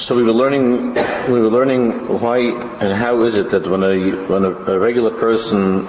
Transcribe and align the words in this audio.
So 0.00 0.16
we 0.16 0.22
were 0.22 0.32
learning, 0.32 0.94
we 0.94 1.40
were 1.42 1.50
learning 1.50 2.20
why 2.22 2.38
and 2.38 2.90
how 2.90 3.20
is 3.24 3.34
it 3.34 3.50
that 3.50 3.66
when 3.66 3.82
a 3.82 4.12
when 4.32 4.44
a, 4.46 4.50
a 4.50 4.78
regular 4.78 5.10
person, 5.10 5.86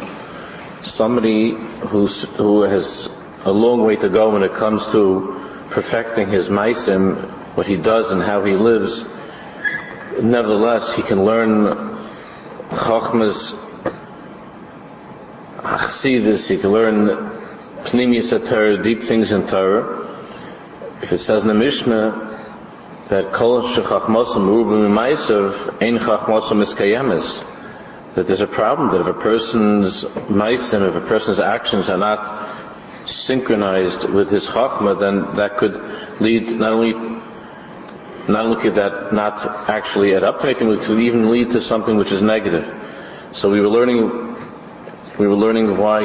somebody 0.84 1.52
who's 1.52 2.24
who 2.24 2.64
has 2.64 3.10
a 3.46 3.52
long 3.54 3.86
way 3.86 3.96
to 3.96 4.10
go 4.10 4.34
when 4.34 4.44
it 4.44 4.54
comes 4.54 4.92
to 4.92 5.40
perfecting 5.70 6.28
his 6.28 6.50
maisim, 6.50 7.22
what 7.56 7.66
he 7.66 7.78
does 7.78 8.12
and 8.12 8.22
how 8.22 8.44
he 8.44 8.58
lives, 8.58 9.06
nevertheless 10.22 10.92
he 10.94 11.04
can 11.04 11.24
learn 11.24 11.68
chachmas, 12.68 13.56
achsidis, 15.60 16.50
he 16.50 16.58
can 16.58 16.72
learn 16.74 17.08
pnimius 17.86 18.32
Torah, 18.46 18.84
deep 18.84 19.04
things 19.04 19.32
in 19.32 19.48
Torah. 19.48 20.06
If 21.02 21.14
it 21.14 21.20
says 21.20 21.44
in 21.44 21.48
the 21.48 21.54
Mishnah 21.54 22.31
that 23.12 23.34
kol 23.34 23.62
shechachmosam 23.64 24.46
urubim 24.48 24.90
maisav 24.98 25.82
ein 25.82 25.98
chachmosam 26.00 26.62
iskayemis, 26.66 27.46
that 28.16 28.26
there's 28.26 28.40
a 28.40 28.48
problem 28.48 28.90
that 28.92 29.02
if 29.02 29.08
a 29.08 29.20
person's 29.20 30.06
maisim, 30.42 30.88
if 30.88 30.96
a 30.96 31.02
person's 31.02 31.38
actions 31.40 31.90
are 31.90 31.98
not 31.98 32.48
synchronized 33.06 34.06
with 34.06 34.30
his 34.30 34.48
chachma, 34.48 34.98
then 34.98 35.34
that 35.34 35.58
could 35.58 35.76
lead 36.22 36.58
not 36.58 36.72
only 36.72 36.94
not 38.30 38.46
only 38.46 38.62
could 38.62 38.76
that 38.76 39.12
not 39.12 39.68
actually 39.70 40.16
add 40.16 40.24
up 40.24 40.40
to 40.40 40.46
anything, 40.46 40.72
it 40.72 40.80
could 40.84 41.00
even 41.00 41.30
lead 41.30 41.50
to 41.52 41.60
something 41.60 41.98
which 41.98 42.14
is 42.14 42.22
negative. 42.22 42.66
So 43.34 43.50
we 43.50 43.60
were 43.60 43.68
learning 43.68 44.38
we 45.20 45.28
were 45.28 45.36
learning 45.36 45.76
why 45.76 46.00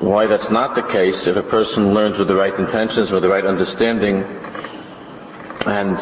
why 0.00 0.26
that's 0.26 0.50
not 0.50 0.74
the 0.74 0.82
case 0.82 1.26
if 1.26 1.36
a 1.36 1.42
person 1.42 1.92
learns 1.92 2.18
with 2.18 2.28
the 2.28 2.36
right 2.36 2.54
intentions, 2.54 3.10
with 3.10 3.22
the 3.22 3.28
right 3.28 3.44
understanding, 3.44 4.22
and 5.66 5.98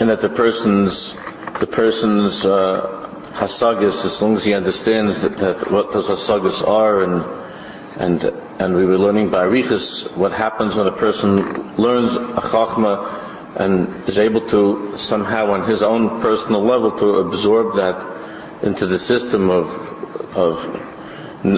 and 0.00 0.08
that 0.08 0.20
the 0.20 0.30
person's 0.30 1.14
the 1.60 1.66
person's 1.66 2.44
uh, 2.44 3.10
hasagas, 3.32 4.04
as 4.06 4.22
long 4.22 4.36
as 4.36 4.44
he 4.44 4.54
understands 4.54 5.20
that, 5.22 5.36
that 5.38 5.70
what 5.70 5.92
those 5.92 6.08
hasagas 6.08 6.66
are, 6.66 7.02
and 7.02 7.24
and 7.98 8.24
and 8.58 8.74
we 8.74 8.86
were 8.86 8.98
learning 8.98 9.28
by 9.28 9.44
Arichas 9.44 10.10
what 10.16 10.32
happens 10.32 10.76
when 10.76 10.86
a 10.86 10.96
person 10.96 11.76
learns 11.76 12.16
a 12.16 12.40
chachma 12.40 13.26
and 13.56 14.08
is 14.08 14.18
able 14.18 14.46
to 14.48 14.96
somehow 14.96 15.52
on 15.52 15.68
his 15.68 15.82
own 15.82 16.22
personal 16.22 16.64
level 16.64 16.92
to 16.92 17.06
absorb 17.16 17.74
that 17.76 18.62
into 18.62 18.86
the 18.86 18.98
system 18.98 19.50
of 19.50 19.66
of 20.34 20.99
So 21.42 21.48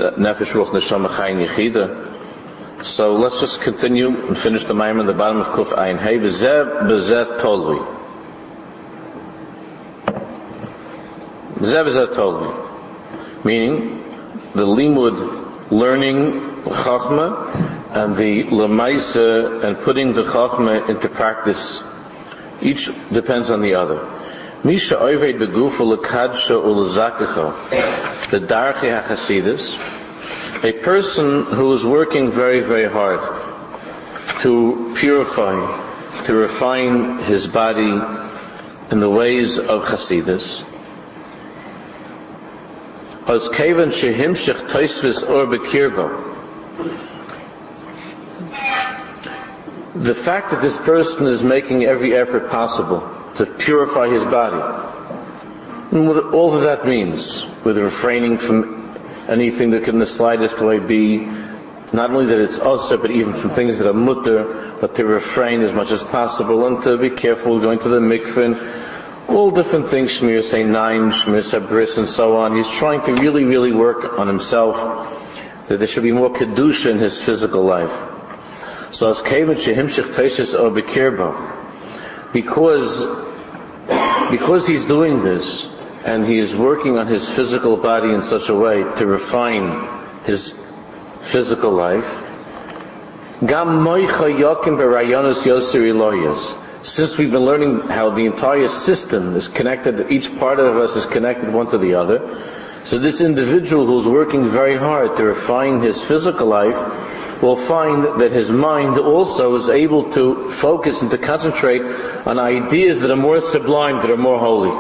let's 3.14 3.40
just 3.40 3.60
continue 3.62 4.28
and 4.28 4.38
finish 4.38 4.64
the 4.64 4.74
mime 4.74 5.00
on 5.00 5.06
the 5.06 5.12
bottom 5.12 5.38
of 5.38 5.48
Kuf 5.48 5.76
Ayin 5.76 6.00
Hey 6.00 6.18
Bezeh 6.18 6.82
Bezeh 6.82 7.40
Tolvi. 7.40 7.84
Zev 11.58 11.88
meaning 13.44 14.04
the 14.52 14.64
limud 14.64 15.72
learning 15.72 16.34
chachma 16.62 17.52
and 17.92 18.14
the 18.14 18.44
lemaisa 18.44 19.64
and 19.64 19.76
putting 19.78 20.12
the 20.12 20.22
chachma 20.22 20.88
into 20.88 21.08
practice. 21.08 21.82
Each 22.60 22.88
depends 23.12 23.50
on 23.50 23.62
the 23.62 23.74
other. 23.74 24.06
Misha 24.64 24.94
oived 24.94 25.40
begufa 25.40 25.96
lekadsha 25.96 26.54
ulazakecha. 26.62 28.30
The 28.30 28.38
darche 28.38 29.02
hachasidus. 29.02 29.74
A 30.62 30.72
person 30.72 31.42
who 31.46 31.72
is 31.72 31.84
working 31.84 32.30
very, 32.30 32.60
very 32.60 32.88
hard 32.88 33.20
to 34.42 34.94
purify, 34.96 35.56
to 36.26 36.34
refine 36.34 37.18
his 37.24 37.48
body 37.48 38.00
in 38.92 39.00
the 39.00 39.10
ways 39.10 39.58
of 39.58 39.82
chasidus, 39.82 40.62
as 43.26 43.48
kevan 43.48 43.88
shehimshich 43.88 44.68
toisvis 44.68 45.28
or 45.28 45.46
bekirbo. 45.46 46.28
The 49.96 50.14
fact 50.14 50.50
that 50.52 50.62
this 50.62 50.76
person 50.76 51.26
is 51.26 51.42
making 51.42 51.84
every 51.84 52.16
effort 52.16 52.48
possible 52.48 53.21
to 53.44 53.52
purify 53.54 54.08
his 54.08 54.24
body, 54.24 54.62
and 55.92 56.08
what 56.08 56.32
all 56.32 56.54
of 56.54 56.62
that 56.62 56.86
means, 56.86 57.44
with 57.64 57.78
refraining 57.78 58.38
from 58.38 58.96
anything 59.28 59.70
that 59.70 59.84
can 59.84 59.94
in 59.94 60.00
the 60.00 60.06
slightest 60.06 60.60
way 60.60 60.78
be 60.78 61.18
not 61.92 62.10
only 62.10 62.26
that 62.26 62.38
it's 62.38 62.58
also, 62.58 62.96
but 62.96 63.10
even 63.10 63.34
from 63.34 63.50
things 63.50 63.78
that 63.78 63.86
are 63.86 63.92
mutter, 63.92 64.78
but 64.80 64.94
to 64.94 65.04
refrain 65.04 65.60
as 65.60 65.72
much 65.72 65.90
as 65.90 66.02
possible 66.02 66.66
and 66.66 66.82
to 66.84 66.96
be 66.96 67.10
careful 67.10 67.60
going 67.60 67.78
to 67.78 67.88
the 67.88 68.00
mikveh 68.00 68.82
all 69.28 69.50
different 69.50 69.88
things, 69.88 70.20
Shmir 70.20 70.42
say 70.42 70.64
nine, 70.64 71.10
Shmiras 71.10 71.68
Bris, 71.68 71.96
and 71.96 72.08
so 72.08 72.36
on. 72.36 72.56
He's 72.56 72.70
trying 72.70 73.02
to 73.02 73.14
really, 73.14 73.44
really 73.44 73.72
work 73.72 74.18
on 74.18 74.26
himself, 74.26 74.76
that 75.68 75.78
there 75.78 75.86
should 75.86 76.02
be 76.02 76.12
more 76.12 76.30
Kedusha 76.30 76.90
in 76.90 76.98
his 76.98 77.20
physical 77.20 77.62
life. 77.62 77.92
So 78.90 79.08
as 79.08 79.22
Kevin 79.22 79.56
Shehimshich 79.56 80.12
Teishis 80.12 80.58
or 80.58 80.70
Bekirba, 80.70 82.32
because, 82.32 83.00
because 84.30 84.66
he's 84.66 84.84
doing 84.84 85.22
this, 85.22 85.66
and 86.04 86.26
he 86.26 86.38
is 86.38 86.56
working 86.56 86.98
on 86.98 87.06
his 87.06 87.28
physical 87.28 87.76
body 87.76 88.12
in 88.12 88.24
such 88.24 88.48
a 88.48 88.54
way 88.54 88.82
to 88.96 89.06
refine 89.06 89.88
his 90.24 90.54
physical 91.20 91.72
life, 91.72 92.20
since 96.84 97.16
we've 97.16 97.30
been 97.30 97.44
learning 97.44 97.80
how 97.80 98.10
the 98.10 98.26
entire 98.26 98.68
system 98.68 99.36
is 99.36 99.48
connected, 99.48 100.10
each 100.10 100.36
part 100.38 100.58
of 100.58 100.76
us 100.76 100.96
is 100.96 101.06
connected 101.06 101.52
one 101.52 101.68
to 101.68 101.78
the 101.78 101.94
other, 101.94 102.18
so 102.84 102.98
this 102.98 103.20
individual 103.20 103.86
who's 103.86 104.08
working 104.08 104.48
very 104.48 104.76
hard 104.76 105.16
to 105.16 105.24
refine 105.24 105.80
his 105.80 106.04
physical 106.04 106.46
life 106.46 106.76
will 107.42 107.56
find 107.56 108.20
that 108.20 108.30
his 108.32 108.50
mind 108.50 108.98
also 108.98 109.54
is 109.56 109.68
able 109.68 110.10
to 110.10 110.50
focus 110.50 111.02
and 111.02 111.10
to 111.10 111.18
concentrate 111.18 111.82
on 112.26 112.38
ideas 112.38 113.00
that 113.00 113.10
are 113.10 113.16
more 113.16 113.40
sublime, 113.40 113.96
that 113.98 114.10
are 114.10 114.16
more 114.16 114.38
holy. 114.38 114.70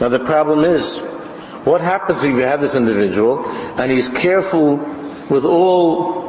Now 0.00 0.08
the 0.08 0.18
problem 0.24 0.64
is, 0.64 0.98
what 1.64 1.80
happens 1.80 2.24
if 2.24 2.30
you 2.34 2.42
have 2.42 2.60
this 2.60 2.74
individual 2.74 3.48
and 3.78 3.90
he's 3.90 4.08
careful 4.08 4.76
with 5.28 5.44
all 5.44 6.27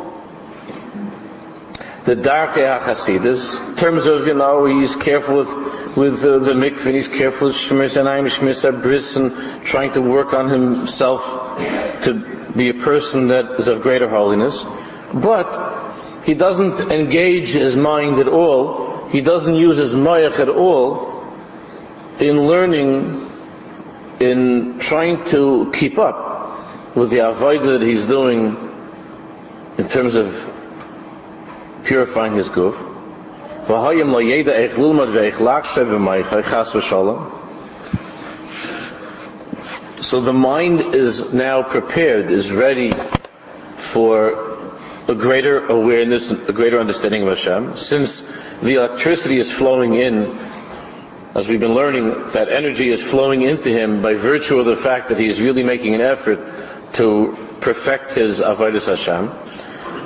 the 2.05 2.15
darkei 2.15 2.79
hachasidus, 2.79 3.59
in 3.67 3.75
terms 3.75 4.05
of, 4.05 4.25
you 4.25 4.33
know, 4.33 4.65
he's 4.65 4.95
careful 4.95 5.37
with, 5.37 5.97
with 5.97 6.25
uh, 6.25 6.39
the 6.39 6.53
mikveh, 6.53 6.93
he's 6.93 7.07
careful 7.07 7.47
with 7.47 7.55
shmiras 7.55 7.97
anayim, 8.01 8.25
shmiras 8.25 8.81
bris, 8.81 9.15
and 9.15 9.65
trying 9.65 9.91
to 9.93 10.01
work 10.01 10.33
on 10.33 10.49
himself 10.49 11.23
to 12.03 12.51
be 12.55 12.69
a 12.69 12.73
person 12.73 13.27
that 13.27 13.59
is 13.59 13.67
of 13.67 13.81
greater 13.81 14.09
holiness. 14.09 14.65
But 15.13 16.23
he 16.23 16.33
doesn't 16.33 16.91
engage 16.91 17.49
his 17.53 17.75
mind 17.75 18.19
at 18.19 18.27
all, 18.27 19.07
he 19.09 19.21
doesn't 19.21 19.55
use 19.55 19.77
his 19.77 19.93
mayach 19.93 20.39
at 20.39 20.49
all 20.49 21.23
in 22.19 22.47
learning, 22.47 23.29
in 24.19 24.79
trying 24.79 25.23
to 25.25 25.71
keep 25.73 25.97
up 25.97 26.95
with 26.95 27.09
the 27.09 27.17
avodah 27.17 27.79
that 27.79 27.81
he's 27.81 28.05
doing 28.05 28.57
in 29.77 29.87
terms 29.87 30.15
of 30.15 30.27
purifying 31.83 32.35
his 32.35 32.49
guf. 32.49 32.75
So 40.01 40.21
the 40.21 40.33
mind 40.33 40.95
is 40.95 41.33
now 41.33 41.63
prepared, 41.63 42.31
is 42.31 42.51
ready 42.51 42.91
for 43.77 44.71
a 45.07 45.13
greater 45.15 45.67
awareness, 45.67 46.31
a 46.31 46.53
greater 46.53 46.79
understanding 46.79 47.23
of 47.23 47.29
Hashem. 47.29 47.77
Since 47.77 48.21
the 48.61 48.75
electricity 48.75 49.37
is 49.37 49.51
flowing 49.51 49.95
in, 49.95 50.37
as 51.35 51.47
we've 51.47 51.59
been 51.59 51.75
learning, 51.75 52.27
that 52.29 52.49
energy 52.49 52.89
is 52.89 53.01
flowing 53.01 53.43
into 53.43 53.69
him 53.69 54.01
by 54.01 54.15
virtue 54.15 54.59
of 54.59 54.65
the 54.65 54.75
fact 54.75 55.09
that 55.09 55.19
he 55.19 55.27
is 55.27 55.39
really 55.39 55.63
making 55.63 55.95
an 55.95 56.01
effort 56.01 56.39
to 56.93 57.37
perfect 57.61 58.13
his 58.13 58.39
avodas 58.39 58.87
Hashem 58.87 59.29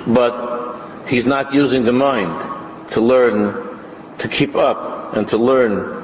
but 0.07 0.62
he's 1.07 1.25
not 1.25 1.53
using 1.53 1.83
the 1.83 1.93
mind 1.93 2.89
to 2.91 3.01
learn, 3.01 3.79
to 4.19 4.27
keep 4.27 4.55
up 4.55 5.15
and 5.15 5.27
to 5.29 5.37
learn 5.37 6.03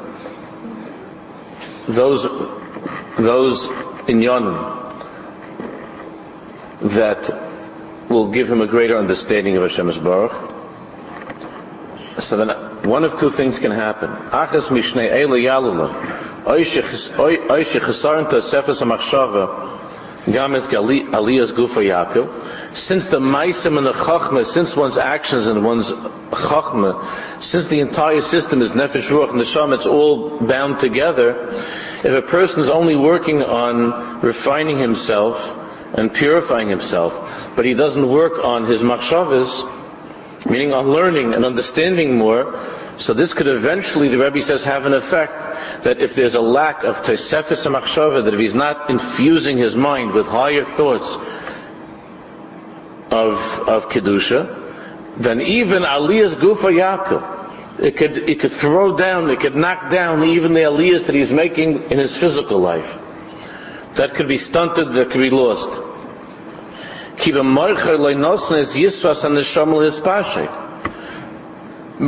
those, 1.88 2.24
those 3.18 3.68
inyanim 4.08 4.76
that 6.82 7.30
will 8.10 8.32
give 8.32 8.50
him 8.50 8.62
a 8.62 8.68
greater 8.68 8.98
understanding 8.98 9.58
of 9.58 9.64
Hashem's 9.64 9.98
Baruch. 9.98 10.34
So 12.20 12.38
then 12.38 12.50
one 12.84 13.04
of 13.04 13.20
two 13.20 13.30
things 13.30 13.60
can 13.60 13.72
happen. 13.72 14.10
Achas 14.10 14.70
mishnei 14.70 15.10
yalula. 15.12 16.30
Ha 20.34 20.48
Games 20.48 20.68
Aliyah's 20.68 21.52
Gufa 21.52 21.84
Yapil. 21.84 22.76
Since 22.76 23.08
the 23.08 23.20
Maisim 23.20 23.78
and 23.78 23.86
the 23.86 23.94
Chachma, 23.94 24.46
since 24.46 24.76
one's 24.76 24.98
actions 24.98 25.48
and 25.48 25.66
one's 25.66 25.92
Chachma, 25.92 27.42
since 27.42 27.68
the 27.68 27.80
entire 27.80 28.22
system 28.22 28.62
is 28.62 28.72
Nefesh 28.72 29.10
Ruach 29.10 29.32
and 29.32 29.42
Neshama, 29.42 29.76
it's 29.76 29.88
all 29.88 30.40
bound 30.40 30.80
together. 30.80 31.50
If 32.04 32.14
a 32.14 32.22
person 32.22 32.62
is 32.62 32.70
only 32.70 32.96
working 32.96 33.44
on 33.44 34.22
refining 34.22 34.78
himself 34.78 35.56
and 35.94 36.14
purifying 36.14 36.70
himself, 36.70 37.54
but 37.56 37.66
he 37.66 37.74
doesn't 37.74 38.08
work 38.08 38.44
on 38.44 38.66
his 38.66 38.82
machshavas, 38.82 39.66
meaning 40.46 40.74
on 40.74 40.90
learning 40.90 41.34
and 41.34 41.44
understanding 41.44 42.16
more, 42.16 42.54
so 43.00 43.14
this 43.14 43.34
could 43.34 43.48
eventually, 43.48 44.10
the 44.10 44.18
Rebbe 44.18 44.42
says, 44.42 44.66
have 44.66 44.86
an 44.86 44.94
effect 44.94 45.84
that 45.84 46.02
if 46.02 46.16
there's 46.16 46.36
a 46.36 46.42
lack 46.42 46.84
of 46.84 46.98
Tosefis 46.98 47.66
Machshava, 47.66 48.26
that 48.26 48.34
if 48.34 48.40
he's 48.40 48.54
not 48.54 48.90
infusing 48.90 49.58
his 49.58 49.74
mind 49.74 50.12
with 50.12 50.28
higher 50.28 50.66
thoughts 50.66 51.16
of, 53.10 53.38
of 53.70 53.88
Kedusha, 53.88 55.16
then 55.16 55.40
even 55.40 55.84
Aliyah's 55.84 56.36
Gufa 56.36 56.74
Yapil, 56.74 57.80
it 57.80 57.96
could, 57.96 58.18
it 58.18 58.42
could 58.42 58.52
throw 58.52 58.98
down, 58.98 59.30
it 59.30 59.40
could 59.40 59.56
knock 59.56 59.90
down 59.90 60.26
even 60.26 60.54
the 60.54 60.60
Aliyahs 60.62 61.06
that 61.06 61.16
he's 61.16 61.32
making 61.32 61.90
in 61.90 62.00
his 62.00 62.18
physical 62.18 62.60
life. 62.60 63.00
That 63.96 64.14
could 64.16 64.28
be 64.28 64.38
stunted, 64.38 64.92
that 64.92 65.10
could 65.10 65.22
be 65.22 65.30
lost. 65.30 65.70
Marcher 67.26 67.96
and 67.96 68.04
Hispashek 69.88 70.69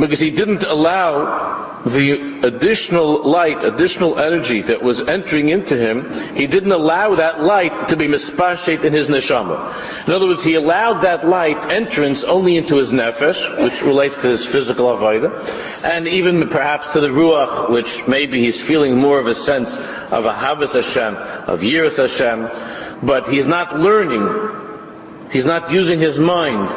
because 0.00 0.20
he 0.20 0.30
didn't 0.30 0.62
allow 0.62 1.82
the 1.84 2.46
additional 2.46 3.28
light, 3.28 3.62
additional 3.62 4.18
energy 4.18 4.62
that 4.62 4.82
was 4.82 5.00
entering 5.00 5.50
into 5.50 5.76
him, 5.76 6.34
he 6.34 6.46
didn't 6.46 6.72
allow 6.72 7.16
that 7.16 7.42
light 7.42 7.88
to 7.88 7.96
be 7.96 8.06
mispashet 8.06 8.84
in 8.84 8.92
his 8.92 9.08
neshama. 9.08 10.06
In 10.06 10.14
other 10.14 10.26
words, 10.26 10.44
he 10.44 10.54
allowed 10.54 11.02
that 11.02 11.28
light 11.28 11.70
entrance 11.70 12.24
only 12.24 12.56
into 12.56 12.76
his 12.76 12.90
nefesh, 12.90 13.62
which 13.62 13.82
relates 13.82 14.16
to 14.18 14.28
his 14.28 14.46
physical 14.46 14.86
avodah, 14.86 15.84
and 15.84 16.08
even 16.08 16.48
perhaps 16.48 16.88
to 16.94 17.00
the 17.00 17.08
ruach, 17.08 17.68
which 17.70 18.06
maybe 18.08 18.40
he's 18.40 18.60
feeling 18.60 18.96
more 18.96 19.18
of 19.18 19.26
a 19.26 19.34
sense 19.34 19.74
of 19.74 20.24
a 20.24 20.32
habas 20.32 20.72
Hashem, 20.72 21.16
of 21.16 21.60
yiras 21.60 21.98
Hashem, 21.98 23.06
but 23.06 23.28
he's 23.28 23.46
not 23.46 23.78
learning, 23.78 25.28
he's 25.32 25.44
not 25.44 25.70
using 25.70 26.00
his 26.00 26.18
mind, 26.18 26.70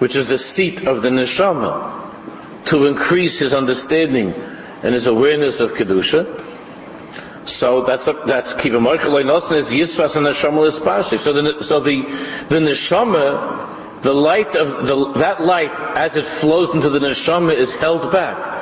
which 0.00 0.16
is 0.16 0.26
the 0.28 0.38
seat 0.38 0.86
of 0.86 1.00
the 1.00 1.08
neshama 1.08 2.01
to 2.66 2.86
increase 2.86 3.38
his 3.38 3.52
understanding 3.52 4.32
and 4.82 4.94
his 4.94 5.06
awareness 5.06 5.60
of 5.60 5.72
kedusha. 5.72 6.48
So 7.44 7.82
that's 7.82 8.04
that's 8.04 8.54
keep 8.54 8.72
a 8.72 8.76
is 8.76 9.72
yisvas 9.72 10.16
and 10.16 10.26
neshama 10.26 11.18
So 11.18 11.32
the 11.32 11.62
so 11.62 11.80
the 11.80 12.02
the 12.48 12.56
neshama, 12.56 14.02
the 14.02 14.14
light 14.14 14.54
of 14.54 14.86
the 14.86 15.12
that 15.14 15.42
light 15.42 15.72
as 15.96 16.16
it 16.16 16.24
flows 16.24 16.72
into 16.72 16.88
the 16.88 17.00
neshama 17.00 17.54
is 17.54 17.74
held 17.74 18.12
back. 18.12 18.52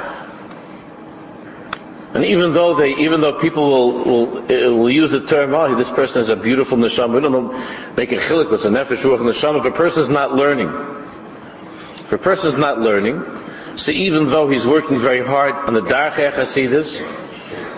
And 2.12 2.25
even 2.25 2.52
though 2.52 2.75
they, 2.75 2.97
even 2.97 3.20
though 3.20 3.38
people 3.38 3.70
will, 3.70 4.05
will, 4.05 4.79
will 4.79 4.91
use 4.91 5.12
the 5.12 5.25
term, 5.25 5.55
oh, 5.55 5.76
this 5.76 5.91
person 5.91 6.20
has 6.20 6.29
a 6.29 6.35
beautiful 6.35 6.76
neshama, 6.76 7.14
we 7.14 7.20
don't 7.20 7.31
know, 7.31 7.93
make 7.97 8.11
a 8.11 8.17
chilik, 8.17 8.50
what's 8.50 8.64
a 8.64 8.69
nefesh, 8.69 9.05
ruach, 9.05 9.19
neshama, 9.19 9.61
if 9.61 9.64
a 9.64 9.70
person's 9.70 10.08
not 10.08 10.35
learning, 10.35 10.69
if 11.94 12.11
a 12.11 12.19
person's 12.19 12.56
not 12.56 12.81
learning, 12.81 13.23
so 13.76 13.93
even 13.93 14.28
though 14.28 14.49
he's 14.49 14.67
working 14.67 14.99
very 14.99 15.25
hard 15.25 15.55
on 15.55 15.75
the 15.75 15.82
Darchei 15.82 16.31
Chasidus, 16.32 17.00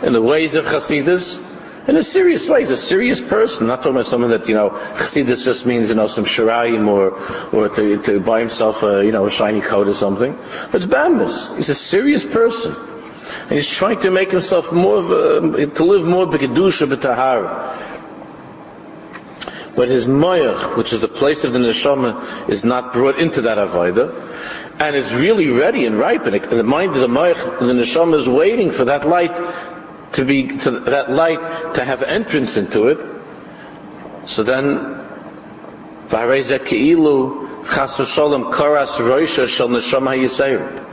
in 0.03 0.13
the 0.13 0.23
ways 0.23 0.55
of 0.55 0.65
Chasidus, 0.65 1.49
in 1.89 1.97
a 1.97 2.05
serious 2.05 2.49
way, 2.49 2.61
he's 2.61 2.71
a 2.71 2.77
serious 2.77 3.21
person. 3.21 3.63
I'm 3.63 3.69
not 3.69 3.79
talking 3.79 3.97
about 3.97 4.07
someone 4.07 4.31
that, 4.31 4.49
you 4.49 4.55
know, 4.55 4.71
Chasidus 4.71 5.45
just 5.45 5.67
means, 5.67 5.89
you 5.89 5.97
know, 5.97 6.07
some 6.07 6.25
shirayim 6.25 6.87
or, 6.87 7.19
or 7.53 7.69
to, 7.71 8.01
to 8.03 8.21
buy 8.21 8.39
himself 8.39 8.83
a, 8.85 9.05
you 9.05 9.11
know, 9.11 9.27
a 9.27 9.31
shiny 9.31 9.61
coat 9.61 9.89
or 9.89 9.95
something. 9.95 10.39
But 10.71 10.83
it's 10.83 10.87
Bambus. 10.87 11.57
He's 11.57 11.71
a 11.71 11.75
serious 11.75 12.25
person. 12.25 12.77
And 13.43 13.53
he's 13.53 13.69
trying 13.69 14.01
to 14.01 14.11
make 14.11 14.31
himself 14.31 14.73
more 14.73 14.99
a, 14.99 15.67
to 15.67 15.85
live 15.85 16.05
more 16.05 16.27
b'kedusha 16.27 16.93
b'tahara. 16.93 17.91
But 19.75 19.89
his 19.89 20.07
moyach, 20.07 20.77
which 20.77 20.93
is 20.93 21.01
the 21.01 21.09
place 21.09 21.45
of 21.45 21.53
the 21.53 21.59
neshama, 21.59 22.49
is 22.49 22.63
not 22.63 22.93
brought 22.93 23.19
into 23.19 23.43
that 23.43 23.59
avodah 23.59 24.62
and 24.80 24.96
it's 24.96 25.14
really 25.14 25.50
ready 25.50 25.86
and 25.86 25.98
ripe, 25.98 26.26
and 26.26 26.36
the 26.36 26.64
mind 26.64 26.96
of 26.96 27.02
the 27.02 27.08
Moich, 27.08 27.60
the 27.60 27.74
neshama 27.74 28.20
is 28.20 28.30
waiting 28.30 28.72
for 28.72 28.86
that 28.86 29.08
light 29.08 29.36
to 30.14 30.26
be, 30.26 30.58
to 30.60 30.72
that 30.72 31.10
light 31.10 31.76
to 31.76 31.84
have 31.84 32.04
entrance 32.04 32.58
into 32.58 32.88
it. 32.88 33.00
So 34.26 34.44
then, 34.44 35.06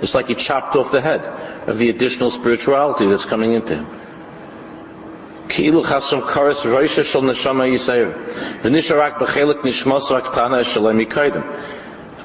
it's 0.02 0.14
like 0.14 0.28
he 0.28 0.34
chopped 0.34 0.76
off 0.76 0.92
the 0.92 1.00
head 1.00 1.24
of 1.68 1.78
the 1.78 1.90
additional 1.90 2.30
spirituality 2.30 3.06
that's 3.06 3.24
coming 3.24 3.54
into 3.54 3.76
him. 3.76 3.86
כאילו 5.48 5.82
חסום 5.82 6.20
קורס 6.20 6.66
רוישה 6.66 7.04
של 7.04 7.20
נשמה 7.20 7.66
יסעיר. 7.66 8.08
ונשאר 8.62 9.00
רק 9.00 9.20
בחלק 9.20 9.64
נשמוס 9.64 10.12
רק 10.12 10.34
תנא 10.34 10.62
שלם 10.62 10.98
מקודם 10.98 11.40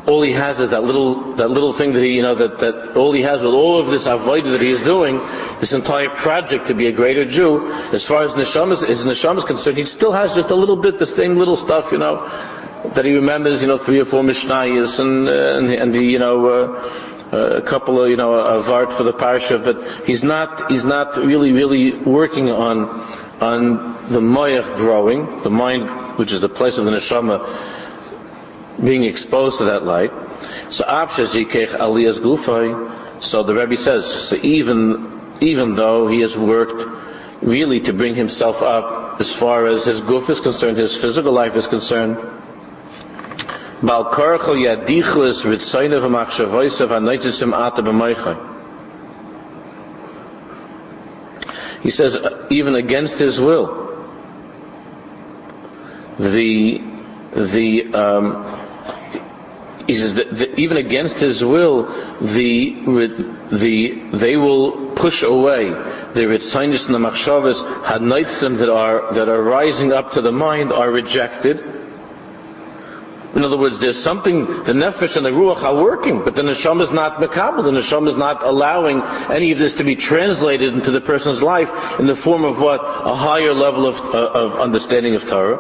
all 0.07 0.23
he 0.23 0.33
has 0.33 0.61
is 0.61 0.71
that 0.71 0.85
little 0.85 1.35
that 1.37 1.51
little 1.51 1.73
thing 1.73 1.93
that 1.95 2.03
he 2.03 2.17
you 2.17 2.23
know 2.23 2.35
that, 2.35 2.59
that 2.59 2.97
all 2.97 3.13
he 3.13 3.23
has 3.23 3.43
with 3.43 3.55
all 3.55 3.79
of 3.79 3.87
this 3.87 4.07
avodah 4.07 4.51
that 4.51 4.61
he 4.61 4.71
is 4.71 4.81
doing, 4.81 5.19
this 5.61 5.73
entire 5.73 6.11
project 6.11 6.67
to 6.67 6.75
be 6.75 6.87
a 6.87 6.93
greater 6.93 7.25
Jew, 7.25 7.73
as 7.93 8.05
far 8.05 8.23
as 8.25 8.35
his 8.35 8.47
neshama 8.55 9.39
is 9.39 9.45
concerned, 9.45 9.79
he 9.79 9.87
still 9.87 10.13
has 10.13 10.35
just 10.35 10.51
a 10.51 10.55
little 10.55 10.77
bit, 10.77 10.99
the 10.99 11.07
same 11.07 11.37
little 11.37 11.57
stuff, 11.57 11.91
you 11.91 11.99
know, 11.99 12.29
that 12.95 13.05
he 13.05 13.15
remembers, 13.15 13.63
you 13.63 13.69
know, 13.69 13.79
three 13.79 14.01
or 14.01 14.05
four 14.05 14.23
mishnayos 14.23 14.99
and 14.99 15.29
uh, 15.29 15.59
and, 15.59 15.73
and 15.73 15.95
the 15.95 16.01
you 16.01 16.19
know. 16.19 16.47
Uh, 16.47 17.11
a 17.33 17.63
couple 17.63 18.01
of 18.01 18.09
you 18.09 18.17
know 18.17 18.35
of 18.35 18.71
art 18.71 18.93
for 18.93 19.03
the 19.03 19.13
parsha, 19.13 19.59
but 19.65 20.07
he's 20.07 20.23
not 20.23 20.71
he's 20.71 20.85
not 20.85 21.17
really 21.17 21.51
really 21.51 21.93
working 21.93 22.49
on 22.49 22.85
on 23.41 24.09
the 24.09 24.21
moyach 24.21 24.77
growing, 24.77 25.43
the 25.43 25.51
mind 25.51 26.17
which 26.17 26.33
is 26.33 26.41
the 26.41 26.49
place 26.49 26.79
of 26.79 26.85
the 26.85 26.93
neshama 26.93 27.41
being 28.83 29.05
exposed 29.05 29.59
to 29.59 29.65
that 29.67 29.85
light. 29.85 30.11
So 30.71 30.85
aliyas 30.85 32.19
gufay. 32.19 33.23
So 33.23 33.43
the 33.43 33.55
Rebbe 33.55 33.77
says, 33.77 34.07
so 34.07 34.37
even 34.37 35.21
even 35.41 35.75
though 35.75 36.07
he 36.09 36.21
has 36.21 36.37
worked 36.37 36.85
really 37.43 37.81
to 37.81 37.93
bring 37.93 38.15
himself 38.15 38.63
up 38.63 39.21
as 39.21 39.33
far 39.33 39.67
as 39.67 39.85
his 39.85 40.01
guf 40.01 40.31
is 40.31 40.41
concerned, 40.41 40.77
his 40.77 40.97
physical 40.97 41.33
life 41.33 41.57
is 41.57 41.67
concerned. 41.67 42.17
He 51.83 51.91
says, 51.91 52.17
even 52.51 52.75
against 52.77 53.19
his 53.19 53.41
will, 53.41 54.07
the 56.19 56.83
the 57.35 57.93
um, 57.93 58.64
he 59.87 59.95
says 59.95 60.15
that, 60.15 60.35
that 60.37 60.59
even 60.59 60.77
against 60.77 61.19
his 61.19 61.45
will, 61.45 61.85
the 62.21 62.71
the 63.51 64.01
they 64.13 64.37
will 64.37 64.93
push 64.93 65.23
away 65.23 65.69
the 65.69 66.23
ritzainis 66.23 66.87
and 66.87 66.95
the 66.95 66.99
machshavas 66.99 67.63
hanoitzim 67.85 68.59
that 68.59 68.71
are 68.71 69.13
that 69.13 69.29
are 69.29 69.43
rising 69.43 69.93
up 69.93 70.13
to 70.13 70.23
the 70.23 70.33
mind 70.33 70.73
are 70.73 70.91
rejected. 70.91 71.63
In 73.35 73.43
other 73.43 73.59
words, 73.59 73.81
there's 73.81 74.01
something, 74.01 74.47
the 74.63 74.73
nefesh 74.73 75.17
and 75.17 75.27
the 75.27 75.31
ruach 75.31 75.65
are 75.65 75.75
working, 75.75 76.23
but 76.25 76.37
the 76.37 76.43
neshama 76.43 76.83
is 76.83 76.93
not 76.93 77.19
makabel. 77.19 77.65
The 77.65 77.73
neshama 77.73 78.07
is 78.07 78.17
not 78.17 78.45
allowing 78.45 79.03
any 79.29 79.51
of 79.51 79.59
this 79.59 79.75
to 79.75 79.85
be 79.85 79.97
translated 79.97 80.73
into 80.73 80.93
the 80.93 81.01
person's 81.01 81.43
life 81.43 81.99
in 81.99 82.07
the 82.07 82.15
form 82.15 82.45
of 82.45 82.61
what? 82.61 82.81
A 82.81 83.17
higher 83.17 83.53
level 83.53 83.89
of, 83.89 83.99
uh, 84.01 84.19
of 84.29 84.61
understanding 84.61 85.17
of 85.17 85.27
Torah. 85.27 85.59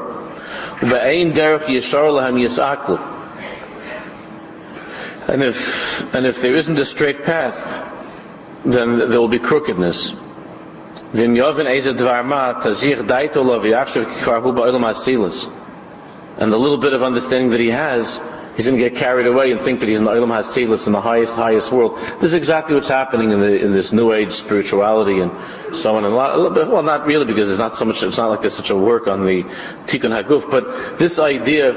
And 5.26 5.42
if, 5.42 6.14
and 6.14 6.26
if 6.26 6.42
there 6.42 6.54
isn't 6.54 6.78
a 6.78 6.84
straight 6.84 7.24
path, 7.24 7.92
then 8.64 8.98
there 9.10 9.20
will 9.20 9.28
be 9.28 9.38
crookedness. 9.38 10.12
And 16.36 16.52
the 16.52 16.58
little 16.58 16.78
bit 16.78 16.92
of 16.92 17.02
understanding 17.02 17.50
that 17.50 17.60
he 17.60 17.70
has, 17.70 18.20
he's 18.56 18.66
going 18.66 18.76
to 18.76 18.88
get 18.88 18.98
carried 18.98 19.26
away 19.26 19.52
and 19.52 19.60
think 19.60 19.80
that 19.80 19.88
he's 19.88 20.00
in 20.00 20.04
the 20.04 20.10
Ilam 20.10 20.28
HaTzilis 20.28 20.86
in 20.86 20.92
the 20.92 21.00
highest, 21.00 21.36
highest 21.36 21.70
world. 21.70 21.98
This 21.98 22.24
is 22.24 22.34
exactly 22.34 22.74
what's 22.74 22.88
happening 22.88 23.30
in, 23.30 23.40
the, 23.40 23.64
in 23.64 23.72
this 23.72 23.92
New 23.92 24.12
Age 24.12 24.32
spirituality 24.32 25.20
and 25.20 25.30
so 25.76 25.96
on. 25.96 26.04
And 26.04 26.12
a, 26.12 26.16
lot, 26.16 26.34
a 26.34 26.36
little 26.36 26.50
bit, 26.50 26.68
well, 26.68 26.82
not 26.82 27.06
really 27.06 27.24
because 27.24 27.48
it's 27.48 27.58
not 27.58 27.76
so 27.76 27.84
much, 27.84 28.02
it's 28.02 28.16
not 28.16 28.30
like 28.30 28.40
there's 28.40 28.54
such 28.54 28.70
a 28.70 28.76
work 28.76 29.06
on 29.06 29.24
the 29.24 29.44
Tikkun 29.86 30.10
HaGuf, 30.10 30.50
but 30.50 30.98
this 30.98 31.18
idea 31.18 31.70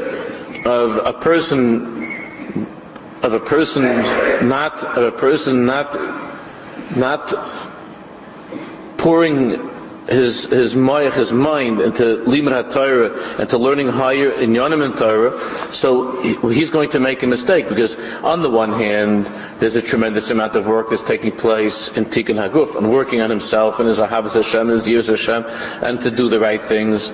of 0.65 0.97
a 0.97 1.13
person 1.13 1.96
of 3.23 3.33
a 3.33 3.39
person 3.39 3.83
not 4.47 4.83
of 4.83 5.13
a 5.13 5.17
person 5.17 5.65
not 5.65 5.95
not 6.95 7.33
pouring 8.97 9.69
his 10.07 10.45
his 10.45 10.71
his 10.73 11.33
mind 11.33 11.81
into 11.81 12.03
limud 12.03 12.71
Torah 12.71 13.39
and 13.39 13.49
to 13.49 13.57
learning 13.57 13.89
higher 13.89 14.31
in 14.31 14.51
Yonim 14.51 14.95
Torah, 14.97 15.37
so 15.73 16.21
he's 16.49 16.69
going 16.69 16.91
to 16.91 16.99
make 16.99 17.23
a 17.23 17.27
mistake 17.27 17.67
because 17.67 17.95
on 18.23 18.41
the 18.41 18.49
one 18.49 18.73
hand, 18.73 19.25
there's 19.59 19.75
a 19.75 19.81
tremendous 19.81 20.31
amount 20.31 20.55
of 20.55 20.65
work 20.65 20.89
that's 20.89 21.03
taking 21.03 21.33
place 21.33 21.89
in 21.89 22.05
Tikkun 22.05 22.37
Haguf 22.37 22.77
and 22.77 22.89
working 22.91 23.21
on 23.21 23.29
himself 23.29 23.79
and 23.79 23.87
his 23.87 23.99
Ahavas 23.99 24.33
Hashem 24.33 24.61
and 24.61 24.71
his 24.71 24.87
Yus 24.87 25.07
Hashem 25.07 25.43
and 25.83 25.99
to 26.01 26.11
do 26.11 26.29
the 26.29 26.39
right 26.39 26.63
things. 26.63 27.11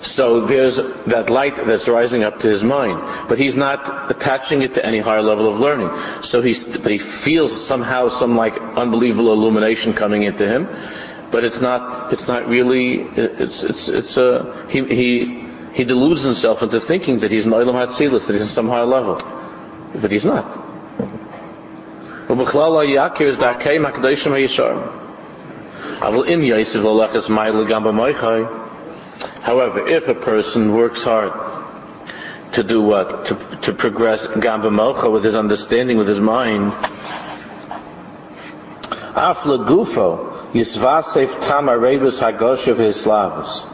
So 0.00 0.46
there's 0.46 0.76
that 0.76 1.28
light 1.28 1.56
that's 1.56 1.86
rising 1.86 2.22
up 2.22 2.38
to 2.40 2.48
his 2.48 2.64
mind, 2.64 3.28
but 3.28 3.38
he's 3.38 3.54
not 3.54 4.10
attaching 4.10 4.62
it 4.62 4.74
to 4.74 4.84
any 4.84 4.98
higher 4.98 5.22
level 5.22 5.46
of 5.46 5.60
learning. 5.60 5.90
So 6.22 6.40
he's, 6.40 6.64
but 6.64 6.90
he 6.90 6.98
feels 6.98 7.52
somehow 7.66 8.08
some 8.08 8.34
like 8.34 8.58
unbelievable 8.58 9.32
illumination 9.32 9.92
coming 9.92 10.22
into 10.22 10.48
him, 10.48 10.68
but 11.30 11.44
it's 11.44 11.60
not, 11.60 12.14
it's 12.14 12.26
not 12.26 12.48
really, 12.48 13.02
it's, 13.02 13.62
it's, 13.62 13.88
it's 13.88 14.16
a, 14.16 14.66
he, 14.70 14.84
he, 14.86 15.46
he 15.74 15.84
deludes 15.84 16.22
himself 16.22 16.62
into 16.62 16.80
thinking 16.80 17.20
that 17.20 17.30
he's 17.30 17.44
an 17.44 17.52
Olam 17.52 17.74
Hatzilis, 17.74 18.26
that 18.26 18.32
he's 18.32 18.42
on 18.42 18.48
some 18.48 18.68
higher 18.68 18.86
level. 18.86 19.20
But 19.94 20.10
he's 20.10 20.24
not. 20.24 20.46
However, 29.42 29.86
if 29.86 30.08
a 30.08 30.14
person 30.14 30.74
works 30.74 31.02
hard 31.02 31.32
to 32.52 32.62
do 32.62 32.82
what? 32.82 33.26
To, 33.26 33.34
to 33.62 33.72
progress 33.72 34.26
Gamba 34.26 34.70
Malcha 34.70 35.10
with 35.10 35.24
his 35.24 35.34
understanding, 35.34 35.96
with 35.96 36.08
his 36.08 36.20
mind, 36.20 36.72
Afla 39.12 39.66
Gufo, 39.66 40.52
Yisvasef 40.52 41.40
Tama 41.46 41.78
Rebus 41.78 42.20
Hagoshev 42.20 42.76
Hislavas. 42.76 43.66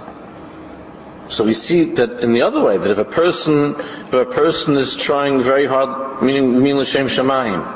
So 1.28 1.44
we 1.44 1.54
see 1.54 1.94
that 1.94 2.20
in 2.20 2.32
the 2.32 2.42
other 2.42 2.62
way, 2.62 2.78
that 2.78 2.90
if 2.90 2.98
a 2.98 3.04
person, 3.04 3.74
if 3.78 4.12
a 4.12 4.24
person 4.24 4.76
is 4.76 4.94
trying 4.94 5.42
very 5.42 5.66
hard, 5.66 6.22
meaning, 6.22 6.62
meaning 6.62 6.78
L'Shem 6.78 7.08
Shemayim, 7.08 7.75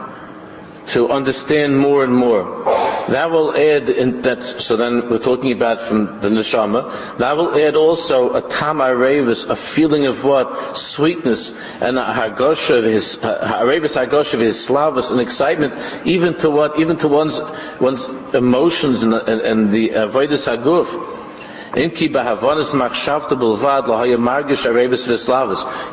to 0.90 1.09
understand 1.09 1.78
more 1.78 2.04
and 2.04 2.14
more. 2.14 2.64
That 3.09 3.30
will 3.30 3.56
add 3.56 3.90
in 3.90 4.23
that, 4.23 4.44
so 4.44 4.76
then 4.76 5.11
we're 5.11 5.18
talking 5.18 5.52
about 5.52 5.80
from 5.80 6.20
the 6.20 6.28
neshama, 6.28 7.18
that 7.18 7.37
will 7.37 7.59
add 7.59 7.76
also 7.76 8.35
a 8.35 8.42
tamarevis, 8.42 9.49
a 9.49 9.56
feeling 9.56 10.06
of 10.06 10.25
what? 10.25 10.76
Sweetness, 10.76 11.52
and 11.80 11.99
a 11.99 12.04
hargosha 12.04 12.78
of 12.78 12.85
his, 12.85 13.16
hargosha 13.16 14.35
of 14.35 14.40
his 14.40 14.64
slavas, 14.64 15.11
and 15.11 15.20
excitement, 15.20 15.75
even 16.06 16.35
to 16.38 16.50
what, 16.50 16.78
even 16.78 16.97
to 16.99 17.09
one's, 17.09 17.40
one's 17.80 18.06
emotions 18.35 19.02
and, 19.02 19.14
and, 19.14 19.40
and 19.40 19.73
the 19.73 19.90
avoidus 19.90 20.47
haguf. 20.47 21.18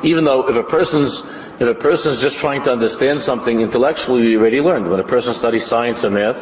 Even 0.04 0.24
though 0.24 0.50
if 0.50 0.56
a 0.56 0.64
person's 0.64 1.24
if 1.60 1.68
a 1.68 1.74
person 1.74 2.12
is 2.12 2.22
just 2.22 2.38
trying 2.38 2.64
to 2.64 2.72
understand 2.72 3.22
something 3.22 3.62
intellectually, 3.62 4.28
we 4.28 4.38
already 4.38 4.62
learned. 4.62 4.90
When 4.90 5.00
a 5.00 5.04
person 5.04 5.34
studies 5.34 5.66
science 5.66 6.04
or 6.04 6.12
math, 6.12 6.38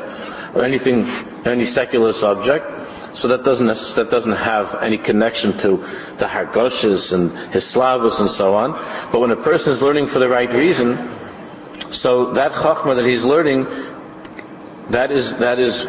or 0.53 0.63
anything, 0.63 1.05
any 1.45 1.65
secular 1.65 2.11
subject, 2.11 2.65
so 3.17 3.29
that 3.29 3.43
doesn't 3.43 3.67
that 3.95 4.09
doesn't 4.09 4.33
have 4.33 4.75
any 4.81 4.97
connection 4.97 5.57
to 5.59 5.77
the 6.17 6.25
hargoshes 6.25 7.13
and 7.13 7.31
his 7.53 7.63
slavos 7.63 8.19
and 8.19 8.29
so 8.29 8.55
on. 8.55 8.73
But 9.11 9.19
when 9.19 9.31
a 9.31 9.37
person 9.37 9.71
is 9.71 9.81
learning 9.81 10.07
for 10.07 10.19
the 10.19 10.27
right 10.27 10.51
reason, 10.51 11.09
so 11.91 12.33
that 12.33 12.51
chachma 12.51 12.97
that 12.97 13.05
he's 13.05 13.23
learning, 13.23 13.67
that 14.89 15.11
is 15.11 15.35
that 15.37 15.59
is 15.59 15.87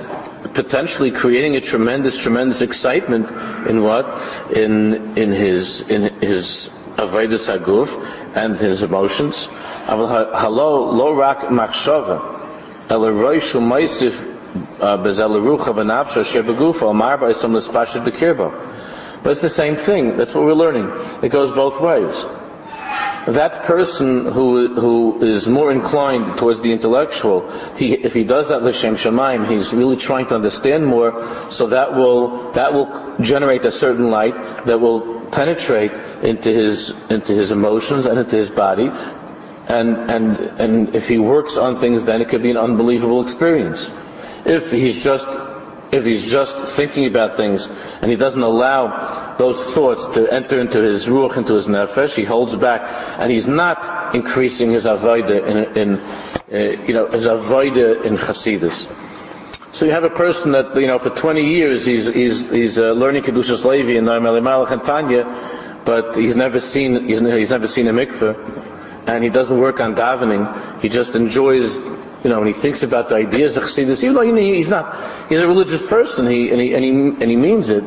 potentially 0.55 1.11
creating 1.11 1.57
a 1.57 1.61
tremendous, 1.61 2.17
tremendous 2.17 2.61
excitement 2.61 3.29
in 3.69 3.83
what 3.83 4.07
in 4.53 5.19
in 5.19 5.33
his 5.33 5.81
in 5.81 6.21
his 6.21 6.71
avodas 6.97 7.47
haguf 7.47 7.91
and 8.35 8.57
his 8.57 8.83
emotions. 8.83 9.49
Hello, 9.87 10.91
lo 10.91 11.13
rak 11.13 11.49
machshava, 11.49 12.91
el 12.91 13.01
roishu 13.01 13.61
meisif 13.61 14.35
uh, 14.81 14.97
bezel 14.97 15.31
rucha 15.41 15.75
v'nafsha 15.75 16.25
shebegufa 16.25 16.83
omar 16.83 17.19
ba'isam 17.19 17.53
l'spashit 17.55 18.05
bekirba. 18.05 19.23
But 19.23 19.31
it's 19.31 19.41
the 19.41 19.51
same 19.51 19.77
thing. 19.77 20.17
That's 20.17 20.35
what 20.35 20.45
we're 20.45 20.55
learning. 20.55 20.91
It 21.23 21.31
goes 21.31 21.53
both 21.53 21.81
ways. 21.81 22.25
That 23.27 23.65
person 23.65 24.27
who 24.27 24.75
who 24.75 25.25
is 25.25 25.49
more 25.49 25.73
inclined 25.73 26.39
towards 26.39 26.61
the 26.61 26.71
intellectual, 26.71 27.51
he, 27.77 27.93
if 27.93 28.15
he 28.15 28.23
does 28.23 28.49
that 28.49 28.63
l'shem 28.63 28.95
shemaim, 28.95 29.51
he's 29.51 29.75
really 29.75 29.97
trying 29.97 30.27
to 30.27 30.37
understand 30.37 30.87
more. 30.87 31.51
So 31.51 31.67
that 31.69 31.95
will 31.95 32.53
that 32.53 32.73
will 32.73 33.17
generate 33.21 33.65
a 33.65 33.73
certain 33.73 34.11
light 34.11 34.67
that 34.67 34.79
will 34.79 35.16
penetrate 35.31 35.93
into 36.23 36.53
his 36.53 36.91
into 37.11 37.35
his 37.35 37.51
emotions 37.51 38.07
and 38.07 38.19
into 38.19 38.37
his 38.37 38.51
body, 38.51 38.91
and 39.69 40.11
and 40.11 40.37
and 40.61 40.95
if 40.95 41.09
he 41.09 41.19
works 41.19 41.57
on 41.57 41.77
things, 41.77 42.05
then 42.05 42.21
it 42.21 42.29
could 42.29 42.43
be 42.43 42.51
an 42.51 42.57
unbelievable 42.57 43.23
experience. 43.23 43.91
If 44.45 44.71
he's 44.71 45.03
just 45.03 45.27
if 45.93 46.05
he's 46.05 46.31
just 46.31 46.57
thinking 46.57 47.07
about 47.07 47.37
things 47.37 47.69
and 48.01 48.11
he 48.11 48.17
doesn't 48.17 48.43
allow 48.43 49.37
those 49.37 49.65
thoughts 49.73 50.07
to 50.09 50.33
enter 50.33 50.61
into 50.61 50.81
his 50.81 51.07
ruach, 51.07 51.37
into 51.37 51.55
his 51.55 51.67
nefesh, 51.67 52.15
he 52.15 52.25
holds 52.25 52.57
back, 52.57 52.83
and 53.21 53.31
he's 53.31 53.47
not 53.47 54.15
increasing 54.15 54.71
his 54.71 54.87
avodah 54.87 55.47
in, 55.47 55.77
in 55.77 55.99
uh, 56.53 56.83
you 56.83 56.95
know, 56.95 57.07
his 57.07 57.27
avodah 57.27 58.05
in 58.05 58.17
Hasidus. 58.17 58.91
So 59.73 59.85
you 59.85 59.93
have 59.93 60.05
a 60.05 60.11
person 60.11 60.53
that, 60.53 60.75
you 60.77 60.87
know, 60.87 60.99
for 60.99 61.11
20 61.11 61.45
years 61.45 61.85
he's, 61.85 62.07
he's, 62.07 62.51
he's 62.51 62.79
uh, 62.79 62.93
learning 62.93 63.25
Kedushas 63.25 63.65
Levi 63.65 63.99
and 63.99 64.07
Noam 64.07 64.27
Elimelech 64.27 64.71
and 64.71 64.83
Tanya, 64.83 65.83
but 65.85 66.17
he's 66.17 66.35
never 66.35 66.61
seen, 66.61 67.07
he's, 67.07 67.21
he's 67.21 67.51
never 67.51 67.67
seen 67.67 67.87
a 67.87 67.93
mikveh, 67.93 69.07
and 69.07 69.23
he 69.23 69.29
doesn't 69.29 69.59
work 69.59 69.81
on 69.81 69.95
davening. 69.95 70.81
He 70.81 70.89
just 70.89 71.15
enjoys, 71.15 71.77
you 71.77 72.31
know, 72.31 72.39
when 72.39 72.47
he 72.47 72.55
thinks 72.55 72.83
about 72.83 73.11
the 73.11 73.17
ideas 73.17 73.57
of 73.57 73.65
Chassidus, 73.65 74.03
even 74.03 74.15
though 74.15 74.35
he's 74.35 74.69
not, 74.69 75.29
he's 75.29 75.41
a 75.41 75.47
religious 75.47 75.83
person, 75.83 76.27
he, 76.27 76.51
and, 76.51 76.61
he, 76.61 76.75
and, 76.75 76.83
he, 76.83 76.91
and 76.91 77.31
he 77.31 77.37
means 77.37 77.69
it. 77.69 77.85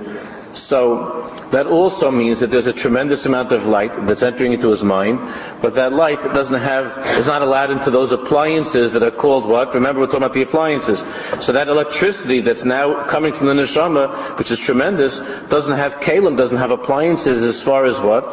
So 0.53 1.31
that 1.51 1.67
also 1.67 2.09
means 2.09 2.39
that 2.39 2.49
there's 2.49 2.65
a 2.65 2.73
tremendous 2.73 3.25
amount 3.25 3.51
of 3.51 3.67
light 3.67 4.07
that's 4.07 4.23
entering 4.23 4.53
into 4.53 4.69
his 4.69 4.83
mind, 4.83 5.19
but 5.61 5.75
that 5.75 5.93
light 5.93 6.21
doesn't 6.33 6.59
have, 6.59 7.19
is 7.19 7.27
not 7.27 7.41
allowed 7.41 7.69
into 7.69 7.91
those 7.91 8.11
appliances 8.11 8.93
that 8.93 9.03
are 9.03 9.11
called 9.11 9.45
what? 9.45 9.73
Remember 9.75 10.01
we're 10.01 10.07
talking 10.07 10.23
about 10.23 10.33
the 10.33 10.41
appliances. 10.41 11.03
So 11.41 11.53
that 11.53 11.67
electricity 11.67 12.41
that's 12.41 12.65
now 12.65 13.05
coming 13.05 13.33
from 13.33 13.47
the 13.47 13.53
neshama, 13.53 14.37
which 14.39 14.49
is 14.49 14.59
tremendous, 14.59 15.19
doesn't 15.19 15.73
have 15.73 15.95
kalim, 15.95 16.35
doesn't 16.35 16.57
have 16.57 16.71
appliances 16.71 17.43
as 17.43 17.61
far 17.61 17.85
as 17.85 17.99
what? 17.99 18.25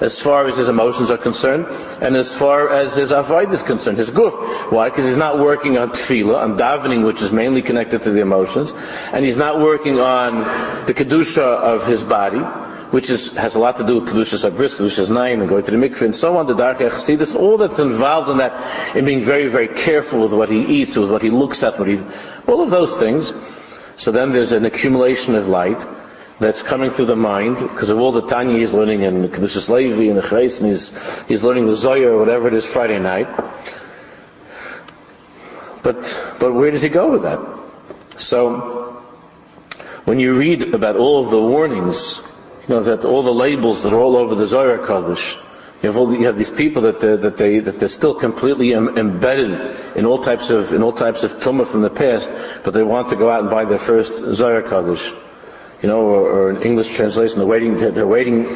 As 0.00 0.20
far 0.20 0.46
as 0.46 0.56
his 0.56 0.68
emotions 0.68 1.10
are 1.10 1.18
concerned, 1.18 1.66
and 2.00 2.16
as 2.16 2.34
far 2.34 2.70
as 2.70 2.94
his 2.94 3.10
avoid 3.10 3.52
is 3.52 3.62
concerned, 3.62 3.98
his 3.98 4.10
guf. 4.10 4.70
Why? 4.70 4.90
Because 4.90 5.06
he's 5.06 5.16
not 5.16 5.38
working 5.38 5.76
on 5.78 5.90
tefillah, 5.90 6.36
on 6.36 6.56
davening, 6.56 7.04
which 7.04 7.20
is 7.20 7.32
mainly 7.32 7.62
connected 7.62 8.02
to 8.02 8.10
the 8.10 8.20
emotions, 8.20 8.72
and 9.12 9.24
he's 9.24 9.36
not 9.36 9.60
working 9.60 9.98
on 9.98 10.86
the 10.86 10.94
kedusha 10.94 11.63
of 11.64 11.86
his 11.86 12.04
body, 12.04 12.38
which 12.90 13.10
is, 13.10 13.32
has 13.32 13.54
a 13.54 13.58
lot 13.58 13.76
to 13.76 13.86
do 13.86 13.96
with 13.96 14.04
Kedushas 14.04 14.48
Abris, 14.48 14.76
Kedushas 14.76 15.08
Naim, 15.08 15.40
and 15.40 15.48
going 15.48 15.64
to 15.64 15.70
the 15.70 15.76
mikveh, 15.76 16.02
and 16.02 16.14
so 16.14 16.36
on, 16.36 16.46
the 16.46 16.54
Dark 16.54 16.78
Chassidus, 16.78 17.34
all 17.34 17.56
that's 17.56 17.78
involved 17.78 18.30
in 18.30 18.38
that, 18.38 18.96
in 18.96 19.04
being 19.04 19.22
very, 19.22 19.48
very 19.48 19.68
careful 19.68 20.20
with 20.20 20.32
what 20.32 20.50
he 20.50 20.82
eats, 20.82 20.96
with 20.96 21.10
what 21.10 21.22
he 21.22 21.30
looks 21.30 21.62
at, 21.62 21.78
what 21.78 21.88
he, 21.88 21.98
all 22.46 22.62
of 22.62 22.70
those 22.70 22.96
things. 22.96 23.32
So 23.96 24.12
then 24.12 24.32
there's 24.32 24.52
an 24.52 24.64
accumulation 24.64 25.34
of 25.34 25.48
light 25.48 25.84
that's 26.38 26.62
coming 26.62 26.90
through 26.90 27.06
the 27.06 27.16
mind, 27.16 27.58
because 27.58 27.90
of 27.90 27.98
all 27.98 28.12
the 28.12 28.26
Tanya 28.26 28.58
he's 28.58 28.72
learning 28.72 29.02
in 29.02 29.28
Kedushas 29.28 29.68
Levi 29.68 30.08
and 30.08 30.18
the 30.18 30.22
Chreis, 30.22 30.60
and 30.60 30.68
he's, 30.68 30.92
he's 31.26 31.42
learning 31.42 31.66
the 31.66 31.76
Zohar, 31.76 32.10
or 32.10 32.18
whatever 32.18 32.48
it 32.48 32.54
is, 32.54 32.64
Friday 32.64 32.98
night. 32.98 33.28
But, 35.82 35.96
but 36.38 36.52
where 36.52 36.70
does 36.70 36.82
he 36.82 36.88
go 36.88 37.10
with 37.10 37.22
that? 37.22 37.40
So, 38.16 38.83
when 40.04 40.20
you 40.20 40.36
read 40.36 40.74
about 40.74 40.96
all 40.96 41.24
of 41.24 41.30
the 41.30 41.40
warnings, 41.40 42.20
you 42.62 42.74
know, 42.74 42.82
that 42.82 43.04
all 43.04 43.22
the 43.22 43.32
labels 43.32 43.82
that 43.82 43.92
are 43.92 43.98
all 43.98 44.16
over 44.16 44.34
the 44.34 44.46
Zohar 44.46 44.86
Kaddish, 44.86 45.36
you 45.82 45.90
have, 45.90 45.96
all 45.96 46.14
you 46.14 46.26
have 46.26 46.36
these 46.36 46.50
people 46.50 46.82
that 46.82 47.00
they're, 47.00 47.16
that 47.16 47.36
they 47.36 47.58
that 47.58 47.78
they're 47.78 47.88
still 47.88 48.14
completely 48.14 48.72
Im- 48.72 48.96
embedded 48.96 49.96
in 49.96 50.06
all 50.06 50.18
types 50.18 50.50
of 50.50 50.72
in 50.72 50.82
all 50.82 50.92
types 50.92 51.24
of 51.24 51.32
tumah 51.40 51.66
from 51.66 51.82
the 51.82 51.90
past, 51.90 52.30
but 52.62 52.72
they 52.72 52.82
want 52.82 53.10
to 53.10 53.16
go 53.16 53.30
out 53.30 53.40
and 53.40 53.50
buy 53.50 53.64
their 53.64 53.78
first 53.78 54.14
Zohar 54.34 54.62
Kaddish, 54.62 55.12
you 55.82 55.88
know, 55.88 56.00
or, 56.00 56.22
or 56.30 56.50
an 56.50 56.62
English 56.62 56.94
translation. 56.94 57.38
They're 57.38 57.46
waiting. 57.46 57.76
They're 57.76 58.06
waiting 58.06 58.46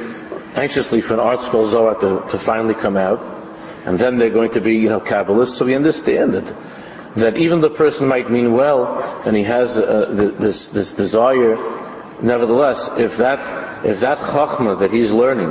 anxiously 0.55 1.00
for 1.00 1.14
an 1.14 1.21
ArtScroll 1.21 1.67
Zohar 1.67 1.95
to, 1.97 2.31
to 2.31 2.38
finally 2.38 2.75
come 2.75 2.97
out, 2.97 3.21
and 3.85 3.99
then 3.99 4.19
they're 4.19 4.31
going 4.31 4.52
to 4.52 4.61
be 4.61 4.76
you 4.76 4.88
know 4.88 5.00
Kabbalists. 5.00 5.57
So 5.57 5.67
we 5.67 5.75
understand 5.75 6.33
that 6.33 6.55
that 7.17 7.37
even 7.37 7.61
the 7.61 7.71
person 7.71 8.07
might 8.07 8.31
mean 8.31 8.53
well, 8.53 9.03
and 9.27 9.37
he 9.37 9.45
has 9.45 9.77
uh, 9.77 10.33
this 10.38 10.71
this 10.71 10.93
desire. 10.93 11.57
Nevertheless, 12.21 12.91
if 12.97 13.19
that 13.19 13.85
if 13.85 14.00
that 14.00 14.19
chachma 14.19 14.81
that 14.81 14.91
he's 14.93 15.12
learning, 15.12 15.50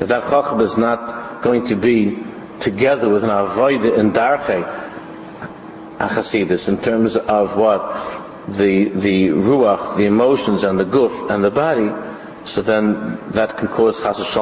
if 0.00 0.08
that 0.08 0.24
chachma 0.24 0.62
is 0.62 0.76
not 0.76 1.42
going 1.42 1.66
to 1.66 1.76
be 1.76 2.18
together 2.60 3.08
with 3.08 3.24
an 3.24 3.30
avoid 3.30 3.84
and 3.84 4.12
darche 4.12 4.90
achasidus 5.98 6.68
in 6.68 6.78
terms 6.78 7.16
of 7.16 7.56
what 7.56 7.80
the, 8.48 8.88
the 8.88 9.28
ruach, 9.28 9.96
the 9.96 10.06
emotions 10.06 10.64
and 10.64 10.78
the 10.78 10.84
guf 10.84 11.30
and 11.30 11.44
the 11.44 11.50
body, 11.50 11.90
so 12.44 12.62
then 12.62 13.18
that 13.30 13.56
can 13.56 13.68
cause 13.68 14.00
chas 14.00 14.34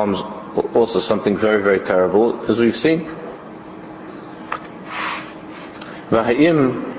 also 0.75 0.99
something 0.99 1.37
very, 1.37 1.63
very 1.63 1.81
terrible, 1.81 2.51
as 2.51 2.59
we've 2.59 2.77
seen. 2.77 3.09
V'ha'im 6.11 6.97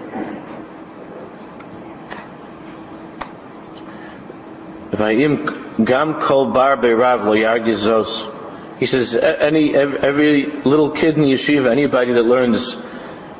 V'ha'im 4.91 5.86
gam 5.86 6.22
kol 6.22 6.51
bar 6.51 6.77
be'rav 6.77 7.24
lo 7.25 7.34
yargizos 7.34 8.32
he 8.82 8.88
says, 8.88 9.15
any, 9.15 9.75
every 9.75 10.48
little 10.48 10.89
kid 10.89 11.15
in 11.15 11.25
yeshiva, 11.25 11.72
anybody 11.72 12.13
that 12.13 12.24
learns 12.24 12.75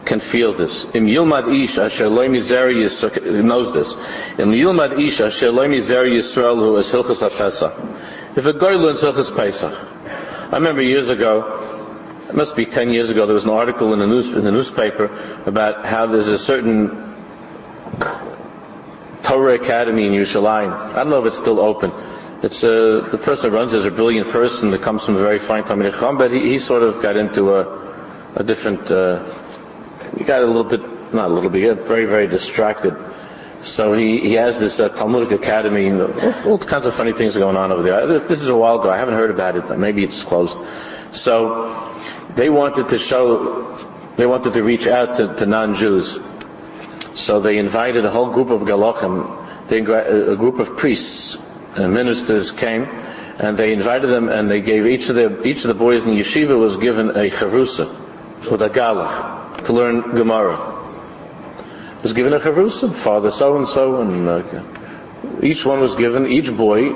can 0.06 0.20
feel 0.20 0.54
this. 0.54 0.86
Im 0.94 1.08
yilmad 1.08 1.52
ish 1.52 1.80
asher 1.80 2.12
knows 2.12 3.74
this. 3.74 3.96
Im 4.38 4.52
yilmad 4.52 5.00
ish 5.00 5.20
asher 5.20 5.48
hilchas 5.48 7.22
ha 7.22 8.34
If 8.36 8.46
a 8.46 8.54
guy 8.54 8.76
learns 8.76 9.02
hilchas 9.02 9.36
Pesach, 9.36 9.74
I 9.74 10.58
remember 10.58 10.84
years 10.84 11.10
ago, 11.10 11.61
it 12.32 12.36
must 12.36 12.56
be 12.56 12.66
10 12.66 12.92
years 12.92 13.10
ago, 13.10 13.26
there 13.26 13.34
was 13.34 13.44
an 13.44 13.50
article 13.50 13.92
in 13.92 14.00
the, 14.00 14.08
news, 14.08 14.30
in 14.30 14.46
the 14.46 14.54
newspaper 14.54 15.06
about 15.46 15.86
how 15.86 16.06
there's 16.06 16.30
a 16.30 16.38
certain 16.38 17.14
Torah 19.22 19.56
Academy 19.56 20.08
in 20.08 20.14
Yerushalayim. 20.14 20.72
I 20.72 20.96
don't 20.96 21.10
know 21.10 21.20
if 21.20 21.26
it's 21.26 21.38
still 21.38 21.60
open. 21.60 21.92
It's 22.42 22.64
a, 22.64 23.06
the 23.12 23.20
person 23.22 23.52
who 23.52 23.58
runs 23.58 23.74
it 23.74 23.80
is 23.80 23.86
a 23.86 23.92
brilliant 23.92 24.30
person 24.30 24.72
that 24.72 24.82
comes 24.82 25.04
from 25.04 25.18
a 25.18 25.20
very 25.20 25.40
fine 25.40 25.66
Talmud 25.66 25.92
Chacham, 25.92 26.18
but 26.18 26.32
he, 26.32 26.52
he 26.52 26.60
sort 26.60 26.84
of 26.84 27.02
got 27.02 27.18
into 27.18 27.54
a, 27.54 28.34
a 28.38 28.44
different, 28.46 28.90
uh, 28.90 29.26
he 30.18 30.24
got 30.24 30.42
a 30.42 30.46
little 30.46 30.64
bit, 30.64 31.14
not 31.14 31.30
a 31.32 31.34
little 31.34 31.50
bit, 31.50 31.80
very, 31.86 32.06
very 32.06 32.28
distracted. 32.28 32.96
So 33.62 33.92
he, 33.92 34.22
he 34.22 34.34
has 34.36 34.58
this 34.58 34.80
uh, 34.80 34.88
Talmudic 34.88 35.32
academy, 35.32 35.88
and 35.88 36.02
all, 36.02 36.52
all 36.52 36.58
kinds 36.58 36.86
of 36.86 36.94
funny 36.94 37.12
things 37.12 37.36
are 37.36 37.40
going 37.40 37.58
on 37.58 37.74
over 37.74 37.84
there. 37.84 38.20
This 38.20 38.42
is 38.42 38.48
a 38.48 38.56
while 38.56 38.80
ago. 38.80 38.90
I 38.90 38.96
haven't 38.96 39.16
heard 39.16 39.32
about 39.32 39.58
it. 39.58 39.78
Maybe 39.78 40.06
it's 40.06 40.24
closed. 40.24 40.58
So 41.12 41.91
they 42.36 42.50
wanted 42.50 42.90
to 42.90 43.00
show, 43.00 43.78
they 44.18 44.26
wanted 44.26 44.54
to 44.54 44.64
reach 44.64 44.88
out 44.88 45.16
to, 45.16 45.36
to 45.36 45.46
non-Jews. 45.46 46.20
So 47.14 47.40
they 47.40 47.58
invited 47.58 48.06
a 48.06 48.12
whole 48.12 48.32
group 48.32 48.50
of 48.50 48.62
Galachim, 48.62 49.70
a 49.72 50.36
group 50.36 50.60
of 50.60 50.78
priests 50.78 51.38
and 51.76 51.94
ministers 51.94 52.52
came 52.52 52.84
and 53.40 53.58
they 53.58 53.74
invited 53.74 54.08
them 54.08 54.30
and 54.30 54.52
they 54.52 54.62
gave 54.62 54.86
each 54.86 55.10
of 55.10 55.16
the 55.16 55.42
each 55.48 55.64
of 55.64 55.70
the 55.70 55.74
boys 55.74 56.04
in 56.06 56.12
the 56.14 56.20
yeshiva 56.20 56.60
was 56.60 56.78
given 56.78 57.10
a 57.12 57.30
chavrusa 57.30 57.88
with 58.52 58.62
a 58.62 58.70
galach 58.70 59.64
to 59.66 59.74
learn 59.74 60.02
Gemara. 60.16 60.58
Was 62.04 62.14
given 62.14 62.34
a 62.34 62.40
chavrusa, 62.40 62.94
father 62.94 63.32
so 63.32 63.58
and 63.58 63.68
so, 63.68 64.02
and 64.02 64.28
uh, 64.28 64.64
each 65.42 65.66
one 65.66 65.80
was 65.80 65.96
given 65.96 66.28
each 66.28 66.56
boy 66.56 66.94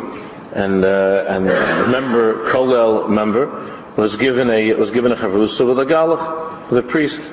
and 0.51 0.84
uh, 0.84 1.25
and 1.27 1.46
member 1.92 2.46
kollel 2.48 3.10
member 3.10 3.85
was 3.95 4.15
given 4.17 4.49
a 4.49 4.73
was 4.73 4.91
given 4.91 5.11
a 5.11 5.15
chavrusa 5.15 5.67
with 5.67 5.79
a 5.79 5.85
galach 5.85 6.69
with 6.69 6.79
a 6.79 6.87
priest 6.87 7.31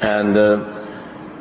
and. 0.00 0.36
Uh, 0.36 0.78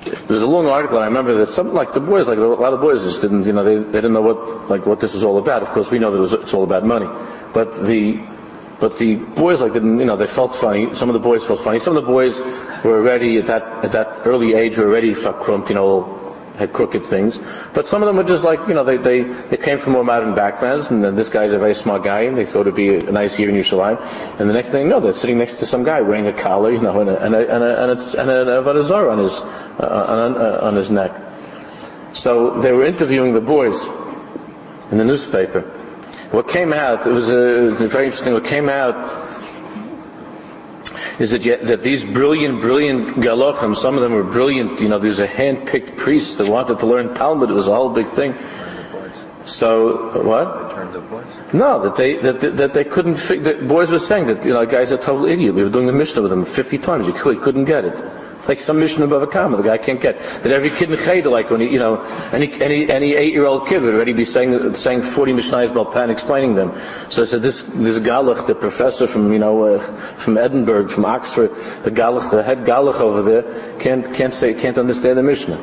there 0.03 0.29
was 0.29 0.41
a 0.41 0.47
long 0.47 0.65
article, 0.65 0.97
and 0.97 1.03
I 1.03 1.07
remember 1.07 1.35
that 1.35 1.49
some, 1.49 1.75
like 1.75 1.93
the 1.93 1.99
boys, 1.99 2.27
like 2.27 2.39
a 2.39 2.41
lot 2.41 2.73
of 2.73 2.81
boys 2.81 3.03
just 3.03 3.21
didn't, 3.21 3.45
you 3.45 3.53
know, 3.53 3.63
they, 3.63 3.77
they 3.77 4.01
didn't 4.01 4.13
know 4.13 4.23
what, 4.23 4.67
like 4.67 4.85
what 4.85 4.99
this 4.99 5.13
is 5.13 5.23
all 5.23 5.37
about. 5.37 5.61
Of 5.61 5.69
course, 5.69 5.91
we 5.91 5.99
know 5.99 6.09
that 6.09 6.17
it 6.17 6.21
was, 6.21 6.33
it's 6.33 6.53
all 6.55 6.63
about 6.63 6.83
money, 6.83 7.05
but 7.53 7.85
the, 7.85 8.19
but 8.79 8.97
the 8.97 9.15
boys 9.17 9.61
like 9.61 9.73
didn't, 9.73 9.99
you 9.99 10.05
know, 10.05 10.17
they 10.17 10.25
felt 10.25 10.55
funny. 10.55 10.95
Some 10.95 11.09
of 11.09 11.13
the 11.13 11.19
boys 11.19 11.45
felt 11.45 11.59
funny. 11.59 11.77
Some 11.77 11.95
of 11.95 12.03
the 12.03 12.11
boys 12.11 12.39
were 12.39 12.97
already 12.97 13.37
at 13.37 13.45
that 13.45 13.85
at 13.85 13.91
that 13.91 14.25
early 14.25 14.55
age 14.55 14.79
were 14.79 14.85
already 14.85 15.13
fakrumt, 15.13 15.69
you 15.69 15.75
know, 15.75 16.20
had 16.61 16.71
crooked 16.71 17.05
things. 17.05 17.39
But 17.73 17.87
some 17.87 18.01
of 18.01 18.07
them 18.07 18.15
were 18.15 18.23
just 18.23 18.43
like, 18.43 18.67
you 18.67 18.73
know, 18.73 18.83
they, 18.83 18.97
they, 18.97 19.23
they 19.23 19.57
came 19.57 19.79
from 19.79 19.93
more 19.93 20.03
modern 20.03 20.35
backgrounds, 20.35 20.91
and 20.91 21.03
then 21.03 21.15
this 21.15 21.29
guy's 21.29 21.51
a 21.51 21.59
very 21.59 21.73
smart 21.73 22.03
guy, 22.03 22.21
and 22.21 22.37
they 22.37 22.45
thought 22.45 22.61
it'd 22.61 22.75
be 22.75 22.95
a 22.95 23.11
nice 23.11 23.37
year 23.39 23.49
in 23.49 23.55
Yerushalayim. 23.55 23.99
And 24.39 24.49
the 24.49 24.53
next 24.53 24.69
thing 24.69 24.83
you 24.83 24.89
know, 24.89 24.99
they're 24.99 25.13
sitting 25.13 25.39
next 25.39 25.55
to 25.55 25.65
some 25.65 25.83
guy 25.83 26.01
wearing 26.01 26.27
a 26.27 26.33
collar, 26.33 26.71
you 26.71 26.79
know, 26.79 27.01
and 27.01 27.09
a, 27.09 27.25
and 27.25 27.35
a, 27.35 27.55
and 27.55 27.63
a, 27.63 27.81
and 27.81 27.91
a, 27.91 28.21
and 28.21 28.29
a, 28.29 28.69
and 28.69 28.91
a 28.91 29.09
on 29.09 29.17
his, 29.17 29.41
uh, 29.41 30.05
on, 30.07 30.37
uh, 30.37 30.59
on 30.61 30.75
his 30.75 30.91
neck. 30.91 31.19
So 32.13 32.59
they 32.59 32.71
were 32.71 32.85
interviewing 32.85 33.33
the 33.33 33.41
boys 33.41 33.85
in 34.91 34.97
the 34.97 35.05
newspaper. 35.05 35.61
What 36.31 36.47
came 36.47 36.71
out, 36.73 37.07
it 37.07 37.11
was, 37.11 37.29
a, 37.29 37.67
it 37.67 37.79
was 37.79 37.91
very 37.91 38.05
interesting, 38.05 38.33
what 38.33 38.45
came 38.45 38.69
out 38.69 39.40
is 41.21 41.31
that, 41.31 41.43
yet, 41.43 41.65
that 41.67 41.81
these 41.81 42.03
brilliant, 42.03 42.61
brilliant 42.61 43.17
galachim, 43.17 43.75
some 43.75 43.95
of 43.95 44.01
them 44.01 44.13
were 44.13 44.23
brilliant, 44.23 44.79
you 44.79 44.89
know, 44.89 44.99
there's 44.99 45.19
a 45.19 45.27
hand-picked 45.27 45.97
priest 45.97 46.37
that 46.37 46.47
wanted 46.47 46.79
to 46.79 46.85
learn 46.85 47.13
Talmud, 47.13 47.49
it 47.49 47.53
was 47.53 47.67
a 47.67 47.75
whole 47.75 47.89
big 47.89 48.07
thing. 48.07 48.35
So 49.43 50.21
what? 50.21 51.51
No, 51.51 51.81
that 51.81 51.95
they 51.95 52.17
that, 52.17 52.57
that 52.57 52.73
they 52.75 52.83
couldn't. 52.83 53.15
That 53.43 53.67
boys 53.67 53.89
were 53.89 53.97
saying 53.97 54.27
that 54.27 54.45
you 54.45 54.53
know 54.53 54.63
guys 54.67 54.91
are 54.91 54.97
total 54.97 55.25
idiot. 55.25 55.55
We 55.55 55.63
were 55.63 55.71
doing 55.71 55.87
the 55.87 55.93
Mishnah 55.93 56.21
with 56.21 56.29
them 56.29 56.45
50 56.45 56.77
times. 56.77 57.07
You 57.07 57.13
couldn't 57.13 57.65
get 57.65 57.83
it 57.85 58.20
like 58.47 58.59
some 58.59 58.79
mission 58.79 59.03
above 59.03 59.21
a 59.21 59.27
comma 59.27 59.57
the 59.57 59.63
guy 59.63 59.77
can't 59.77 60.01
get. 60.01 60.19
That 60.19 60.51
every 60.51 60.69
kid 60.69 60.91
in 60.91 60.99
Cheder, 60.99 61.29
like 61.29 61.49
when 61.49 61.61
he, 61.61 61.69
you 61.69 61.79
know, 61.79 62.01
any 62.31 62.51
any 62.61 62.89
any 62.89 63.13
eight 63.13 63.33
year 63.33 63.45
old 63.45 63.67
kid 63.67 63.81
would 63.81 63.93
already 63.93 64.13
be 64.13 64.25
saying 64.25 64.73
saying 64.75 65.03
40 65.03 65.33
Mishnayos 65.33 65.69
Balpan, 65.69 66.09
explaining 66.09 66.55
them. 66.55 66.73
So 67.09 67.21
I 67.21 67.25
said 67.25 67.41
this 67.41 67.61
this 67.61 67.99
Galach, 67.99 68.47
the 68.47 68.55
professor 68.55 69.07
from 69.07 69.31
you 69.31 69.39
know 69.39 69.75
uh, 69.75 69.79
from 70.17 70.37
Edinburgh, 70.37 70.89
from 70.89 71.05
Oxford, 71.05 71.51
the 71.83 71.91
Galach, 71.91 72.31
the 72.31 72.43
head 72.43 72.59
Galach 72.59 72.99
over 72.99 73.21
there, 73.21 73.79
can't 73.79 74.13
can't 74.13 74.33
say 74.33 74.53
can't 74.53 74.77
understand 74.77 75.17
the 75.17 75.23
Mishnah. 75.23 75.59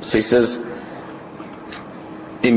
So 0.00 0.18
he 0.18 0.22
says. 0.22 0.60
It's 2.40 2.54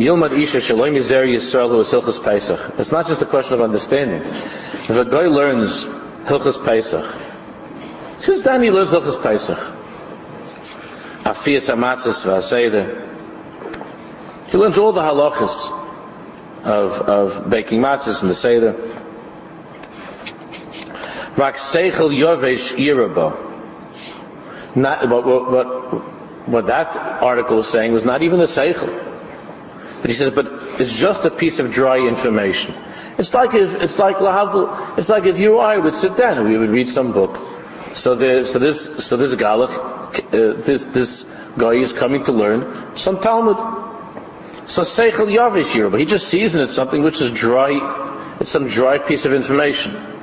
not 2.91 3.07
just 3.07 3.21
a 3.21 3.25
question 3.25 3.53
of 3.55 3.61
understanding. 3.61 4.21
If 4.21 4.91
a 4.91 5.05
guy 5.05 5.25
learns 5.25 5.85
Hilchas 5.85 6.63
Pesach, 6.63 7.30
since 8.21 8.41
then 8.43 8.61
he 8.61 8.69
lives 8.71 8.91
his 8.91 9.17
Pesach. 9.17 9.57
Afiyas 11.23 11.69
Amatzis 11.73 12.23
V'Aseder. 12.25 13.07
He 14.49 14.57
learns 14.57 14.77
all 14.77 14.91
the 14.91 15.01
halachas 15.01 15.71
of, 16.63 16.91
of 17.01 17.49
baking 17.49 17.79
matzahs 17.79 18.21
and 18.21 18.29
the 18.29 18.35
Seder. 18.35 18.73
Rak 21.37 21.55
Seichel 21.55 22.11
Yovesh. 22.11 22.75
Not, 24.75 25.09
what, 25.09 25.25
what, 25.25 26.47
what 26.47 26.65
that 26.67 26.95
article 26.97 27.59
is 27.59 27.67
saying 27.67 27.93
was 27.93 28.05
not 28.05 28.21
even 28.21 28.39
the 28.39 28.45
Seichel. 28.45 29.07
But 30.01 30.09
he 30.09 30.13
says, 30.13 30.31
but 30.31 30.47
it's 30.79 30.97
just 30.97 31.25
a 31.25 31.31
piece 31.31 31.59
of 31.59 31.71
dry 31.71 31.99
information. 31.99 32.75
It's 33.17 33.33
like 33.33 33.53
if, 33.53 33.73
it's 33.75 33.97
like, 33.99 34.17
it's 34.19 35.09
like 35.09 35.25
if 35.25 35.39
you 35.39 35.57
or 35.57 35.63
I 35.63 35.77
would 35.77 35.95
sit 35.95 36.15
down 36.15 36.37
and 36.37 36.49
we 36.49 36.57
would 36.57 36.69
read 36.69 36.89
some 36.89 37.11
book 37.13 37.39
so, 37.93 38.15
the, 38.15 38.45
so 38.45 38.59
this, 38.59 39.05
so 39.05 39.17
this 39.17 39.35
Galach, 39.35 39.71
uh, 39.71 40.61
this, 40.61 40.83
this 40.85 41.25
guy 41.57 41.73
is 41.73 41.93
coming 41.93 42.23
to 42.25 42.31
learn 42.31 42.97
some 42.97 43.19
Talmud. 43.19 43.57
So 44.69 44.83
Seichel 44.83 45.27
Yavish 45.27 45.91
but 45.91 45.99
he 45.99 46.05
just 46.05 46.27
sees 46.27 46.55
in 46.55 46.61
it 46.61 46.69
something 46.69 47.03
which 47.03 47.19
is 47.21 47.31
dry, 47.31 48.37
it's 48.39 48.51
some 48.51 48.67
dry 48.67 48.99
piece 48.99 49.25
of 49.25 49.33
information. 49.33 50.20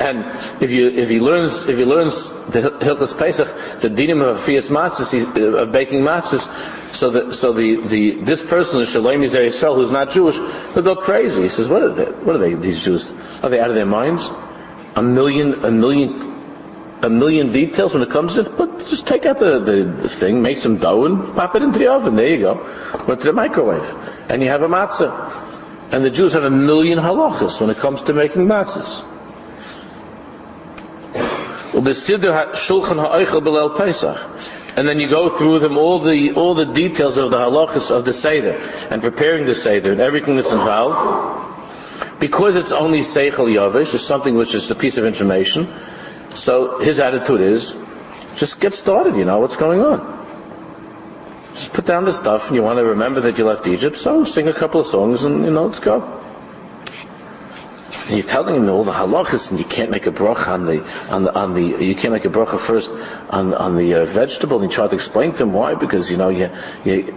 And 0.00 0.24
if 0.62 0.70
you 0.70 0.88
if 0.88 1.08
he 1.08 1.20
learns 1.20 1.64
if 1.64 1.78
he 1.78 1.84
learns 1.84 2.28
the 2.28 2.60
Hilchas 2.80 3.16
Pesach, 3.18 3.48
the 3.80 3.88
dinim 3.88 4.22
of 4.28 4.36
Afiyas 4.36 4.68
Matzahs, 4.68 5.14
uh, 5.36 5.62
of 5.62 5.72
baking 5.72 6.02
matzahs, 6.02 6.46
so 6.94 7.10
that 7.10 7.32
so 7.34 7.52
the, 7.54 7.76
the 7.76 8.20
this 8.20 8.42
person 8.42 8.82
is 8.82 8.90
Shalom 8.90 9.22
Yisrael 9.22 9.74
who's 9.74 9.90
not 9.90 10.10
Jewish 10.10 10.38
will 10.38 10.82
go 10.82 10.96
crazy. 10.96 11.42
He 11.42 11.48
says, 11.48 11.66
what 11.66 11.82
are 11.82 11.94
they? 11.94 12.04
What 12.04 12.36
are 12.36 12.38
they? 12.38 12.54
These 12.54 12.84
Jews 12.84 13.14
are 13.42 13.48
they 13.48 13.58
out 13.58 13.70
of 13.70 13.74
their 13.74 13.86
minds? 13.86 14.30
A 14.96 15.02
million 15.02 15.64
a 15.64 15.70
million 15.70 16.27
a 17.02 17.10
million 17.10 17.52
details 17.52 17.94
when 17.94 18.02
it 18.02 18.10
comes 18.10 18.34
to 18.34 18.48
but 18.50 18.86
just 18.88 19.06
take 19.06 19.24
out 19.24 19.38
the, 19.38 19.60
the, 19.60 19.84
the, 19.84 20.08
thing, 20.08 20.42
make 20.42 20.58
some 20.58 20.78
dough 20.78 21.04
and 21.04 21.34
pop 21.34 21.54
it 21.54 21.62
into 21.62 21.78
the 21.78 21.88
oven. 21.88 22.16
There 22.16 22.26
you 22.26 22.38
go. 22.38 22.54
Put 23.06 23.20
to 23.20 23.26
the 23.26 23.32
microwave. 23.32 23.88
And 24.28 24.42
you 24.42 24.48
have 24.48 24.62
a 24.62 24.68
matzah. 24.68 25.92
And 25.92 26.04
the 26.04 26.10
Jews 26.10 26.32
have 26.32 26.44
a 26.44 26.50
million 26.50 26.98
halachas 26.98 27.60
when 27.60 27.70
it 27.70 27.76
comes 27.76 28.02
to 28.04 28.12
making 28.12 28.46
matzahs. 28.46 29.04
And 34.76 34.88
then 34.88 35.00
you 35.00 35.08
go 35.08 35.28
through 35.28 35.58
them 35.60 35.76
all 35.76 35.98
the 35.98 36.32
all 36.32 36.54
the 36.54 36.64
details 36.64 37.16
of 37.16 37.30
the 37.30 37.36
halachas 37.38 37.90
of 37.90 38.04
the 38.04 38.12
seder 38.12 38.52
and 38.90 39.00
preparing 39.02 39.46
the 39.46 39.54
seder 39.54 39.92
and 39.92 40.00
everything 40.00 40.36
that's 40.36 40.50
involved. 40.50 41.46
Because 42.18 42.56
it's 42.56 42.72
only 42.72 43.00
seichel 43.00 43.48
yavish, 43.48 43.94
or 43.94 43.98
something 43.98 44.34
which 44.34 44.54
is 44.54 44.70
a 44.70 44.74
piece 44.74 44.98
of 44.98 45.04
information, 45.04 45.68
so 46.34 46.78
his 46.78 47.00
attitude 47.00 47.40
is, 47.40 47.76
just 48.36 48.60
get 48.60 48.74
started, 48.74 49.16
you 49.16 49.24
know 49.24 49.38
what's 49.38 49.56
going 49.56 49.80
on. 49.80 50.16
Just 51.54 51.72
put 51.72 51.86
down 51.86 52.04
the 52.04 52.12
stuff 52.12 52.48
and 52.48 52.56
you 52.56 52.62
want 52.62 52.78
to 52.78 52.84
remember 52.84 53.20
that 53.22 53.38
you 53.38 53.44
left 53.44 53.66
Egypt, 53.66 53.98
so 53.98 54.24
sing 54.24 54.48
a 54.48 54.54
couple 54.54 54.80
of 54.80 54.86
songs 54.86 55.24
and, 55.24 55.44
you 55.44 55.50
know, 55.50 55.66
let's 55.66 55.80
go. 55.80 56.22
And 58.08 58.16
you're 58.16 58.26
telling 58.26 58.54
him 58.54 58.68
all 58.70 58.84
the 58.84 58.92
halachas, 58.92 59.50
and 59.50 59.58
you 59.58 59.66
can't 59.66 59.90
make 59.90 60.06
a 60.06 60.10
bracha 60.10 60.48
on 60.48 60.64
the 60.64 60.82
on 61.12 61.24
the 61.24 61.34
on 61.34 61.52
the 61.52 61.84
you 61.84 61.94
can't 61.94 62.14
make 62.14 62.24
a 62.24 62.30
bracha 62.30 62.58
first 62.58 62.90
on 63.28 63.52
on 63.52 63.76
the 63.76 64.00
uh, 64.00 64.04
vegetable. 64.06 64.62
And 64.62 64.70
you 64.70 64.74
try 64.74 64.88
to 64.88 64.94
explain 64.94 65.32
to 65.32 65.42
him 65.42 65.52
why, 65.52 65.74
because 65.74 66.10
you 66.10 66.16
know 66.16 66.30
you 66.30 66.50
you 66.86 67.14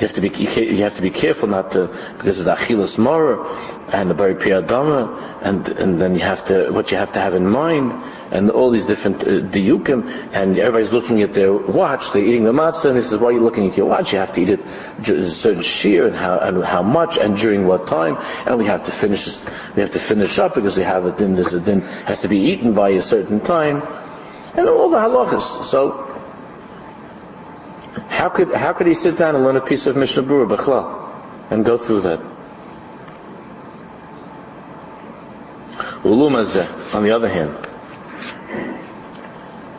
you 0.00 0.06
have 0.06 0.12
to 0.12 0.20
be 0.20 0.28
you 0.28 0.82
have 0.84 0.94
to 0.94 1.02
be 1.02 1.10
careful 1.10 1.48
not 1.48 1.72
to 1.72 1.88
because 2.18 2.38
of 2.38 2.44
the 2.44 2.54
achilas 2.54 2.98
mora 2.98 3.50
and 3.92 4.08
the 4.08 4.14
bari 4.14 4.36
piyadama 4.36 5.42
and 5.42 5.68
and 5.70 6.00
then 6.00 6.14
you 6.14 6.20
have 6.20 6.44
to 6.46 6.70
what 6.70 6.92
you 6.92 6.96
have 6.96 7.10
to 7.12 7.18
have 7.18 7.34
in 7.34 7.44
mind 7.44 7.90
and 8.30 8.50
all 8.50 8.70
these 8.70 8.86
different 8.86 9.22
uh, 9.22 9.28
and 9.28 10.58
everybody's 10.58 10.92
looking 10.92 11.22
at 11.22 11.32
their 11.32 11.52
watch 11.52 12.12
they're 12.12 12.24
eating 12.24 12.44
the 12.44 12.52
matzah 12.52 12.86
and 12.86 12.96
he 12.96 13.02
says 13.02 13.18
why 13.18 13.28
are 13.28 13.32
you 13.32 13.40
looking 13.40 13.70
at 13.70 13.76
your 13.76 13.86
watch? 13.86 14.12
You 14.12 14.18
have 14.18 14.32
to 14.34 14.40
eat 14.40 14.50
it 14.50 14.60
a 15.08 15.30
certain 15.30 15.62
shear 15.62 16.06
and 16.06 16.16
how 16.16 16.38
and 16.38 16.62
how 16.62 16.82
much 16.82 17.16
and 17.18 17.36
during 17.36 17.66
what 17.66 17.86
time? 17.86 18.18
And 18.46 18.58
we 18.58 18.66
have 18.66 18.84
to 18.84 18.92
finish 18.92 19.44
we 19.74 19.82
have 19.82 19.92
to 19.92 20.00
finish 20.00 20.38
up 20.38 20.54
because 20.54 20.76
we 20.76 20.84
have 20.84 21.04
a 21.04 21.12
din 21.12 21.34
this 21.34 21.52
a 21.52 21.60
din 21.60 21.80
has 21.80 22.20
to 22.22 22.28
be 22.28 22.38
eaten 22.38 22.74
by 22.74 22.90
a 22.90 23.02
certain 23.02 23.40
time. 23.40 23.82
And 24.54 24.68
all 24.68 24.90
the 24.90 24.96
halachas. 24.96 25.64
So 25.64 26.08
how 28.08 28.28
could, 28.28 28.52
how 28.52 28.72
could 28.72 28.86
he 28.86 28.94
sit 28.94 29.16
down 29.16 29.34
and 29.34 29.44
learn 29.44 29.56
a 29.56 29.60
piece 29.60 29.86
of 29.86 29.96
Mishnah 29.96 30.22
Berurah, 30.22 30.56
Bechlal, 30.56 31.50
and 31.50 31.64
go 31.64 31.76
through 31.76 32.00
that? 32.02 32.20
On 36.94 37.02
the 37.02 37.10
other 37.10 37.28
hand, 37.28 37.67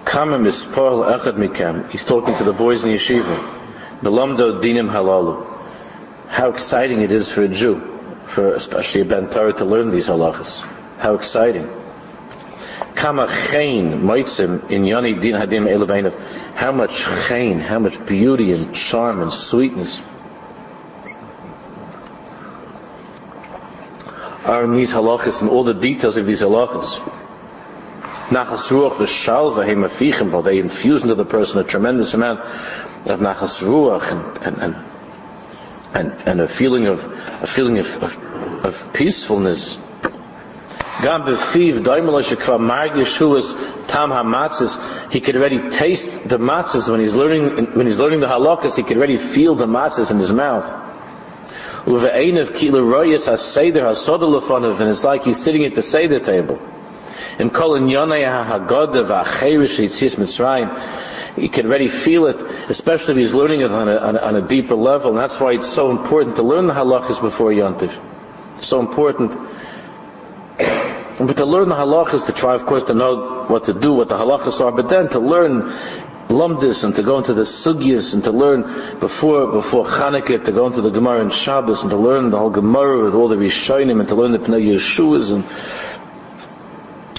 He's 0.10 2.04
talking 2.04 2.36
to 2.36 2.44
the 2.44 2.56
boys 2.58 2.84
in 2.84 2.90
yeshiva. 2.90 3.38
Belamdo 4.02 4.60
dinim 4.60 4.90
halalu. 4.90 5.46
How 6.28 6.50
exciting 6.50 7.02
it 7.02 7.12
is 7.12 7.32
for 7.32 7.44
a 7.44 7.48
Jew, 7.48 7.80
for 8.26 8.56
especially 8.56 9.02
a 9.02 9.06
Ben 9.06 9.30
Torah, 9.30 9.54
to 9.54 9.66
learn 9.66 9.92
these 9.92 10.08
halachas. 10.08 10.62
How 10.98 11.14
exciting. 11.14 11.70
Kama 12.96 13.28
chain 13.52 14.02
moitzim 14.02 14.72
in 14.72 14.86
yoni 14.86 15.14
din 15.14 15.36
hadim 15.36 15.68
elevainav. 15.68 16.20
How 16.56 16.72
much 16.72 17.06
chain, 17.28 17.60
how 17.60 17.78
much 17.78 18.04
beauty 18.08 18.52
and 18.52 18.74
charm 18.74 19.22
and 19.22 19.32
sweetness 19.32 20.02
are 24.44 24.64
in 24.64 24.74
these 24.74 24.92
halachas 24.92 25.42
and 25.42 25.52
all 25.52 25.64
the 25.64 25.76
details 25.76 26.18
of 26.18 26.26
these 26.26 26.42
halachas. 26.42 27.00
Nachas 28.30 28.70
ruach 28.70 28.94
v'shalva 28.94 29.66
hemafichim, 29.66 30.32
while 30.32 30.42
they 30.42 30.60
infuse 30.60 31.04
into 31.04 31.16
the 31.16 31.26
person 31.26 31.60
a 31.60 31.64
tremendous 31.64 32.14
amount 32.14 32.40
of 33.10 33.20
nachas 33.20 33.62
ruach 33.62 34.12
and, 34.12 34.44
and, 34.44 34.76
and 35.94 36.22
and, 36.28 36.40
a 36.40 36.48
feeling 36.48 36.86
of 36.86 37.04
a 37.42 37.48
feeling 37.48 37.80
of, 37.80 38.04
of, 38.04 38.18
of 38.66 38.94
peacefulness 38.94 39.80
Gam 41.02 41.22
befiv 41.22 41.82
daimala 41.82 42.22
shekva 42.22 42.60
marg 42.60 42.92
Yeshua's 42.92 43.56
tam 43.88 44.10
hamatzis. 44.12 45.12
He 45.14 45.22
could 45.22 45.38
already 45.38 45.70
taste 45.70 46.28
the 46.28 46.38
matzahs 46.38 46.90
when 46.92 47.00
he's 47.00 47.16
learning 47.16 47.74
when 47.74 47.86
he's 47.88 48.00
learning 48.00 48.20
the 48.20 48.28
halakas. 48.28 48.76
He 48.76 48.84
could 48.84 48.98
already 48.98 49.16
feel 49.16 49.56
the 49.56 49.66
matzahs 49.66 50.12
in 50.12 50.18
his 50.18 50.34
mouth. 50.34 50.68
And 51.86 51.96
it's 54.90 55.04
like 55.06 55.24
he's 55.24 55.42
sitting 55.42 55.64
at 55.64 55.74
the 55.74 55.82
seder 55.82 56.20
table. 56.20 56.60
In 57.40 57.50
kolin 57.50 57.90
yonei 57.90 58.24
hahagoda 58.24 59.04
v'acherish 59.06 59.80
yitzis 59.80 60.16
mitzrayim. 60.18 61.38
you 61.38 61.50
can 61.50 61.68
already 61.68 61.88
feel 61.88 62.26
it, 62.28 62.42
especially 62.70 63.14
if 63.14 63.18
he's 63.18 63.34
learning 63.34 63.62
it 63.62 63.72
on 63.72 63.88
a, 63.88 63.96
on 63.96 64.18
on 64.18 64.36
a 64.36 64.42
deeper 64.42 64.76
level. 64.76 65.12
And 65.12 65.20
that's 65.20 65.40
why 65.40 65.54
it's 65.54 65.70
so 65.70 65.92
important 65.92 66.36
to 66.38 66.44
learn 66.44 66.68
the 66.68 66.74
halachas 66.74 67.22
before 67.22 67.52
yontif. 67.52 67.94
It's 68.58 68.68
so 68.68 68.80
important 68.80 69.38
but 71.20 71.36
to 71.36 71.46
learn 71.46 71.68
the 71.68 71.76
halachas, 71.76 72.28
to 72.28 72.32
try, 72.32 72.56
of 72.56 72.66
course, 72.66 72.86
to 72.86 72.94
know 72.94 73.44
what 73.48 73.66
to 73.66 73.74
do, 73.74 73.92
what 73.92 74.08
the 74.08 74.16
halachas 74.16 74.62
are, 74.62 74.72
but 74.72 74.88
then 74.88 75.10
to 75.10 75.20
learn 75.20 75.74
lumdis 76.30 76.84
and 76.84 76.96
to 76.96 77.04
go 77.04 77.18
into 77.18 77.34
the 77.34 77.42
sugyas 77.42 78.14
and 78.14 78.24
to 78.24 78.32
learn 78.32 78.62
before 79.00 79.52
before 79.52 79.84
Chanukah 79.84 80.46
to 80.46 80.52
go 80.52 80.68
into 80.68 80.80
the 80.82 80.92
Gemara 80.92 81.22
and 81.22 81.34
Shabbos 81.34 81.82
and 81.82 81.90
to 81.90 81.98
learn 81.98 82.30
the 82.30 82.38
whole 82.38 82.52
Gemara 82.52 83.04
with 83.04 83.16
all 83.16 83.28
the 83.28 83.36
Rishonim 83.36 84.00
and 84.00 84.08
to 84.10 84.16
learn 84.16 84.32
the 84.32 84.38
Pnei 84.38 84.76
Yeshuas 84.76 85.34
and 85.34 85.44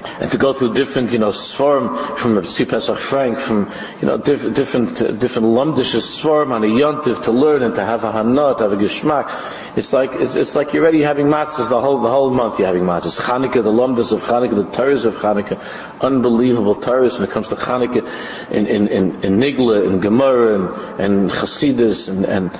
and 0.02 0.30
to 0.30 0.38
go 0.38 0.52
through 0.52 0.74
different, 0.74 1.12
you 1.12 1.18
know, 1.18 1.30
swarm 1.30 2.16
from 2.16 2.34
Rabbi 2.34 2.64
Pesach 2.64 2.98
Frank, 2.98 3.38
from, 3.38 3.72
you 4.00 4.06
know, 4.06 4.16
diff- 4.16 4.54
different, 4.54 5.00
uh, 5.00 5.12
different 5.12 5.48
lumdishes 5.48 6.02
swarm 6.02 6.52
on 6.52 6.64
a 6.64 6.66
yontiv 6.66 7.24
to 7.24 7.32
learn 7.32 7.62
and 7.62 7.74
to 7.74 7.84
have 7.84 8.04
a 8.04 8.12
hanot, 8.12 8.58
to 8.58 8.62
have 8.64 8.72
a 8.72 8.76
geshmak. 8.76 9.76
It's 9.76 9.92
like, 9.92 10.12
it's, 10.14 10.36
it's 10.36 10.54
like 10.54 10.72
you're 10.72 10.82
already 10.82 11.02
having 11.02 11.26
matzahs 11.26 11.68
the 11.68 11.80
whole, 11.80 12.00
the 12.00 12.10
whole 12.10 12.30
month 12.30 12.58
you're 12.58 12.66
having 12.66 12.84
matzahs. 12.84 13.20
Chanukah, 13.20 13.62
the 13.62 13.70
lumdis 13.70 14.12
of 14.12 14.22
Chanukah, 14.22 14.54
the 14.54 14.64
Torahs 14.64 15.04
of 15.04 15.14
Chanukah, 15.16 16.00
unbelievable 16.00 16.76
Torahs 16.76 17.18
when 17.18 17.28
it 17.28 17.32
comes 17.32 17.48
to 17.48 17.56
Chanukah 17.56 18.50
in, 18.50 18.66
in, 18.66 18.88
in, 18.88 19.24
in 19.24 19.38
Nigla, 19.38 19.86
in 19.86 20.00
Gemara, 20.00 20.54
and, 20.54 21.00
and 21.00 21.30
Chasidus, 21.30 22.08
and, 22.08 22.24
and 22.24 22.50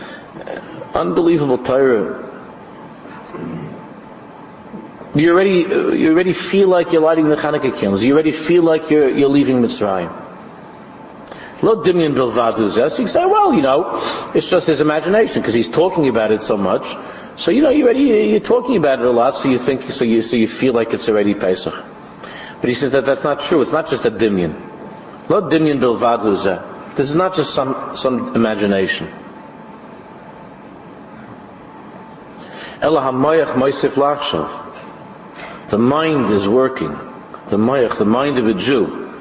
unbelievable 0.94 1.58
Torah 1.58 2.30
you 5.14 5.32
already, 5.32 5.60
you 5.98 6.12
already 6.12 6.32
feel 6.32 6.68
like 6.68 6.92
you're 6.92 7.02
lighting 7.02 7.28
the 7.28 7.36
Hanukkah 7.36 7.76
candles. 7.76 8.02
You 8.02 8.14
already 8.14 8.30
feel 8.30 8.62
like 8.62 8.90
you're, 8.90 9.08
you're 9.08 9.28
leaving 9.28 9.60
Mitzrayim. 9.60 10.28
Lo 11.62 11.82
dimyan 11.82 12.14
bilvadu 12.14 12.70
zes. 12.70 12.98
You 12.98 13.06
say, 13.06 13.26
well, 13.26 13.52
you 13.52 13.60
know, 13.60 14.00
it's 14.34 14.48
just 14.48 14.66
his 14.66 14.80
imagination 14.80 15.42
because 15.42 15.52
he's 15.54 15.68
talking 15.68 16.08
about 16.08 16.32
it 16.32 16.42
so 16.42 16.56
much. 16.56 16.96
So 17.36 17.50
you 17.50 17.60
know, 17.60 17.70
you 17.70 17.84
already 17.84 18.04
you're 18.30 18.40
talking 18.40 18.76
about 18.76 19.00
it 19.00 19.06
a 19.06 19.10
lot, 19.10 19.36
so 19.36 19.48
you 19.48 19.58
think 19.58 19.90
so 19.90 20.04
you 20.04 20.22
so 20.22 20.36
you 20.36 20.48
feel 20.48 20.72
like 20.72 20.94
it's 20.94 21.08
already 21.08 21.34
Pesach. 21.34 21.74
But 22.60 22.68
he 22.68 22.74
says 22.74 22.92
that 22.92 23.04
that's 23.04 23.24
not 23.24 23.40
true. 23.40 23.60
It's 23.62 23.72
not 23.72 23.88
just 23.88 24.04
a 24.04 24.10
dimyan. 24.10 24.54
Lo 25.28 25.42
dimyan 25.50 25.80
bilvadu 25.80 26.34
zeh. 26.36 26.96
This 26.96 27.10
is 27.10 27.16
not 27.16 27.34
just 27.34 27.52
some 27.54 27.94
some 27.94 28.34
imagination. 28.34 29.08
Ela 32.80 33.00
hamoyach 33.02 33.52
moisif 33.54 33.92
lachshav. 34.00 34.48
The 35.70 35.78
mind 35.78 36.32
is 36.32 36.48
working. 36.48 36.90
The 37.46 37.56
mayach, 37.56 37.96
the 37.96 38.04
mind 38.04 38.38
of 38.38 38.48
a 38.48 38.54
Jew, 38.54 39.14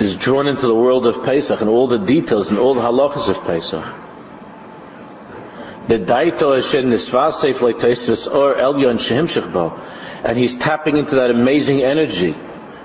is 0.00 0.16
drawn 0.16 0.46
into 0.46 0.66
the 0.66 0.74
world 0.74 1.06
of 1.06 1.22
Pesach 1.22 1.60
and 1.60 1.68
all 1.68 1.86
the 1.86 1.98
details 1.98 2.48
and 2.48 2.58
all 2.58 2.72
the 2.72 2.80
halachas 2.80 3.28
of 3.28 3.44
Pesach. 3.44 3.84
And 10.24 10.38
he's 10.38 10.54
tapping 10.54 10.96
into 10.96 11.16
that 11.16 11.30
amazing 11.30 11.82
energy 11.82 12.34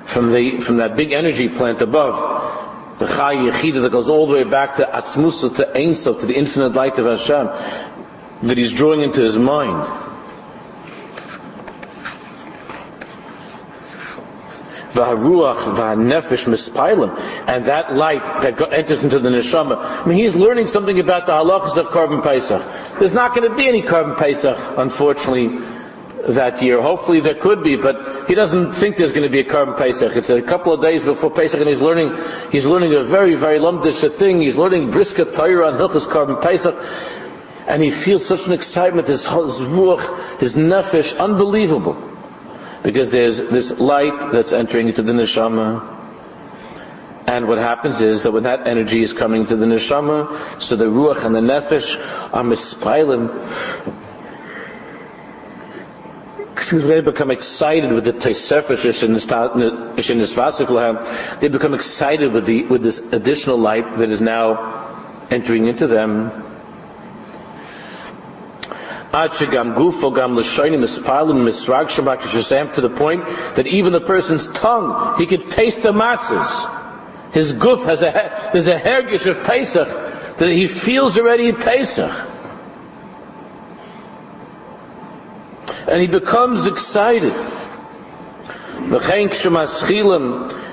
from 0.05 0.33
the 0.33 0.59
from 0.59 0.77
that 0.77 0.97
big 0.97 1.13
energy 1.13 1.47
plant 1.47 1.81
above. 1.81 2.99
The 2.99 3.07
Chai 3.07 3.35
Yechida 3.35 3.83
that 3.83 3.93
goes 3.93 4.09
all 4.09 4.27
the 4.27 4.33
way 4.33 4.43
back 4.43 4.75
to 4.75 4.83
Atzmusa, 4.83 5.55
to 5.55 5.77
Ein 5.77 5.95
Sof, 5.95 6.19
to 6.19 6.25
the 6.25 6.35
infinite 6.35 6.73
light 6.73 6.99
of 6.99 7.05
Hashem, 7.05 7.47
that 8.47 8.57
he's 8.57 8.73
drawing 8.73 8.99
into 8.99 9.21
his 9.21 9.37
mind. 9.37 10.08
Mispailim, 16.47 17.17
and 17.47 17.65
that 17.65 17.95
light 17.95 18.23
that 18.41 18.73
enters 18.73 19.03
into 19.03 19.19
the 19.19 19.29
neshama. 19.29 19.77
I 19.77 20.05
mean, 20.05 20.17
he's 20.17 20.35
learning 20.35 20.67
something 20.67 20.99
about 20.99 21.25
the 21.25 21.33
halachas 21.33 21.77
of 21.77 21.87
korban 21.87 22.23
Pesach. 22.23 22.61
There's 22.99 23.13
not 23.13 23.35
going 23.35 23.49
to 23.49 23.55
be 23.55 23.67
any 23.67 23.81
korban 23.81 24.17
Pesach, 24.17 24.57
unfortunately, 24.77 25.59
that 26.27 26.61
year. 26.61 26.81
Hopefully 26.81 27.19
there 27.19 27.35
could 27.35 27.63
be, 27.63 27.75
but 27.75 28.27
he 28.27 28.35
doesn't 28.35 28.73
think 28.73 28.97
there's 28.97 29.13
going 29.13 29.23
to 29.23 29.29
be 29.29 29.39
a 29.39 29.43
korban 29.43 29.77
Pesach. 29.77 30.15
It's 30.15 30.29
a 30.29 30.41
couple 30.41 30.73
of 30.73 30.81
days 30.81 31.03
before 31.03 31.31
Pesach, 31.31 31.59
and 31.59 31.69
he's 31.69 31.81
learning, 31.81 32.17
he's 32.51 32.65
learning 32.65 32.93
a 32.93 33.03
very, 33.03 33.35
very 33.35 33.59
lumdish 33.59 34.11
thing. 34.13 34.41
He's 34.41 34.55
learning 34.55 34.91
Briska 34.91 35.31
Torah 35.31 35.69
and 35.69 35.77
Hilchas 35.77 36.07
Korban 36.07 36.41
Pesach. 36.41 36.75
And 37.67 37.83
he 37.83 37.91
feels 37.91 38.25
such 38.25 38.47
an 38.47 38.53
excitement, 38.53 39.07
his, 39.07 39.25
his 39.25 39.59
ruach, 39.61 40.39
his 40.39 40.55
nefesh, 40.55 41.19
unbelievable 41.19 42.17
because 42.83 43.11
there's 43.11 43.37
this 43.37 43.77
light 43.79 44.31
that's 44.31 44.53
entering 44.53 44.87
into 44.87 45.01
the 45.01 45.11
neshama. 45.11 45.97
And 47.27 47.47
what 47.47 47.59
happens 47.59 48.01
is 48.01 48.23
that 48.23 48.31
when 48.31 48.43
that 48.43 48.67
energy 48.67 49.03
is 49.03 49.13
coming 49.13 49.45
to 49.47 49.55
the 49.55 49.65
neshama, 49.65 50.61
so 50.61 50.75
the 50.75 50.85
ruach 50.85 51.23
and 51.23 51.35
the 51.35 51.41
nefesh 51.41 51.97
are 52.33 52.43
mispailim. 52.43 53.29
They 56.71 57.01
become 57.01 57.31
excited 57.31 57.91
with 57.91 58.05
the 58.05 58.13
teisefesh 58.13 59.03
in 59.03 59.13
They 61.39 61.47
become 61.47 61.73
excited 61.73 62.31
with 62.31 62.45
the 62.45 62.65
with 62.65 62.83
this 62.83 62.99
additional 62.99 63.57
light 63.57 63.97
that 63.97 64.09
is 64.09 64.21
now 64.21 65.27
entering 65.31 65.67
into 65.67 65.87
them 65.87 66.48
to 72.73 72.81
the 72.81 72.89
point 72.89 73.25
that 73.55 73.65
even 73.65 73.91
the 73.91 74.01
person's 74.01 74.47
tongue, 74.49 75.17
he 75.17 75.25
could 75.25 75.49
taste 75.49 75.81
the 75.81 75.91
matzahs. 75.91 77.33
His 77.33 77.51
goof 77.51 77.83
has 77.83 78.01
a, 78.01 78.49
there's 78.53 78.67
a 78.67 78.79
hergish 78.79 79.25
of 79.27 79.43
Pesach 79.43 79.87
that 80.37 80.49
he 80.49 80.67
feels 80.67 81.17
already 81.17 81.51
Pesach. 81.53 82.11
And 85.87 86.01
he 86.01 86.07
becomes 86.07 86.67
excited. 86.67 87.33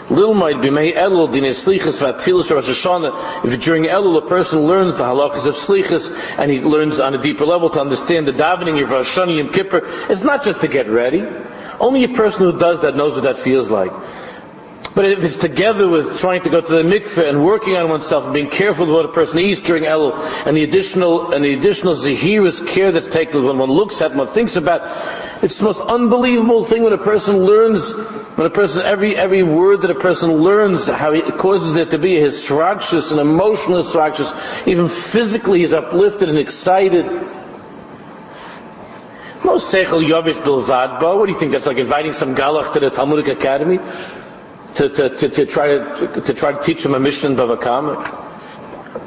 If 0.09 0.17
during 3.61 3.85
Elul 3.87 4.19
a 4.19 4.29
person 4.29 4.61
learns 4.61 4.97
the 4.97 5.03
halachas 5.03 5.47
of 5.47 5.57
slichas 5.57 6.17
and 6.39 6.49
he 6.49 6.61
learns 6.61 7.01
on 7.01 7.15
a 7.15 7.19
deeper 7.21 7.45
level 7.45 7.71
to 7.71 7.81
understand 7.81 8.29
the 8.29 8.33
davening 8.33 8.81
of 8.81 8.91
Rosh 8.91 9.19
Hashanah 9.19 9.37
Yom 9.37 9.53
Kippur, 9.53 9.83
it's 10.09 10.23
not 10.23 10.45
just 10.45 10.61
to 10.61 10.69
get 10.69 10.87
ready. 10.87 11.27
Only 11.81 12.05
a 12.05 12.09
person 12.09 12.43
who 12.43 12.57
does 12.57 12.83
that 12.83 12.95
knows 12.95 13.15
what 13.15 13.25
that 13.25 13.37
feels 13.37 13.69
like. 13.69 13.91
But 14.97 15.05
if 15.05 15.25
it's 15.25 15.37
together 15.37 15.87
with 15.87 16.19
trying 16.19 16.41
to 16.45 16.49
go 16.49 16.63
to 16.63 16.73
the 16.73 16.83
mikveh 16.83 17.29
and 17.29 17.45
working 17.45 17.77
on 17.77 17.91
oneself 17.91 18.25
and 18.25 18.33
being 18.33 18.49
careful 18.49 18.87
with 18.87 18.95
what 18.95 19.05
a 19.05 19.13
person 19.13 19.39
eats 19.41 19.61
during 19.61 19.85
Elul 19.85 20.17
and 20.47 20.57
the 20.57 20.65
additional 20.65 21.35
and 21.35 21.45
the 21.45 21.53
additional 21.53 21.95
zahirus 21.95 22.67
care 22.67 22.93
that's 22.93 23.11
taken 23.11 23.45
when 23.45 23.59
one 23.59 23.71
looks 23.71 24.01
at 24.01 24.15
one 24.15 24.29
thinks 24.29 24.57
about, 24.57 24.81
it's 25.45 25.59
the 25.59 25.65
most 25.65 25.83
unbelievable 25.83 26.65
thing 26.65 26.83
when 26.83 26.95
a 26.95 26.99
person 27.13 27.45
learns, 27.45 27.91
when 27.93 28.47
a 28.47 28.51
person 28.51 28.87
every 28.87 29.15
every 29.15 29.43
word 29.43 29.83
that 29.83 29.91
a 29.91 29.95
person 29.95 30.33
learns, 30.33 30.87
how 30.87 31.13
it 31.13 31.37
causes 31.37 31.75
there 31.75 31.85
to 31.85 31.99
be 31.99 32.17
a 32.17 32.25
hisrachus, 32.25 33.13
an 33.13 33.19
emotional 33.19 33.83
hisrachus, 33.83 34.33
even 34.67 34.89
physically 34.89 35.59
he's 35.59 35.75
uplifted 35.75 36.31
and 36.31 36.39
excited. 36.39 37.05
No 39.45 39.57
seichel 39.57 40.03
yavish 40.03 40.41
bilzadba. 40.41 41.19
What 41.19 41.27
do 41.27 41.33
you 41.33 41.39
think? 41.39 41.53
That's 41.53 41.67
like 41.67 41.77
inviting 41.77 42.15
some 42.15 42.35
galach 42.35 42.73
to 42.73 42.81
the 42.81 42.89
Talmudic 42.89 43.29
Academy 43.29 43.79
to, 44.77 44.89
to, 44.89 45.29
to, 45.29 45.47
try 45.47 45.69
to, 45.69 46.21
to 46.23 46.35
try 46.35 46.53
to 46.53 46.61
teach 46.63 46.85
him 46.85 46.95
a 46.95 47.01
Mishnah 47.01 47.31
in 47.31 47.37
Bava 47.37 47.61
Kama. 47.61 48.25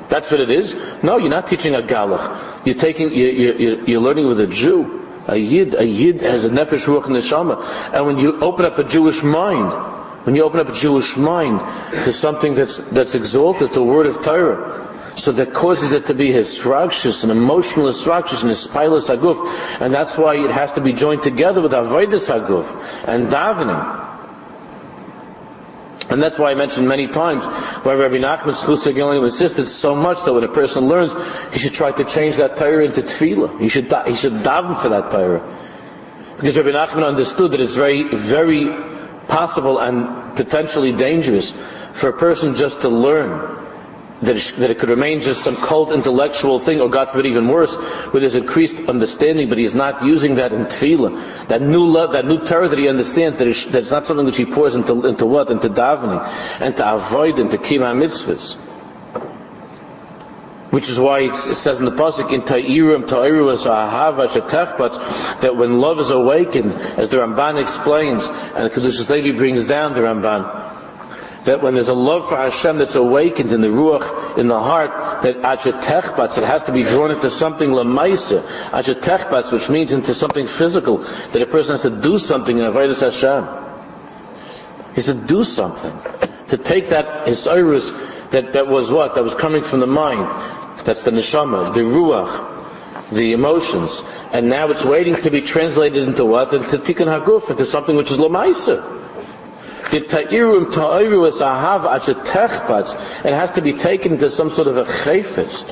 That's 0.07 0.31
what 0.31 0.39
it 0.39 0.49
is. 0.49 0.75
No, 1.03 1.17
you're 1.17 1.29
not 1.29 1.47
teaching 1.47 1.75
a 1.75 1.81
galach. 1.81 2.65
You're 2.65 2.75
taking, 2.75 3.13
you, 3.13 3.27
you, 3.27 3.83
you're 3.85 4.01
learning 4.01 4.27
with 4.27 4.39
a 4.39 4.47
Jew. 4.47 5.05
A 5.27 5.37
yid, 5.37 5.75
a 5.75 5.85
yid 5.85 6.21
has 6.21 6.45
a 6.45 6.49
nefesh 6.49 6.87
ruach 6.87 7.03
neshama. 7.03 7.63
And 7.93 8.05
when 8.07 8.17
you 8.17 8.39
open 8.41 8.65
up 8.65 8.79
a 8.79 8.83
Jewish 8.83 9.21
mind, 9.21 9.71
when 10.25 10.35
you 10.35 10.43
open 10.43 10.59
up 10.59 10.69
a 10.69 10.73
Jewish 10.73 11.15
mind 11.15 11.59
to 12.03 12.11
something 12.11 12.55
that's 12.55 12.79
that's 12.79 13.13
exalted, 13.13 13.73
the 13.73 13.83
word 13.83 14.07
of 14.07 14.23
Torah, 14.23 15.13
so 15.15 15.31
that 15.33 15.53
causes 15.53 15.91
it 15.91 16.07
to 16.07 16.15
be 16.15 16.29
hisragshus, 16.29 17.23
an 17.23 17.29
emotional 17.29 17.85
hisragshus, 17.85 18.41
and 18.41 18.51
hispilus 18.51 19.15
aguf, 19.15 19.37
and 19.79 19.93
that's 19.93 20.17
why 20.17 20.35
it 20.35 20.49
has 20.49 20.71
to 20.73 20.81
be 20.81 20.93
joined 20.93 21.21
together 21.21 21.61
with 21.61 21.73
avodas 21.73 22.27
aguf 22.29 22.65
and 23.07 23.27
davening. 23.27 24.08
And 26.09 26.21
that's 26.23 26.39
why 26.39 26.51
I 26.51 26.55
mentioned 26.55 26.87
many 26.87 27.07
times 27.07 27.45
why 27.45 27.93
Rabbi 27.93 28.15
Nachman 28.15 28.55
Schusar 28.55 28.95
Gilliam 28.95 29.23
insisted 29.23 29.67
so 29.67 29.95
much 29.95 30.23
that 30.25 30.33
when 30.33 30.43
a 30.43 30.51
person 30.51 30.87
learns, 30.87 31.13
he 31.53 31.59
should 31.59 31.73
try 31.73 31.91
to 31.91 32.03
change 32.03 32.37
that 32.37 32.57
Torah 32.57 32.85
into 32.85 33.03
tefillah. 33.03 33.59
He 33.59 33.69
should 33.69 33.93
he 34.07 34.15
should 34.15 34.33
daven 34.33 34.81
for 34.81 34.89
that 34.89 35.11
Torah. 35.11 35.41
Because 36.37 36.57
Rabbi 36.57 36.71
Nachman 36.71 37.05
understood 37.05 37.51
that 37.51 37.61
it's 37.61 37.75
very, 37.75 38.03
very 38.15 38.75
possible 39.27 39.77
and 39.77 40.35
potentially 40.35 40.93
dangerous 40.93 41.53
for 41.93 42.09
a 42.09 42.17
person 42.17 42.55
just 42.55 42.81
to 42.81 42.89
learn 42.89 43.68
that 44.21 44.35
it, 44.35 44.53
that 44.57 44.69
it 44.69 44.79
could 44.79 44.89
remain 44.89 45.21
just 45.21 45.41
some 45.41 45.55
cult 45.55 45.91
intellectual 45.91 46.59
thing, 46.59 46.81
or 46.81 46.89
God 46.89 47.09
forbid 47.09 47.27
even 47.27 47.47
worse, 47.47 47.75
with 48.13 48.23
his 48.23 48.35
increased 48.35 48.75
understanding, 48.89 49.49
but 49.49 49.57
he's 49.57 49.73
not 49.73 50.03
using 50.03 50.35
that 50.35 50.51
in 50.51 50.65
tefillah. 50.65 51.47
That 51.47 51.61
new 51.61 51.85
love, 51.85 52.13
that 52.13 52.25
new 52.25 52.43
terror 52.43 52.67
that 52.67 52.77
he 52.77 52.87
understands, 52.87 53.37
that, 53.37 53.47
it's 53.47 53.91
not 53.91 54.05
something 54.05 54.25
which 54.25 54.37
he 54.37 54.45
pours 54.45 54.75
into, 54.75 55.05
into 55.05 55.25
what? 55.25 55.49
Into 55.49 55.69
davening, 55.69 56.25
and 56.59 56.75
to 56.77 56.93
avoid, 56.95 57.39
into 57.39 57.57
kima 57.57 57.95
mitzvahs. 57.95 58.57
Which 60.71 60.87
is 60.87 60.99
why 60.99 61.21
it 61.21 61.35
says 61.35 61.79
in 61.79 61.85
the 61.85 61.91
pasuk 61.91 62.31
in 62.31 62.41
Ta'irim 62.41 63.07
Ta'iru 63.07 63.51
as 63.51 63.65
Ahava 63.65 64.27
Shetechbat 64.27 65.41
that 65.41 65.57
when 65.57 65.79
love 65.79 65.99
is 65.99 66.11
awakened, 66.11 66.73
as 66.73 67.09
the 67.09 67.17
Ramban 67.17 67.59
explains, 67.59 68.27
and 68.27 68.71
Kedushas 68.71 69.09
Levi 69.09 69.35
brings 69.35 69.65
down 69.65 69.93
the 69.93 70.01
Ramban, 70.01 70.68
that 71.45 71.61
when 71.61 71.73
there's 71.73 71.87
a 71.87 71.93
love 71.93 72.27
for 72.27 72.35
Hashem 72.35 72.77
that's 72.77 72.95
awakened 72.95 73.51
in 73.51 73.61
the 73.61 73.67
ruach, 73.67 74.37
in 74.37 74.47
the 74.47 74.59
heart, 74.59 75.21
that 75.21 75.37
achetechbats, 75.37 76.37
it 76.37 76.43
has 76.43 76.63
to 76.63 76.71
be 76.71 76.83
drawn 76.83 77.11
into 77.11 77.29
something 77.29 77.69
lamaisa, 77.69 78.45
achetechbats, 78.71 79.51
which 79.51 79.69
means 79.69 79.91
into 79.91 80.13
something 80.13 80.47
physical, 80.47 80.97
that 80.97 81.41
a 81.41 81.45
person 81.45 81.73
has 81.73 81.83
to 81.83 81.89
do 81.89 82.17
something 82.17 82.57
in 82.57 82.65
Avodah 82.65 82.99
Hashem. 82.99 84.89
He 84.89 84.95
has 84.95 85.05
to 85.05 85.13
do 85.13 85.43
something. 85.43 85.97
To 86.47 86.57
take 86.57 86.89
that 86.89 87.27
Hisairus 87.27 87.91
that, 88.31 88.53
that 88.53 88.67
was 88.67 88.91
what? 88.91 89.15
That 89.15 89.23
was 89.23 89.33
coming 89.33 89.63
from 89.63 89.79
the 89.79 89.87
mind. 89.87 90.27
That's 90.85 91.03
the 91.03 91.11
neshama, 91.11 91.73
the 91.73 91.81
ruach, 91.81 93.11
the 93.11 93.33
emotions. 93.33 94.03
And 94.31 94.49
now 94.49 94.69
it's 94.69 94.85
waiting 94.85 95.15
to 95.15 95.31
be 95.31 95.41
translated 95.41 96.07
into 96.07 96.25
what? 96.25 96.53
Into 96.53 96.77
tikkun 96.77 97.07
haguf, 97.07 97.49
into 97.49 97.65
something 97.65 97.95
which 97.95 98.11
is 98.11 98.17
lamaisa. 99.91 101.55
It 103.25 103.33
has 103.33 103.51
to 103.51 103.61
be 103.61 103.73
taken 103.73 104.17
to 104.19 104.29
some 104.29 104.49
sort 104.49 104.67
of 104.67 104.77
a 104.77 104.83
chayfetz. 104.83 105.65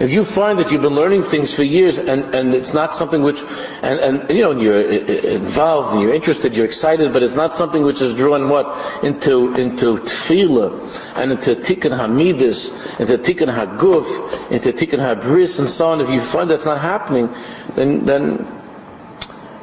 If 0.00 0.10
you 0.10 0.24
find 0.24 0.58
that 0.58 0.72
you've 0.72 0.82
been 0.82 0.96
learning 0.96 1.22
things 1.22 1.54
for 1.54 1.62
years 1.62 1.98
and, 1.98 2.34
and 2.34 2.52
it's 2.52 2.74
not 2.74 2.94
something 2.94 3.22
which, 3.22 3.42
and, 3.80 4.00
and 4.00 4.30
you 4.30 4.42
know, 4.42 4.50
you're 4.50 4.76
uh, 4.76 4.80
uh, 4.80 5.28
involved 5.36 5.92
and 5.92 6.02
you're 6.02 6.12
interested, 6.12 6.56
you're 6.56 6.64
excited, 6.64 7.12
but 7.12 7.22
it's 7.22 7.36
not 7.36 7.52
something 7.52 7.84
which 7.84 8.02
is 8.02 8.14
drawn 8.14 8.48
what? 8.48 9.04
Into, 9.04 9.54
into 9.54 9.98
tefillah 9.98 11.16
and 11.16 11.30
into 11.30 11.54
tikkun 11.54 11.96
hamidus, 11.96 12.72
into 12.98 13.18
tikkun 13.18 13.54
haguf, 13.54 14.50
into 14.50 14.72
tikkun 14.72 14.98
habris 14.98 15.60
and 15.60 15.68
so 15.68 15.90
on. 15.90 16.00
If 16.00 16.10
you 16.10 16.20
find 16.20 16.50
that's 16.50 16.66
not 16.66 16.80
happening, 16.80 17.32
then, 17.76 18.04
then, 18.04 18.62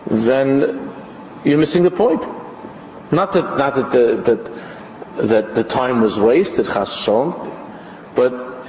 then 0.06 0.94
you're 1.44 1.60
missing 1.60 1.84
the 1.84 1.92
point. 1.92 2.24
Not 3.12 3.34
that, 3.34 3.58
not 3.58 3.76
that 3.76 3.92
the, 3.92 4.22
that, 4.26 5.28
that 5.28 5.56
the 5.56 5.64
time 5.64 6.02
was 6.02 6.20
wasted, 6.20 6.66
chasson, 6.66 7.34
but 8.16 8.66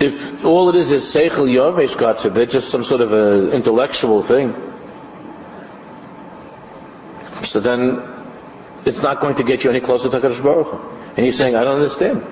if 0.00 0.44
all 0.44 0.68
it 0.70 0.76
is 0.76 0.92
is 0.92 1.04
seichel 1.04 1.50
yovesh, 1.50 1.98
God 1.98 2.20
forbid, 2.20 2.50
just 2.50 2.70
some 2.70 2.84
sort 2.84 3.00
of 3.00 3.12
an 3.12 3.50
intellectual 3.50 4.22
thing, 4.22 4.54
so 7.44 7.60
then 7.60 8.02
it's 8.84 9.02
not 9.02 9.20
going 9.20 9.34
to 9.36 9.44
get 9.44 9.64
you 9.64 9.70
any 9.70 9.80
closer 9.80 10.08
to 10.08 10.20
Hakadosh 10.20 10.42
Baruch 10.42 10.68
Hu. 10.68 10.78
And 11.16 11.26
he's 11.26 11.36
saying, 11.36 11.56
I 11.56 11.64
don't 11.64 11.76
understand. 11.76 12.24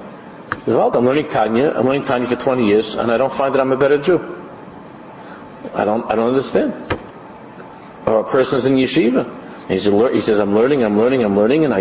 Well, 0.66 0.96
I'm 0.96 1.04
learning 1.04 1.28
Tanya. 1.28 1.70
I'm 1.70 1.86
learning 1.86 2.04
Tanya 2.04 2.26
for 2.26 2.36
20 2.36 2.66
years, 2.66 2.94
and 2.94 3.10
I 3.10 3.16
don't 3.16 3.32
find 3.32 3.54
that 3.54 3.60
I'm 3.60 3.72
a 3.72 3.76
better 3.76 3.98
Jew. 3.98 4.18
I 5.74 5.84
don't. 5.84 6.10
I 6.10 6.14
don't 6.14 6.28
understand. 6.28 6.72
Or 8.06 8.20
a 8.20 8.24
person's 8.24 8.64
in 8.64 8.76
yeshiva. 8.76 9.47
He 9.68 9.76
says, 9.76 9.92
he 10.12 10.20
says, 10.20 10.40
I'm 10.40 10.54
learning, 10.54 10.82
I'm 10.82 10.96
learning, 10.96 11.24
I'm 11.24 11.36
learning, 11.36 11.64
and 11.66 11.74
I, 11.74 11.80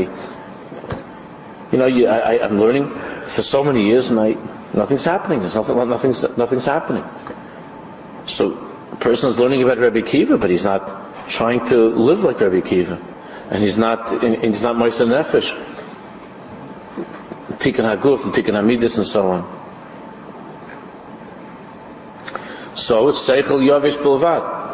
you 1.71 1.77
know, 1.77 1.85
you, 1.85 2.07
I, 2.07 2.43
I'm 2.43 2.59
learning 2.59 2.89
for 3.25 3.41
so 3.43 3.63
many 3.63 3.87
years, 3.87 4.09
and 4.09 4.19
I, 4.19 4.35
nothing's 4.73 5.05
happening. 5.05 5.39
There's 5.39 5.55
nothing, 5.55 5.77
nothing's, 5.89 6.37
nothing's 6.37 6.65
happening. 6.65 7.05
So, 8.25 8.53
a 8.91 8.95
person 8.97 9.29
is 9.29 9.39
learning 9.39 9.63
about 9.63 9.77
Rabbi 9.77 10.01
Kiva, 10.01 10.37
but 10.37 10.49
he's 10.49 10.65
not 10.65 11.29
trying 11.29 11.65
to 11.67 11.87
live 11.87 12.23
like 12.23 12.41
Rabbi 12.41 12.59
Kiva, 12.59 13.01
and 13.49 13.63
he's 13.63 13.77
not, 13.77 14.11
and 14.11 14.43
he's 14.43 14.61
not 14.61 14.75
Moisa 14.75 15.07
Nefesh, 15.07 15.55
Tikkun 17.57 17.85
Haguf, 17.95 18.25
and 18.25 18.33
Tikkun 18.33 18.53
Hamidus, 18.53 18.97
and 18.97 19.07
so 19.07 19.31
on. 19.31 19.57
So 22.75 23.07
it's 23.07 23.19
Seichel 23.19 23.61
Yavish 23.61 23.97
Bilvat. 23.97 24.66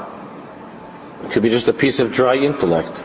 Could 1.34 1.42
be 1.42 1.50
just 1.50 1.68
a 1.68 1.74
piece 1.74 2.00
of 2.00 2.12
dry 2.12 2.36
intellect. 2.36 3.04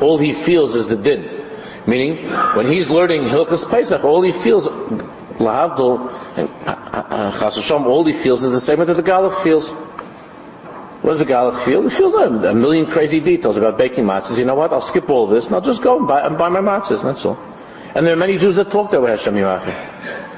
All 0.00 0.18
he 0.18 0.32
feels 0.32 0.76
is 0.76 0.86
the 0.86 0.96
din. 0.96 1.44
Meaning, 1.88 2.28
when 2.54 2.68
he's 2.68 2.88
learning 2.88 3.22
Hilchas 3.22 3.68
Pesach, 3.68 4.04
all 4.04 4.22
he 4.22 4.30
feels, 4.30 4.68
Lahavdol, 4.68 6.08
and 6.36 6.48
uh, 6.48 6.70
uh, 6.70 7.04
uh, 7.10 7.50
Chas 7.50 7.70
all 7.70 8.04
he 8.04 8.12
feels 8.12 8.44
is 8.44 8.52
the 8.52 8.60
same 8.60 8.78
that 8.78 8.94
the 8.94 9.02
Galach 9.02 9.42
feels. 9.42 9.70
What 9.70 11.10
does 11.10 11.18
the 11.18 11.26
Galach 11.26 11.60
feel? 11.64 11.82
He 11.82 11.90
feels 11.90 12.14
a 12.14 12.54
million 12.54 12.86
crazy 12.86 13.18
details 13.18 13.56
about 13.56 13.76
baking 13.76 14.04
matzahs. 14.04 14.38
You 14.38 14.44
know 14.44 14.54
what? 14.54 14.72
I'll 14.72 14.80
skip 14.80 15.10
all 15.10 15.26
this 15.26 15.46
and 15.46 15.56
I'll 15.56 15.60
just 15.62 15.82
go 15.82 15.98
and 15.98 16.06
buy, 16.06 16.24
and 16.24 16.38
buy 16.38 16.48
my 16.48 16.60
matzahs, 16.60 17.02
that's 17.02 17.24
all. 17.24 17.38
And 17.94 18.06
there 18.06 18.14
are 18.14 18.16
many 18.16 18.38
Jews 18.38 18.54
that 18.54 18.70
talk 18.70 18.92
that 18.92 19.02
way, 19.02 19.10
Hashem 19.10 19.34
Yirachim. 19.34 20.30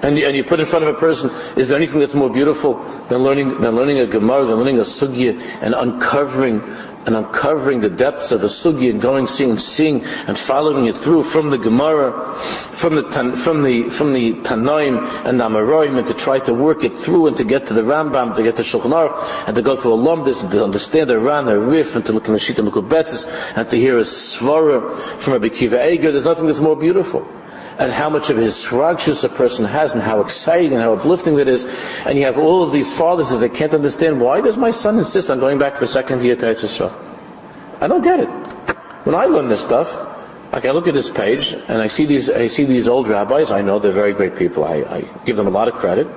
And 0.00 0.16
you, 0.16 0.26
and 0.26 0.36
you 0.36 0.44
put 0.44 0.60
in 0.60 0.66
front 0.66 0.84
of 0.84 0.94
a 0.94 0.98
person, 0.98 1.30
is 1.56 1.68
there 1.68 1.76
anything 1.76 1.98
that's 2.00 2.14
more 2.14 2.30
beautiful 2.30 2.74
than 3.08 3.18
learning, 3.18 3.60
than 3.60 3.74
learning 3.74 3.98
a 3.98 4.06
Gemara, 4.06 4.46
than 4.46 4.56
learning 4.56 4.78
a 4.78 4.82
Sugya, 4.82 5.40
and 5.60 5.74
uncovering, 5.74 6.62
and 7.04 7.16
uncovering 7.16 7.80
the 7.80 7.90
depths 7.90 8.30
of 8.30 8.44
a 8.44 8.46
Sugya, 8.46 8.90
and 8.90 9.00
going, 9.00 9.26
seeing, 9.26 9.58
seeing, 9.58 10.04
and 10.04 10.38
following 10.38 10.86
it 10.86 10.96
through 10.96 11.24
from 11.24 11.50
the 11.50 11.58
Gemara, 11.58 12.38
from 12.38 12.94
the, 12.94 13.36
from 13.36 13.64
the, 13.64 13.90
from 13.90 14.12
the 14.12 14.34
Tanaim 14.34 14.98
and 15.26 15.40
Amaroim, 15.40 15.98
and 15.98 16.06
to 16.06 16.14
try 16.14 16.38
to 16.38 16.54
work 16.54 16.84
it 16.84 16.96
through, 16.96 17.26
and 17.26 17.36
to 17.38 17.42
get 17.42 17.66
to 17.66 17.74
the 17.74 17.82
Rambam, 17.82 18.36
to 18.36 18.44
get 18.44 18.54
to 18.56 18.62
Shulchan 18.62 18.92
Aruch, 18.92 19.48
and 19.48 19.56
to 19.56 19.62
go 19.62 19.74
through 19.74 19.94
a 19.94 19.98
Lomdis, 19.98 20.44
and 20.44 20.52
to 20.52 20.62
understand 20.62 21.10
the 21.10 21.18
Ran, 21.18 21.46
the 21.46 21.58
Rif, 21.58 21.96
and 21.96 22.06
to 22.06 22.12
look 22.12 22.28
in 22.28 22.34
the 22.34 22.38
Shita 22.38 22.58
and 23.56 23.70
to 23.70 23.76
hear 23.76 23.98
a 23.98 24.02
Svara 24.02 25.18
from 25.18 25.42
Akiva 25.42 25.90
Eger, 25.90 26.12
there's 26.12 26.24
nothing 26.24 26.46
that's 26.46 26.60
more 26.60 26.76
beautiful. 26.76 27.26
And 27.78 27.92
how 27.92 28.10
much 28.10 28.28
of 28.28 28.36
his 28.36 28.54
sragshus 28.56 29.22
a 29.22 29.28
person 29.28 29.64
has 29.64 29.92
and 29.92 30.02
how 30.02 30.20
exciting 30.20 30.72
and 30.72 30.82
how 30.82 30.94
uplifting 30.94 31.36
that 31.36 31.48
is. 31.48 31.64
And 32.04 32.18
you 32.18 32.24
have 32.24 32.36
all 32.36 32.64
of 32.64 32.72
these 32.72 32.92
fathers 32.92 33.30
that 33.30 33.38
they 33.38 33.48
can't 33.48 33.72
understand 33.72 34.20
why 34.20 34.40
does 34.40 34.56
my 34.56 34.72
son 34.72 34.98
insist 34.98 35.30
on 35.30 35.38
going 35.38 35.58
back 35.58 35.76
for 35.76 35.84
a 35.84 35.88
second 35.88 36.24
year 36.24 36.34
to 36.34 36.46
Eretz 36.46 36.80
I 37.80 37.86
don't 37.86 38.02
get 38.02 38.18
it. 38.20 38.28
When 39.06 39.14
I 39.14 39.26
learn 39.26 39.48
this 39.48 39.62
stuff, 39.62 39.94
like 40.52 40.64
I 40.64 40.72
look 40.72 40.88
at 40.88 40.94
this 40.94 41.08
page 41.08 41.52
and 41.52 41.78
I 41.78 41.86
see 41.86 42.06
these, 42.06 42.28
I 42.28 42.48
see 42.48 42.64
these 42.64 42.88
old 42.88 43.06
rabbis. 43.06 43.52
I 43.52 43.62
know 43.62 43.78
they're 43.78 43.92
very 43.92 44.12
great 44.12 44.34
people. 44.36 44.64
I, 44.64 44.76
I 44.78 45.00
give 45.24 45.36
them 45.36 45.46
a 45.46 45.50
lot 45.50 45.68
of 45.68 45.74
credit. 45.74 46.08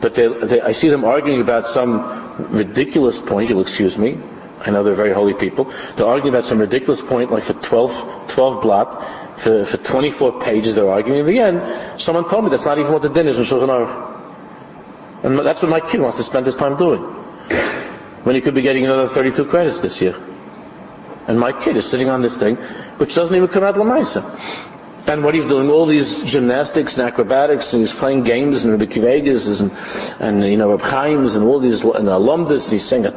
But 0.00 0.14
they, 0.14 0.28
they, 0.28 0.60
I 0.60 0.72
see 0.72 0.90
them 0.90 1.04
arguing 1.04 1.40
about 1.40 1.66
some 1.66 2.50
ridiculous 2.50 3.18
point. 3.18 3.50
You'll 3.50 3.62
excuse 3.62 3.98
me. 3.98 4.16
I 4.60 4.70
know 4.70 4.82
they're 4.82 4.94
very 4.94 5.12
holy 5.12 5.34
people. 5.34 5.72
They're 5.96 6.06
arguing 6.06 6.34
about 6.34 6.46
some 6.46 6.58
ridiculous 6.58 7.00
point, 7.00 7.30
like 7.30 7.44
for 7.44 7.54
12, 7.54 8.28
12 8.28 8.62
blot, 8.62 9.17
for, 9.38 9.64
for 9.64 9.76
24 9.76 10.40
pages. 10.40 10.74
They're 10.74 10.90
arguing. 10.90 11.20
In 11.20 11.26
the 11.26 11.38
end, 11.38 12.00
someone 12.00 12.28
told 12.28 12.44
me 12.44 12.50
that's 12.50 12.64
not 12.64 12.78
even 12.78 12.92
what 12.92 13.02
the 13.02 13.08
din 13.08 13.28
is 13.28 13.38
in 13.38 13.44
Shulchan 13.44 13.68
Aruch. 13.68 14.18
And 15.24 15.38
that's 15.38 15.62
what 15.62 15.70
my 15.70 15.80
kid 15.80 16.00
wants 16.00 16.16
to 16.18 16.22
spend 16.22 16.46
his 16.46 16.56
time 16.56 16.76
doing. 16.76 17.02
When 18.24 18.34
he 18.34 18.40
could 18.40 18.54
be 18.54 18.62
getting 18.62 18.84
another 18.84 19.08
32 19.08 19.46
credits 19.46 19.80
this 19.80 20.00
year. 20.02 20.16
And 21.26 21.38
my 21.38 21.52
kid 21.52 21.76
is 21.76 21.88
sitting 21.88 22.08
on 22.08 22.22
this 22.22 22.36
thing, 22.36 22.56
which 22.96 23.14
doesn't 23.14 23.34
even 23.34 23.48
come 23.48 23.62
out 23.62 23.74
Lamaisa. 23.74 24.22
And 25.06 25.24
what 25.24 25.34
he's 25.34 25.46
doing, 25.46 25.70
all 25.70 25.86
these 25.86 26.22
gymnastics 26.22 26.98
and 26.98 27.06
acrobatics, 27.06 27.72
and 27.72 27.80
he's 27.80 27.94
playing 27.94 28.24
games 28.24 28.64
and 28.64 28.72
Rabbi 28.78 28.94
and, 29.60 29.72
and, 30.20 30.44
you 30.44 30.58
know, 30.58 30.70
Reb 30.70 30.82
Chaim's 30.82 31.34
and 31.34 31.46
all 31.46 31.60
these, 31.60 31.82
and 31.82 32.08
alumnus, 32.08 32.66
and 32.66 32.72
he's 32.74 32.84
saying 32.84 33.06
a 33.06 33.10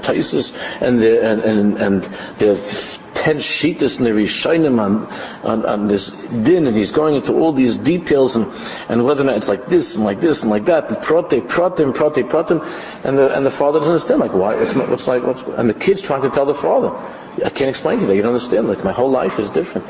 and 0.79 1.01
there, 1.01 1.21
and, 1.21 1.41
and, 1.41 1.77
and 1.77 2.03
there's 2.37 2.97
ten 3.21 3.37
sheetas 3.37 3.99
and 3.99 4.07
the 4.07 4.11
Rishonim 4.11 4.79
on, 4.79 5.05
on, 5.43 5.65
on 5.65 5.87
this 5.87 6.09
din, 6.09 6.65
and 6.65 6.75
he's 6.75 6.91
going 6.91 7.15
into 7.15 7.33
all 7.33 7.53
these 7.53 7.77
details, 7.77 8.35
and, 8.35 8.51
and 8.89 9.05
whether 9.05 9.21
or 9.21 9.25
not 9.25 9.37
it's 9.37 9.47
like 9.47 9.67
this, 9.67 9.95
and 9.95 10.03
like 10.03 10.19
this, 10.19 10.41
and 10.41 10.49
like 10.49 10.65
that, 10.65 10.89
and 10.89 10.97
prote, 10.97 11.47
protim, 11.47 11.93
prote, 11.93 12.27
protim, 12.27 12.65
and 13.05 13.17
the, 13.19 13.35
and 13.35 13.45
the 13.45 13.51
father 13.51 13.77
doesn't 13.77 13.93
understand, 13.93 14.19
like, 14.19 14.33
why, 14.33 14.55
what's, 14.55 14.75
what's 14.75 15.07
like, 15.07 15.21
what's, 15.23 15.43
and 15.43 15.69
the 15.69 15.75
kid's 15.75 16.01
trying 16.01 16.23
to 16.23 16.31
tell 16.31 16.47
the 16.47 16.55
father, 16.55 16.89
I 17.45 17.49
can't 17.49 17.69
explain 17.69 17.99
to 17.99 18.05
you, 18.05 18.13
you 18.13 18.23
don't 18.23 18.33
understand, 18.33 18.67
like, 18.67 18.83
my 18.83 18.91
whole 18.91 19.11
life 19.11 19.37
is 19.37 19.51
different. 19.51 19.87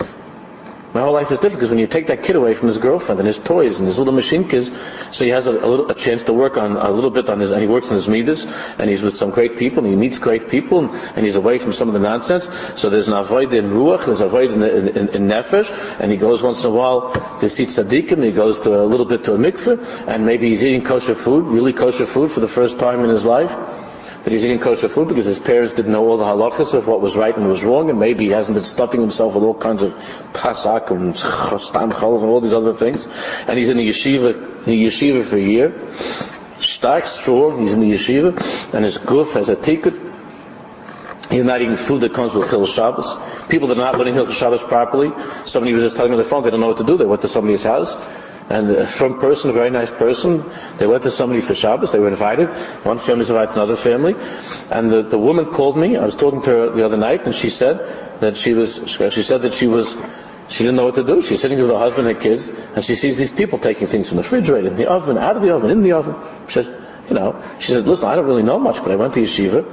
My 0.93 0.99
whole 0.99 1.13
life 1.13 1.31
is 1.31 1.39
different 1.39 1.55
because 1.59 1.69
when 1.69 1.79
you 1.79 1.87
take 1.87 2.07
that 2.07 2.21
kid 2.23 2.35
away 2.35 2.53
from 2.53 2.67
his 2.67 2.77
girlfriend 2.77 3.19
and 3.21 3.27
his 3.27 3.39
toys 3.39 3.79
and 3.79 3.87
his 3.87 3.97
little 3.97 4.11
machine 4.13 4.49
kids, 4.49 4.69
so 5.11 5.23
he 5.23 5.29
has 5.29 5.47
a, 5.47 5.51
a, 5.51 5.67
little, 5.67 5.89
a 5.89 5.95
chance 5.95 6.23
to 6.23 6.33
work 6.33 6.57
on 6.57 6.75
a 6.75 6.91
little 6.91 7.09
bit 7.09 7.29
on 7.29 7.39
his, 7.39 7.51
and 7.51 7.61
he 7.61 7.67
works 7.67 7.87
on 7.87 7.95
his 7.95 8.09
midas, 8.09 8.45
and 8.77 8.89
he's 8.89 9.01
with 9.01 9.13
some 9.13 9.29
great 9.29 9.57
people, 9.57 9.79
and 9.79 9.87
he 9.87 9.95
meets 9.95 10.19
great 10.19 10.49
people, 10.49 10.83
and, 10.83 10.93
and 11.15 11.25
he's 11.25 11.37
away 11.37 11.59
from 11.59 11.71
some 11.71 11.87
of 11.87 11.93
the 11.93 11.99
nonsense. 11.99 12.49
So 12.75 12.89
there's 12.89 13.07
an 13.07 13.13
avoid 13.13 13.53
in 13.53 13.69
ruach, 13.69 14.05
there's 14.05 14.19
avoid 14.19 14.51
in, 14.51 14.61
in, 14.63 14.87
in, 14.89 15.09
in 15.09 15.27
nefesh, 15.29 15.71
and 16.01 16.11
he 16.11 16.17
goes 16.17 16.43
once 16.43 16.61
in 16.65 16.71
a 16.71 16.73
while 16.73 17.13
to 17.39 17.49
see 17.49 17.67
tzaddikim, 17.67 18.21
he 18.21 18.31
goes 18.31 18.59
to 18.59 18.81
a 18.81 18.83
little 18.83 19.05
bit 19.05 19.23
to 19.25 19.33
a 19.33 19.37
mikveh, 19.37 20.07
and 20.07 20.25
maybe 20.25 20.49
he's 20.49 20.61
eating 20.61 20.83
kosher 20.83 21.15
food, 21.15 21.45
really 21.45 21.71
kosher 21.71 22.05
food 22.05 22.31
for 22.31 22.41
the 22.41 22.49
first 22.49 22.79
time 22.79 23.01
in 23.05 23.09
his 23.09 23.23
life 23.23 23.55
that 24.23 24.31
he's 24.31 24.43
eating 24.43 24.59
kosher 24.59 24.87
food 24.87 25.07
because 25.07 25.25
his 25.25 25.39
parents 25.39 25.73
didn't 25.73 25.91
know 25.91 26.07
all 26.07 26.17
the 26.17 26.23
halachas 26.23 26.73
of 26.73 26.87
what 26.87 27.01
was 27.01 27.15
right 27.15 27.33
and 27.35 27.43
what 27.45 27.49
was 27.49 27.63
wrong, 27.63 27.89
and 27.89 27.99
maybe 27.99 28.25
he 28.25 28.31
hasn't 28.31 28.55
been 28.55 28.63
stuffing 28.65 29.01
himself 29.01 29.33
with 29.33 29.43
all 29.43 29.55
kinds 29.55 29.81
of 29.81 29.93
pasak 30.33 30.91
and 30.91 31.17
stam 31.61 31.91
and 31.91 32.03
all 32.03 32.41
these 32.41 32.53
other 32.53 32.73
things. 32.73 33.07
And 33.47 33.57
he's 33.57 33.69
in 33.69 33.77
the 33.77 33.89
yeshiva, 33.89 34.65
the 34.65 34.85
yeshiva 34.85 35.23
for 35.23 35.37
a 35.37 35.41
year. 35.41 35.73
Stark, 36.59 37.07
strong, 37.07 37.61
he's 37.61 37.73
in 37.73 37.81
the 37.81 37.91
yeshiva, 37.91 38.73
and 38.73 38.85
his 38.85 38.99
guf 38.99 39.33
has 39.33 39.49
a 39.49 39.55
tikkut. 39.55 40.09
He's 41.31 41.45
not 41.45 41.61
eating 41.61 41.77
food 41.77 42.01
that 42.01 42.13
comes 42.13 42.33
with 42.33 42.49
Chil 42.49 42.65
Shabbos. 42.65 43.15
People 43.47 43.69
that 43.69 43.77
are 43.77 43.91
not 43.91 43.97
learning 43.97 44.15
Chil 44.15 44.27
Shabbos 44.27 44.63
properly, 44.63 45.11
somebody 45.45 45.73
was 45.73 45.81
just 45.81 45.95
telling 45.95 46.11
me 46.11 46.17
on 46.17 46.23
the 46.23 46.29
phone, 46.29 46.43
they 46.43 46.51
don't 46.51 46.59
know 46.59 46.67
what 46.67 46.77
to 46.77 46.83
do. 46.83 46.97
They 46.97 47.05
went 47.05 47.21
to 47.21 47.27
somebody's 47.27 47.63
house, 47.63 47.95
and 48.51 48.69
uh, 48.69 48.85
from 48.85 49.17
person, 49.17 49.49
a 49.49 49.53
very 49.53 49.69
nice 49.69 49.91
person, 49.91 50.43
they 50.77 50.85
went 50.85 51.03
to 51.03 51.11
somebody 51.11 51.39
for 51.39 51.55
Shabbos, 51.55 51.93
they 51.93 51.99
were 51.99 52.09
invited. 52.09 52.49
One 52.83 52.97
family 52.97 53.21
invited 53.21 53.55
another 53.55 53.77
family. 53.77 54.13
And 54.69 54.91
the, 54.91 55.03
the 55.03 55.17
woman 55.17 55.45
called 55.45 55.77
me, 55.77 55.95
I 55.95 56.03
was 56.03 56.17
talking 56.17 56.41
to 56.41 56.49
her 56.49 56.69
the 56.69 56.83
other 56.83 56.97
night, 56.97 57.23
and 57.23 57.33
she 57.33 57.49
said 57.49 58.19
that 58.19 58.35
she 58.35 58.53
was, 58.53 58.83
she 58.87 59.23
said 59.23 59.43
that 59.43 59.53
she 59.53 59.67
was, 59.67 59.95
she 60.49 60.65
didn't 60.65 60.75
know 60.75 60.83
what 60.83 60.95
to 60.95 61.03
do. 61.05 61.21
She's 61.21 61.41
sitting 61.41 61.61
with 61.61 61.69
her 61.69 61.77
husband 61.77 62.09
and 62.09 62.19
kids, 62.19 62.49
and 62.49 62.83
she 62.83 62.95
sees 62.95 63.15
these 63.17 63.31
people 63.31 63.57
taking 63.57 63.87
things 63.87 64.09
from 64.09 64.17
the 64.17 64.23
refrigerator, 64.23 64.67
in 64.67 64.75
the 64.75 64.89
oven, 64.89 65.17
out 65.17 65.37
of 65.37 65.43
the 65.43 65.55
oven, 65.55 65.71
in 65.71 65.81
the 65.81 65.93
oven. 65.93 66.15
She 66.49 66.63
said, 66.63 66.83
you 67.07 67.15
know, 67.15 67.41
she 67.59 67.71
said, 67.71 67.87
listen, 67.87 68.09
I 68.09 68.15
don't 68.15 68.25
really 68.25 68.43
know 68.43 68.59
much, 68.59 68.83
but 68.83 68.91
I 68.91 68.97
went 68.97 69.13
to 69.13 69.21
yeshiva, 69.21 69.63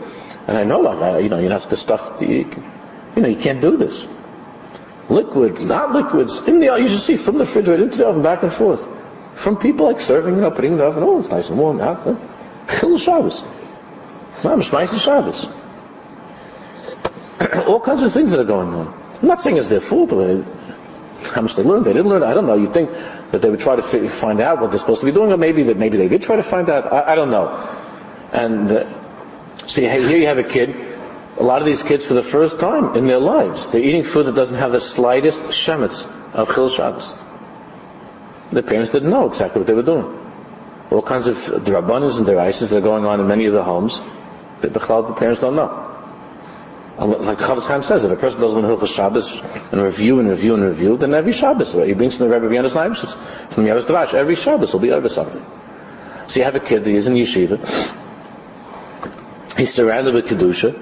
and 0.47 0.57
I 0.57 0.62
know, 0.62 0.79
like, 0.81 0.99
I, 0.99 1.19
you 1.19 1.29
know, 1.29 1.41
you 1.41 1.51
have 1.51 1.69
to 1.71 1.77
stuff, 1.77 2.21
the, 2.21 2.27
you 2.27 3.23
know, 3.23 3.29
you 3.29 3.37
can't 3.37 3.61
do 3.61 3.77
this 3.77 4.07
liquid, 5.09 5.61
not 5.61 5.92
liquids, 5.92 6.38
in 6.47 6.61
the 6.61 6.66
you 6.66 6.88
should 6.88 7.01
see 7.01 7.16
from 7.16 7.38
the 7.38 7.44
refrigerator 7.44 7.85
into 7.85 7.99
the 7.99 8.07
oven, 8.07 8.23
back 8.23 8.42
and 8.42 8.53
forth. 8.53 8.88
From 9.35 9.57
people 9.57 9.87
like 9.87 10.01
serving, 10.01 10.35
you 10.35 10.40
know, 10.40 10.51
putting 10.51 10.73
in 10.73 10.79
the 10.79 10.85
oven, 10.85 11.03
oh, 11.03 11.21
it's 11.21 11.29
nice 11.29 11.49
and 11.49 11.59
warm 11.59 11.81
out. 11.81 12.05
Chil 12.79 12.99
Shabbos. 13.07 13.42
Mom, 14.42 14.61
Shmaisi 14.61 15.01
Shabbos. 15.03 15.47
All 17.66 17.81
kinds 17.81 18.03
of 18.03 18.12
things 18.12 18.33
that 18.33 18.40
are 18.40 18.44
going 18.44 18.75
on. 18.75 18.88
I'm 19.21 19.29
not 19.29 19.40
saying 19.40 19.57
it's 19.57 19.68
their 19.68 19.81
fault, 19.81 20.11
how 20.11 21.42
much 21.42 21.57
they 21.57 21.62
learned. 21.62 21.87
They 21.87 21.92
didn't 21.92 22.09
learn. 22.09 22.23
I 22.23 22.35
don't 22.35 22.47
know. 22.47 22.55
You'd 22.55 22.73
think 22.73 22.90
that 23.33 23.42
they 23.42 23.51
would 23.51 23.61
try 23.61 23.77
to 23.77 24.09
find 24.09 24.40
out 24.40 24.61
what 24.61 24.71
they're 24.71 24.79
supposed 24.79 25.01
to 25.01 25.07
be 25.07 25.12
doing, 25.12 25.33
or 25.33 25.37
maybe 25.37 25.64
that 25.64 25.77
maybe 25.77 25.97
they 25.97 26.09
did 26.09 26.23
try 26.23 26.37
to 26.37 26.42
find 26.42 26.68
out. 26.71 26.92
I, 26.92 27.12
I 27.12 27.14
don't 27.14 27.31
know. 27.31 27.49
And 28.33 28.71
uh, 28.71 29.66
see, 29.66 29.83
here 29.83 30.16
you 30.16 30.27
have 30.27 30.38
a 30.38 30.44
kid 30.44 30.88
a 31.37 31.43
lot 31.43 31.61
of 31.61 31.67
these 31.67 31.83
kids 31.83 32.05
for 32.07 32.14
the 32.14 32.23
first 32.23 32.59
time 32.59 32.97
in 32.97 33.07
their 33.07 33.21
lives, 33.21 33.69
they're 33.69 33.83
eating 33.83 34.03
food 34.03 34.27
that 34.27 34.35
doesn't 34.35 34.57
have 34.57 34.73
the 34.73 34.81
slightest 34.81 35.43
shemitz 35.51 36.09
of 36.33 36.53
Chil 36.55 36.69
Shabbos. 36.69 37.14
The 38.51 38.62
parents 38.62 38.91
didn't 38.91 39.11
know 39.11 39.27
exactly 39.27 39.61
what 39.61 39.67
they 39.67 39.75
were 39.75 39.83
doing. 39.83 40.07
All 40.91 41.03
kinds 41.03 41.27
of 41.27 41.37
drabanas 41.37 42.19
and 42.19 42.27
derises 42.27 42.71
that 42.71 42.79
are 42.79 42.81
going 42.81 43.05
on 43.05 43.21
in 43.21 43.29
many 43.29 43.45
of 43.47 43.53
the 43.53 43.62
homes, 43.62 44.01
that 44.62 44.73
the 44.73 45.14
parents 45.17 45.41
don't 45.41 45.55
know. 45.55 45.85
Like 46.99 47.38
the 47.38 47.45
Chofetz 47.45 47.69
Chaim 47.69 47.83
says, 47.85 48.05
if 48.05 48.11
a 48.11 48.17
person 48.17 48.41
doesn't 48.41 48.61
learn 48.61 48.77
Hilchas 48.77 48.93
Shabbos 48.93 49.41
and 49.71 49.81
review 49.81 50.19
and 50.19 50.29
review 50.29 50.55
and 50.55 50.64
review, 50.64 50.97
then 50.97 51.14
every 51.14 51.33
Shabbos, 51.33 51.73
he 51.75 51.93
brings 51.93 52.21
in 52.21 52.29
the 52.29 52.35
Rebbe 52.35 52.49
Vienna's 52.49 52.75
Leibniz 52.75 53.14
from 53.51 53.64
Yaaros 53.67 53.85
Devash, 53.85 54.14
every 54.14 54.35
Shabbos 54.35 54.73
will 54.73 54.81
be 54.81 54.91
over 54.91 55.09
something. 55.09 55.45
So 56.27 56.41
you 56.41 56.45
have 56.45 56.57
a 56.57 56.61
kid 56.61 56.83
that 56.85 56.91
is 56.91 57.07
in 57.07 57.14
yeshiva, 57.14 57.61
he's 59.57 59.73
surrounded 59.73 60.14
with 60.14 60.27
Kedusha, 60.27 60.75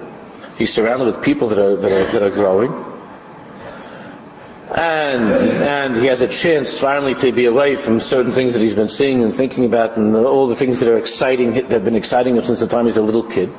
He's 0.58 0.72
surrounded 0.72 1.06
with 1.06 1.22
people 1.22 1.48
that 1.48 1.58
are, 1.58 1.76
that 1.76 1.92
are, 1.92 2.12
that 2.12 2.22
are 2.22 2.30
growing. 2.30 2.72
And, 4.70 5.32
and 5.62 5.96
he 5.96 6.06
has 6.06 6.20
a 6.22 6.28
chance 6.28 6.78
finally 6.78 7.14
to 7.16 7.30
be 7.30 7.46
away 7.46 7.76
from 7.76 8.00
certain 8.00 8.32
things 8.32 8.54
that 8.54 8.60
he's 8.60 8.74
been 8.74 8.88
seeing 8.88 9.22
and 9.22 9.34
thinking 9.34 9.64
about 9.64 9.96
and 9.96 10.16
all 10.16 10.48
the 10.48 10.56
things 10.56 10.80
that 10.80 10.88
are 10.88 10.98
exciting, 10.98 11.52
that 11.52 11.70
have 11.70 11.84
been 11.84 11.94
exciting 11.94 12.36
him 12.36 12.42
since 12.42 12.60
the 12.60 12.66
time 12.66 12.86
he's 12.86 12.96
a 12.96 13.02
little 13.02 13.22
kid. 13.22 13.52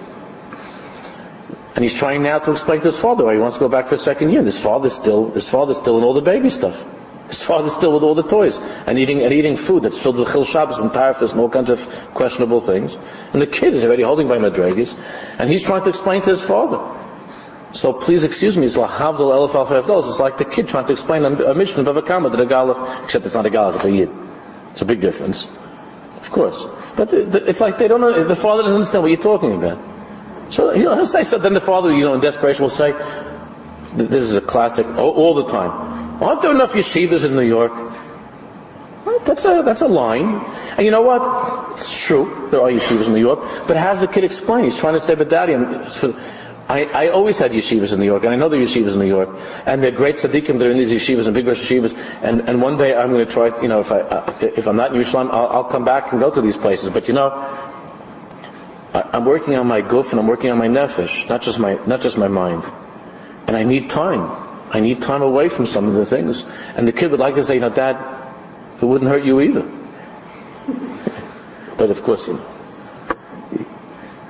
And 1.76 1.84
he's 1.84 1.94
trying 1.94 2.24
now 2.24 2.40
to 2.40 2.52
explain 2.52 2.80
to 2.80 2.88
his 2.88 3.00
father 3.00 3.24
why 3.24 3.34
he 3.34 3.40
wants 3.40 3.58
to 3.58 3.62
go 3.62 3.70
back 3.70 3.88
for 3.88 3.96
a 3.96 4.00
second 4.00 4.32
year. 4.32 4.40
And 4.40 4.48
his 4.48 4.60
father's 4.60 4.94
still, 4.94 5.32
his 5.32 5.48
father's 5.48 5.78
still 5.78 5.98
in 5.98 6.04
all 6.04 6.14
the 6.14 6.22
baby 6.22 6.50
stuff. 6.50 6.84
His 7.28 7.42
father's 7.44 7.74
still 7.74 7.92
with 7.94 8.04
all 8.04 8.16
the 8.16 8.24
toys 8.24 8.58
and 8.60 8.98
eating 8.98 9.22
and 9.22 9.34
eating 9.34 9.58
food 9.58 9.84
that's 9.84 10.02
filled 10.02 10.18
with 10.18 10.32
chil 10.32 10.46
Shabbos 10.46 10.80
and 10.80 10.92
tarfus 10.92 11.32
and 11.32 11.42
all 11.42 11.50
kinds 11.50 11.70
of 11.70 11.86
questionable 12.14 12.62
things. 12.62 12.98
And 13.34 13.42
the 13.42 13.48
kid 13.48 13.74
is 13.74 13.84
already 13.84 14.04
holding 14.04 14.30
by 14.30 14.38
madregas, 14.38 14.98
and 15.38 15.50
he's 15.50 15.64
trying 15.64 15.84
to 15.84 15.90
explain 15.90 16.22
to 16.22 16.30
his 16.30 16.44
father. 16.44 16.80
So 17.74 17.92
please 17.92 18.24
excuse 18.24 18.58
me, 18.58 18.66
it's 18.66 18.78
like 18.78 18.98
the 18.98 20.46
kid 20.50 20.68
trying 20.70 20.86
to 20.86 20.92
explain 20.94 21.26
a, 21.26 21.54
mission 21.54 21.86
of 21.86 21.98
a 21.98 22.02
kama 22.02 22.30
to 22.30 22.38
the 22.38 22.46
galach, 22.46 23.04
except 23.04 23.26
it's 23.26 23.36
not 23.36 23.46
a 23.46 23.50
galach, 23.50 23.76
it's 23.76 23.86
a 23.86 23.92
yid. 23.92 24.10
It's 24.72 24.82
a 24.82 24.86
big 24.86 25.02
difference. 25.02 25.50
Of 26.22 26.32
course. 26.32 26.66
But 26.96 27.14
it's 27.14 27.60
like 27.60 27.78
they 27.78 27.90
don't 27.90 28.00
know, 28.00 28.24
the 28.24 28.38
father 28.38 28.64
doesn't 28.64 28.76
understand 28.76 29.04
what 29.04 29.12
you're 29.12 29.22
talking 29.22 29.54
about. 29.54 29.80
So 30.50 30.74
he'll 30.74 31.06
say, 31.06 31.24
then 31.38 31.54
the 31.54 31.60
father, 31.60 31.94
you 31.94 32.06
know, 32.06 32.14
in 32.14 32.22
desperation 32.22 32.62
will 32.62 32.70
say, 32.70 32.94
this 33.96 34.24
is 34.24 34.36
a 34.36 34.42
classic 34.42 34.88
all 34.88 35.34
the 35.34 35.46
time. 35.46 36.07
Aren't 36.22 36.42
there 36.42 36.52
enough 36.52 36.74
yeshivas 36.74 37.26
in 37.26 37.36
New 37.36 37.42
York? 37.42 37.74
That's 39.26 39.46
a, 39.46 39.62
that's 39.64 39.82
a 39.82 39.88
line. 39.88 40.44
And 40.78 40.86
you 40.86 40.92
know 40.92 41.02
what? 41.02 41.74
It's 41.74 42.06
true. 42.06 42.48
There 42.50 42.62
are 42.62 42.70
yeshivas 42.70 43.08
in 43.08 43.14
New 43.14 43.20
York. 43.20 43.40
But 43.68 43.78
how's 43.78 44.00
the 44.00 44.08
kid 44.08 44.24
explain? 44.24 44.64
He's 44.64 44.80
trying 44.80 44.94
to 44.94 45.00
say, 45.00 45.16
but 45.16 45.30
daddy, 45.30 45.54
I, 46.70 46.84
I 46.86 47.10
always 47.10 47.38
had 47.38 47.52
yeshivas 47.52 47.94
in 47.94 48.00
New 48.00 48.06
York, 48.06 48.24
and 48.24 48.34
I 48.34 48.36
know 48.36 48.50
there 48.50 48.60
are 48.60 48.64
yeshivas 48.64 48.94
in 48.94 49.00
New 49.00 49.08
York, 49.08 49.30
and 49.66 49.82
they're 49.82 49.92
great 49.92 50.18
tzaddikim 50.18 50.60
that 50.60 50.68
are 50.68 50.72
in 50.72 50.78
these 50.78 50.92
yeshivas 50.92 51.26
and 51.26 51.34
big 51.34 51.46
yeshivas, 51.46 51.98
and, 52.22 52.50
and 52.50 52.62
one 52.62 52.78
day 52.78 52.94
I'm 52.94 53.12
going 53.12 53.26
to 53.26 53.32
try, 53.32 53.62
you 53.62 53.70
know, 53.70 53.80
if 53.80 53.92
I, 53.92 54.02
uh, 54.02 54.38
if 54.42 54.68
I'm 54.68 54.76
not 54.76 54.94
in 54.94 55.02
Yerushalayim, 55.02 55.32
I'll, 55.32 55.48
I'll 55.48 55.64
come 55.64 55.86
back 55.86 56.12
and 56.12 56.20
go 56.20 56.30
to 56.30 56.42
these 56.42 56.58
places. 56.58 56.90
But 56.90 57.08
you 57.08 57.14
know, 57.14 57.30
I, 58.94 59.10
I'm 59.14 59.24
working 59.24 59.56
on 59.56 59.68
my 59.68 59.82
guf 59.82 60.12
and 60.12 60.20
I'm 60.20 60.28
working 60.28 60.52
on 60.52 60.58
my 60.58 60.68
nefesh, 60.68 61.30
not 61.30 61.42
just 61.42 61.58
my, 61.58 61.80
not 61.86 62.02
just 62.02 62.18
my 62.18 62.28
mind. 62.28 62.64
And 63.48 63.56
I 63.56 63.64
need 63.64 63.90
time. 63.90 64.47
I 64.70 64.80
need 64.80 65.02
time 65.02 65.22
away 65.22 65.50
from 65.50 65.66
some 65.66 65.88
of 65.88 65.94
the 65.94 66.06
things. 66.06 66.44
And 66.76 66.88
the 66.88 66.92
kid 66.92 67.12
would 67.12 67.20
like 67.20 67.36
to 67.36 67.44
say, 67.44 67.56
you 67.56 67.62
know, 67.62 67.70
Dad, 67.70 67.96
it 68.82 68.86
wouldn't 68.86 69.10
hurt 69.10 69.24
you 69.24 69.40
either. 69.42 69.66
but 71.78 71.90
of 71.90 72.04
course, 72.04 72.28
you 72.28 72.34
know, 72.34 72.46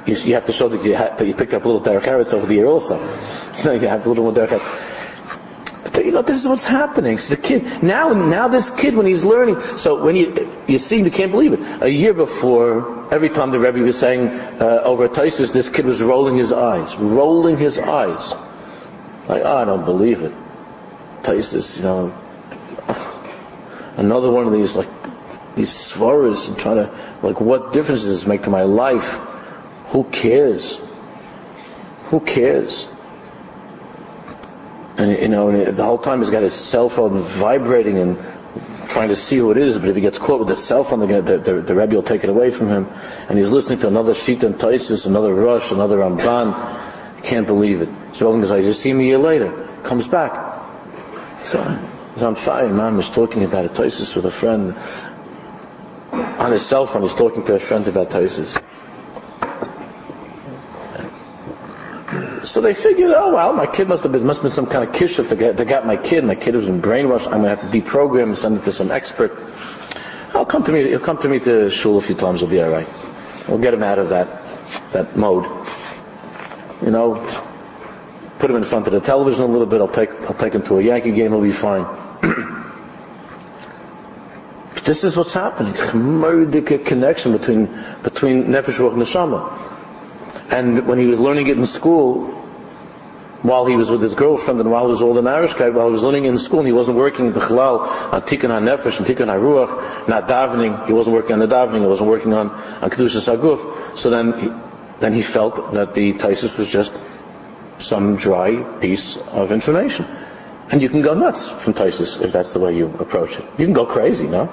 you, 0.05 0.15
you, 0.15 0.33
have 0.35 0.45
to 0.45 0.53
show 0.53 0.69
that 0.69 0.85
you, 0.85 0.95
ha- 0.95 1.15
that 1.17 1.25
you 1.25 1.33
picked 1.33 1.53
up 1.53 1.65
a 1.65 1.67
little 1.67 1.81
derech 1.81 2.33
over 2.33 2.45
the 2.45 2.55
year 2.55 2.67
also. 2.67 2.97
So 3.57 3.73
you 3.73 3.87
have 3.87 4.05
a 4.05 4.09
little 4.09 4.23
more 4.23 4.33
derech 4.33 4.61
but 5.87 5.93
the, 5.93 6.05
you 6.05 6.11
know, 6.11 6.21
this 6.21 6.37
is 6.37 6.45
what's 6.47 6.65
happening. 6.65 7.17
So 7.17 7.35
the 7.35 7.41
kid, 7.41 7.81
now, 7.81 8.09
now 8.09 8.49
this 8.49 8.69
kid, 8.69 8.93
when 8.95 9.05
he's 9.05 9.23
learning, 9.23 9.77
so 9.77 10.03
when 10.03 10.17
you, 10.17 10.49
you 10.67 10.79
see, 10.79 11.01
you 11.01 11.09
can't 11.09 11.31
believe 11.31 11.53
it. 11.53 11.81
A 11.81 11.89
year 11.89 12.13
before, 12.13 13.13
every 13.13 13.29
time 13.29 13.51
the 13.51 13.59
Rebbe 13.59 13.79
was 13.79 13.97
saying, 13.97 14.27
uh, 14.27 14.81
over 14.83 15.07
Taisus, 15.07 15.53
this 15.53 15.69
kid 15.69 15.85
was 15.85 16.01
rolling 16.01 16.35
his 16.35 16.51
eyes, 16.51 16.97
rolling 16.97 17.57
his 17.57 17.79
eyes. 17.79 18.33
Like, 19.27 19.41
oh, 19.43 19.57
I 19.57 19.65
don't 19.65 19.85
believe 19.85 20.23
it. 20.23 20.33
Taisus, 21.21 21.77
you 21.77 21.83
know, 21.83 22.13
another 23.97 24.31
one 24.31 24.47
of 24.47 24.53
these, 24.53 24.75
like, 24.75 24.87
these 25.55 25.71
svaras 25.71 26.47
and 26.47 26.57
trying 26.57 26.77
to, 26.77 27.17
like, 27.23 27.41
what 27.41 27.73
difference 27.73 28.03
does 28.03 28.19
this 28.19 28.27
make 28.27 28.43
to 28.43 28.49
my 28.49 28.63
life? 28.63 29.19
Who 29.87 30.03
cares? 30.05 30.79
Who 32.05 32.19
cares? 32.19 32.87
And 34.97 35.11
you 35.11 35.27
know, 35.27 35.49
and 35.49 35.75
the 35.75 35.83
whole 35.83 35.99
time 35.99 36.19
he's 36.19 36.31
got 36.31 36.41
his 36.41 36.53
cell 36.53 36.89
phone 36.89 37.21
vibrating 37.21 37.97
and 37.97 38.17
trying 38.87 39.09
to 39.09 39.15
see 39.15 39.37
who 39.37 39.51
it 39.51 39.57
is. 39.57 39.77
But 39.77 39.89
if 39.89 39.95
he 39.95 40.01
gets 40.01 40.17
caught 40.17 40.39
with 40.39 40.47
the 40.47 40.55
cell 40.55 40.83
phone, 40.83 41.01
the, 41.01 41.21
the, 41.21 41.61
the 41.61 41.75
Rebbe 41.75 41.95
will 41.95 42.03
take 42.03 42.23
it 42.23 42.29
away 42.29 42.49
from 42.49 42.69
him. 42.69 42.87
And 43.29 43.37
he's 43.37 43.51
listening 43.51 43.79
to 43.79 43.87
another 43.87 44.13
Shita 44.13 44.43
and 44.43 44.55
Taisus, 44.55 45.05
another 45.05 45.33
Rush, 45.33 45.71
another 45.71 45.97
Ramban. 45.97 46.86
Can't 47.23 47.47
believe 47.47 47.81
it. 47.81 47.89
So 48.13 48.33
he 48.33 48.41
goes, 48.41 48.65
just 48.65 48.81
see 48.81 48.91
him 48.91 48.99
a 48.99 49.03
year 49.03 49.17
later. 49.17 49.67
Comes 49.83 50.07
back. 50.07 50.63
So 51.41 51.63
he's 52.13 52.23
on 52.23 52.35
fire. 52.35 52.69
Man 52.69 52.95
was 52.97 53.09
talking 53.09 53.43
about 53.43 53.65
a 53.65 53.69
Taisus 53.69 54.15
with 54.15 54.25
a 54.25 54.31
friend. 54.31 54.75
On 56.11 56.51
his 56.51 56.65
cell 56.65 56.85
phone, 56.85 57.03
he's 57.03 57.13
talking 57.13 57.43
to 57.45 57.55
a 57.55 57.59
friend 57.59 57.87
about 57.87 58.09
Taisus. 58.09 58.61
So 62.43 62.61
they 62.61 62.73
figured, 62.73 63.11
oh 63.15 63.33
well, 63.35 63.53
my 63.53 63.65
kid 63.65 63.89
must 63.89 64.03
have 64.03 64.11
been 64.11 64.25
must 64.25 64.37
have 64.37 64.43
been 64.43 64.51
some 64.51 64.67
kind 64.67 64.87
of 64.87 64.95
kishuf 64.95 65.29
that 65.29 65.67
got, 65.67 65.85
my 65.85 65.97
kid. 65.97 66.23
My 66.23 66.35
kid 66.35 66.55
was 66.55 66.67
in 66.69 66.81
brainwashed. 66.81 67.25
I'm 67.25 67.41
gonna 67.41 67.49
have 67.55 67.69
to 67.69 67.81
deprogram 67.81 68.23
and 68.23 68.37
send 68.37 68.57
it 68.57 68.63
to 68.63 68.71
some 68.71 68.89
expert. 68.89 69.37
He'll 70.31 70.45
come 70.45 70.63
to 70.63 70.71
me. 70.71 70.87
He'll 70.87 70.99
come 70.99 71.17
to 71.19 71.27
me 71.27 71.39
to 71.41 71.69
shul 71.71 71.97
a 71.97 72.01
few 72.01 72.15
times. 72.15 72.39
He'll 72.39 72.49
be 72.49 72.61
all 72.61 72.69
right. 72.69 72.87
We'll 73.47 73.57
get 73.57 73.73
him 73.73 73.83
out 73.83 73.99
of 73.99 74.09
that 74.09 74.43
that 74.93 75.17
mode. 75.17 75.45
You 76.83 76.91
know, 76.91 77.25
put 78.39 78.49
him 78.49 78.57
in 78.57 78.63
front 78.63 78.87
of 78.87 78.93
the 78.93 78.99
television 78.99 79.43
a 79.43 79.47
little 79.47 79.65
bit. 79.65 79.81
I'll 79.81 79.87
take 79.87 80.11
I'll 80.23 80.33
take 80.33 80.53
him 80.53 80.63
to 80.63 80.77
a 80.77 80.81
Yankee 80.81 81.11
game. 81.11 81.31
He'll 81.31 81.41
be 81.41 81.51
fine. 81.51 81.83
but 84.73 84.83
this 84.83 85.03
is 85.03 85.17
what's 85.17 85.33
happening. 85.33 85.75
A 85.75 86.77
connection 86.79 87.31
between 87.33 87.65
between 88.03 88.45
nefesh 88.45 88.79
and 88.79 89.01
neshama. 89.01 89.73
And 90.51 90.87
when 90.87 90.97
he 90.97 91.07
was 91.07 91.19
learning 91.19 91.47
it 91.47 91.57
in 91.57 91.65
school, 91.65 92.47
while 93.41 93.65
he 93.65 93.75
was 93.75 93.89
with 93.89 94.01
his 94.01 94.15
girlfriend 94.15 94.59
and 94.59 94.71
while 94.71 94.83
he 94.85 94.89
was 94.89 95.01
all 95.01 95.17
in 95.17 95.25
guy, 95.25 95.69
while 95.69 95.87
he 95.87 95.91
was 95.91 96.03
learning 96.03 96.25
in 96.25 96.37
school 96.37 96.59
and 96.59 96.67
he 96.67 96.73
wasn't 96.73 96.97
working 96.97 97.33
the 97.33 97.39
Chalal 97.39 97.81
on 98.13 98.21
Tikkun 98.21 98.49
HaNefesh 98.49 98.97
and 98.97 99.07
Tikkun 99.07 99.27
HaRuach, 99.27 100.07
not 100.07 100.27
davening, 100.27 100.87
he 100.87 100.93
wasn't 100.93 101.15
working 101.15 101.33
on 101.33 101.39
the 101.39 101.47
davening, 101.47 101.81
he 101.81 101.87
wasn't 101.87 102.09
working 102.09 102.33
on, 102.33 102.49
on 102.49 102.89
Kedushas 102.89 103.27
HaGuf. 103.27 103.97
So 103.97 104.09
then 104.09 104.39
he, 104.39 104.47
then 104.99 105.13
he 105.13 105.21
felt 105.21 105.73
that 105.73 105.93
the 105.93 106.13
Taisus 106.13 106.57
was 106.57 106.71
just 106.71 106.93
some 107.79 108.15
dry 108.15 108.63
piece 108.79 109.17
of 109.17 109.51
information. 109.51 110.05
And 110.69 110.81
you 110.81 110.89
can 110.89 111.01
go 111.01 111.13
nuts 111.13 111.49
from 111.49 111.73
Taisus 111.73 112.21
if 112.21 112.31
that's 112.31 112.53
the 112.53 112.59
way 112.59 112.75
you 112.75 112.87
approach 112.99 113.37
it. 113.37 113.45
You 113.57 113.65
can 113.65 113.73
go 113.73 113.85
crazy, 113.85 114.27
no? 114.27 114.43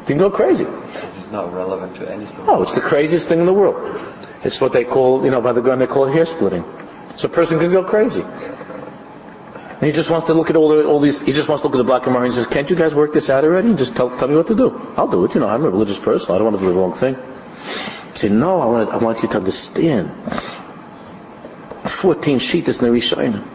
You 0.00 0.06
can 0.06 0.18
go 0.18 0.30
crazy. 0.30 0.64
It's 0.64 1.30
not 1.30 1.52
relevant 1.52 1.96
to 1.96 2.10
anything. 2.10 2.44
Oh, 2.48 2.62
it's 2.62 2.74
the 2.74 2.80
craziest 2.80 3.28
thing 3.28 3.40
in 3.40 3.46
the 3.46 3.52
world. 3.52 4.00
It's 4.44 4.60
what 4.60 4.72
they 4.72 4.84
call, 4.84 5.24
you 5.24 5.30
know, 5.30 5.40
by 5.40 5.52
the 5.52 5.60
gun 5.60 5.78
they 5.78 5.86
call 5.86 6.06
hair 6.06 6.24
splitting. 6.24 6.64
So 7.16 7.26
a 7.26 7.30
person 7.30 7.58
can 7.58 7.72
go 7.72 7.84
crazy. 7.84 8.22
And 8.22 9.86
he 9.86 9.92
just 9.92 10.10
wants 10.10 10.26
to 10.26 10.34
look 10.34 10.50
at 10.50 10.56
all, 10.56 10.68
the, 10.70 10.84
all 10.84 11.00
these, 11.00 11.20
he 11.20 11.32
just 11.32 11.48
wants 11.48 11.62
to 11.62 11.68
look 11.68 11.74
at 11.74 11.78
the 11.78 11.84
black 11.84 12.06
and 12.06 12.14
white 12.14 12.24
and 12.24 12.34
says, 12.34 12.46
can't 12.46 12.70
you 12.70 12.76
guys 12.76 12.94
work 12.94 13.12
this 13.12 13.28
out 13.28 13.44
already? 13.44 13.68
And 13.68 13.78
just 13.78 13.94
tell, 13.94 14.10
tell 14.18 14.28
me 14.28 14.36
what 14.36 14.46
to 14.46 14.54
do. 14.54 14.94
I'll 14.96 15.08
do 15.08 15.24
it. 15.24 15.34
You 15.34 15.40
know, 15.40 15.48
I'm 15.48 15.64
a 15.64 15.70
religious 15.70 15.98
person. 15.98 16.34
I 16.34 16.38
don't 16.38 16.46
want 16.46 16.58
to 16.58 16.66
do 16.66 16.72
the 16.72 16.78
wrong 16.78 16.94
thing. 16.94 17.16
Say, 18.14 18.28
no, 18.28 18.60
I 18.60 18.66
want, 18.66 18.90
I 18.90 18.96
want 18.96 19.22
you 19.22 19.28
to 19.28 19.36
understand. 19.38 20.10
14 21.84 22.38
sheet 22.38 22.68
is 22.68 22.80
Rishonim. 22.80 23.46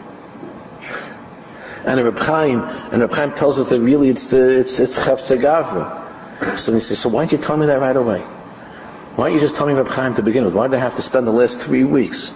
And 1.84 2.02
Reb 2.02 2.18
Chaim, 2.18 2.62
and 2.62 3.02
Reb 3.02 3.12
Chaim 3.12 3.34
tells 3.34 3.58
us 3.58 3.68
that 3.68 3.78
really 3.78 4.08
it's 4.08 4.26
the, 4.28 4.60
it's, 4.60 4.80
it's. 4.80 4.94
So 4.96 6.72
he 6.72 6.80
says, 6.80 6.98
so 6.98 7.08
why 7.10 7.22
don't 7.22 7.32
you 7.32 7.38
tell 7.38 7.56
me 7.56 7.66
that 7.66 7.80
right 7.80 7.96
away? 7.96 8.20
Why 9.16 9.26
don't 9.26 9.34
you 9.34 9.40
just 9.40 9.56
tell 9.56 9.66
me 9.66 9.74
Reb 9.74 9.88
Chaim 9.88 10.14
to 10.14 10.22
begin 10.22 10.44
with? 10.44 10.54
Why 10.54 10.66
did 10.66 10.76
I 10.76 10.80
have 10.80 10.96
to 10.96 11.02
spend 11.02 11.26
the 11.26 11.32
last 11.32 11.60
three 11.60 11.84
weeks 11.84 12.32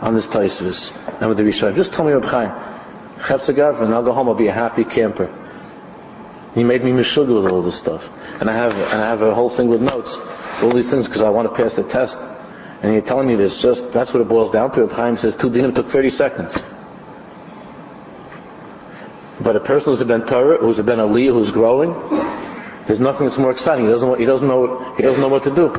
on 0.00 0.14
this 0.14 0.28
Taisvis 0.28 0.92
and 1.20 1.28
with 1.28 1.38
the 1.38 1.44
Rishon? 1.44 1.74
Just 1.74 1.92
tell 1.92 2.04
me 2.04 2.12
Reb 2.12 2.24
Chaim. 2.24 2.50
Chetzegav, 3.18 3.82
and 3.82 3.92
I'll 3.92 4.02
go 4.02 4.12
home, 4.12 4.28
I'll 4.28 4.34
be 4.34 4.46
a 4.46 4.52
happy 4.52 4.84
camper. 4.84 5.28
He 6.54 6.64
made 6.64 6.82
me 6.82 6.92
mishug 6.92 7.32
with 7.34 7.50
all 7.52 7.62
this 7.62 7.76
stuff. 7.76 8.08
And 8.40 8.48
I 8.48 8.54
have, 8.54 8.72
and 8.72 9.02
I 9.02 9.08
have 9.08 9.22
a 9.22 9.34
whole 9.34 9.50
thing 9.50 9.68
with 9.68 9.82
notes. 9.82 10.16
All 10.62 10.70
these 10.70 10.90
things 10.90 11.06
because 11.06 11.22
I 11.22 11.30
want 11.30 11.48
to 11.48 11.54
pass 11.54 11.74
the 11.74 11.84
test. 11.84 12.18
And 12.82 12.92
you're 12.92 13.02
telling 13.02 13.26
me 13.26 13.34
this, 13.34 13.60
just, 13.60 13.92
that's 13.92 14.14
what 14.14 14.20
it 14.20 14.28
boils 14.28 14.50
down 14.50 14.70
to. 14.72 14.82
Reb 14.82 14.92
Chaim 14.92 15.16
says 15.16 15.34
two 15.34 15.50
dinim 15.50 15.74
took 15.74 15.88
30 15.88 16.10
seconds. 16.10 16.56
But 19.40 19.56
a 19.56 19.60
person 19.60 19.92
who's 19.92 20.00
a 20.00 20.04
ben 20.04 20.26
Torah, 20.26 20.58
who's 20.58 20.78
a 20.78 20.84
ben 20.84 20.98
Aliyah, 20.98 21.32
who's 21.32 21.50
growing, 21.50 21.92
there's 22.86 23.00
nothing 23.00 23.26
that's 23.26 23.38
more 23.38 23.50
exciting. 23.50 23.84
He 23.86 23.90
doesn't, 23.90 24.18
he 24.18 24.24
doesn't 24.24 24.46
know, 24.46 24.94
he 24.94 25.02
doesn't 25.02 25.20
know 25.20 25.28
what 25.28 25.44
to 25.44 25.54
do. 25.54 25.72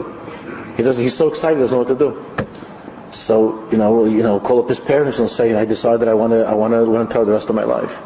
He 0.78 0.84
doesn't, 0.84 1.02
he's 1.02 1.16
so 1.16 1.28
excited, 1.28 1.58
he 1.58 1.62
doesn't 1.62 1.76
know 1.76 1.84
what 1.84 1.88
to 1.88 1.96
do. 1.96 3.12
So, 3.12 3.68
you 3.72 3.78
know, 3.78 4.06
you 4.06 4.24
know, 4.24 4.40
call 4.40 4.62
up 4.62 4.70
his 4.70 4.80
parents 4.80 5.20
and 5.20 5.30
say, 5.30 5.54
I 5.54 5.66
decided 5.66 6.08
I 6.08 6.14
want 6.14 6.32
to, 6.32 6.46
I 6.46 6.54
want 6.54 6.74
to 6.74 6.84
learn 6.84 7.08
Torah 7.08 7.26
the 7.26 7.32
rest 7.32 7.50
of 7.50 7.56
my 7.56 7.64
life. 7.64 7.98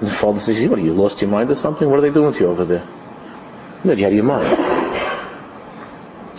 And 0.00 0.08
the 0.08 0.14
father 0.14 0.38
says, 0.38 0.60
you, 0.60 0.70
what, 0.70 0.80
you 0.80 0.94
lost 0.94 1.20
your 1.20 1.30
mind 1.30 1.50
or 1.50 1.54
something? 1.54 1.88
What 1.88 1.98
are 1.98 2.02
they 2.02 2.10
doing 2.10 2.32
to 2.32 2.40
you 2.40 2.50
over 2.50 2.64
there? 2.64 2.86
No, 3.84 3.92
you 3.92 4.04
had 4.04 4.14
your 4.14 4.24
mind. 4.24 4.81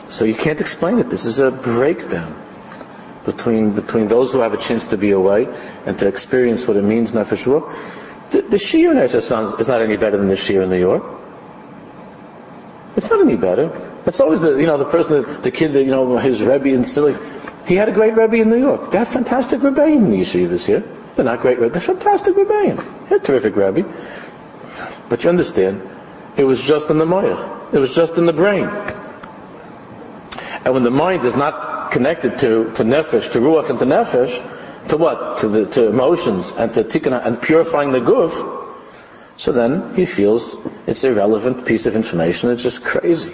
So 0.10 0.26
you 0.26 0.36
can't 0.36 0.60
explain 0.62 1.00
it. 1.00 1.10
This 1.10 1.26
is 1.26 1.40
a 1.40 1.52
breakdown 1.52 2.36
between, 3.26 3.74
between 3.74 4.08
those 4.08 4.34
who 4.34 4.42
have 4.42 4.54
a 4.54 4.58
chance 4.58 4.88
to 4.88 4.98
be 4.98 5.12
away 5.12 5.48
and 5.86 5.98
to 6.00 6.08
experience 6.08 6.68
what 6.68 6.78
it 6.78 6.84
means, 6.84 7.12
nefesh 7.12 7.46
The, 8.32 8.42
the 8.42 8.58
Shia 8.58 8.92
in 8.92 8.98
Eretz 8.98 9.60
is 9.60 9.68
not 9.68 9.82
any 9.82 9.98
better 9.98 10.18
than 10.18 10.28
the 10.28 10.36
Shia 10.36 10.64
in 10.64 10.70
New 10.70 10.80
York. 10.80 11.04
It's 12.96 13.10
not 13.10 13.22
any 13.22 13.38
better. 13.38 13.72
It's 14.06 14.20
always 14.20 14.42
the, 14.42 14.56
you 14.58 14.68
know, 14.68 14.78
the 14.78 14.86
person, 14.86 15.42
the 15.42 15.52
kid 15.52 15.74
that, 15.74 15.84
you 15.84 15.92
know, 15.92 16.18
his 16.18 16.44
Rebbe 16.44 16.68
in 16.68 16.84
Silly. 16.84 17.16
He 17.66 17.76
had 17.76 17.90
a 17.90 17.94
great 17.94 18.16
Rebbe 18.16 18.36
in 18.36 18.50
New 18.50 18.60
York. 18.60 18.92
They 18.92 18.98
have 18.98 19.08
fantastic 19.08 19.64
Rebbe 19.64 19.84
in 19.86 20.12
the 20.12 20.18
yeshivas 20.18 20.66
here. 20.66 20.84
They're 21.16 21.26
not 21.26 21.42
great 21.42 21.60
Rebbe, 21.60 21.74
they're 21.74 21.82
fantastic 21.82 22.36
Rebbe. 22.36 22.82
He 23.04 23.10
had 23.10 23.24
terrific 23.24 23.56
Rebbe. 23.56 23.84
But 25.10 25.24
you 25.24 25.30
understand, 25.30 25.88
it 26.36 26.44
was 26.44 26.62
just 26.62 26.90
in 26.90 26.98
the 26.98 27.06
Maya. 27.06 27.70
It 27.72 27.80
was 27.80 27.96
just 27.96 28.16
in 28.16 28.26
the 28.26 28.34
brain. 28.34 28.70
And 30.66 30.74
when 30.74 30.84
the 30.84 30.92
mind 30.92 31.26
is 31.26 31.36
not 31.36 31.92
connected 31.92 32.40
to, 32.40 32.72
to 32.76 32.84
nefesh, 32.84 33.32
to 33.34 33.40
ruach 33.40 33.70
and 33.70 33.80
to 33.80 33.86
nefesh, 33.86 34.90
to 34.90 34.98
what? 34.98 35.40
To 35.40 35.48
the, 35.48 35.66
to 35.68 35.88
emotions 35.88 36.52
and 36.52 36.74
to 36.74 36.84
tikkun 36.84 37.26
and 37.26 37.42
purifying 37.42 37.92
the 37.92 38.00
guf, 38.00 38.64
so 39.38 39.52
then 39.52 39.96
he 39.96 40.06
feels 40.06 40.56
it's 40.86 41.04
irrelevant 41.04 41.66
piece 41.66 41.86
of 41.86 41.96
information. 41.96 42.52
It's 42.52 42.64
just 42.64 42.84
crazy. 42.84 43.34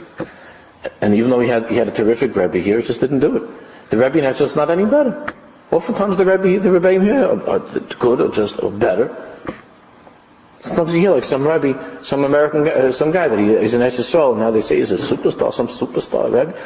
And 1.02 1.16
even 1.16 1.30
though 1.30 1.40
he 1.40 1.50
had, 1.50 1.70
he 1.70 1.76
had 1.76 1.90
a 1.90 1.92
terrific 1.92 2.36
Rebbe 2.36 2.60
here, 2.60 2.80
he 2.80 2.86
just 2.86 3.02
didn't 3.02 3.20
do 3.20 3.36
it. 3.38 3.90
The 3.90 3.98
Rebbe 3.98 4.20
in 4.20 4.34
just 4.34 4.56
not 4.56 4.70
any 4.70 4.86
better. 4.86 5.34
Oftentimes 5.72 6.18
the 6.18 6.26
Rebbe, 6.26 6.60
the 6.60 6.72
Rebbe 6.72 7.04
here 7.04 7.26
are, 7.26 7.50
are 7.50 7.60
good 7.60 8.22
or 8.22 8.30
just 8.30 8.64
or 8.64 8.72
better. 8.72 9.16
Sometimes 10.62 10.94
you 10.94 11.02
hear 11.02 11.12
like 11.12 11.24
some 11.24 11.48
Rebbe, 11.48 12.04
some 12.04 12.24
American 12.24 12.68
uh, 12.68 12.92
some 12.92 13.12
guy 13.12 13.28
that 13.28 13.40
he, 13.40 13.58
he's 13.60 13.74
an 13.74 13.82
Eretz 13.82 14.38
now 14.38 14.52
they 14.52 14.62
say 14.62 14.78
he's 14.78 14.92
a 14.92 14.98
superstar, 14.98 15.54
some 15.54 15.68
superstar 15.68 16.26
Rebbe. 16.26 16.58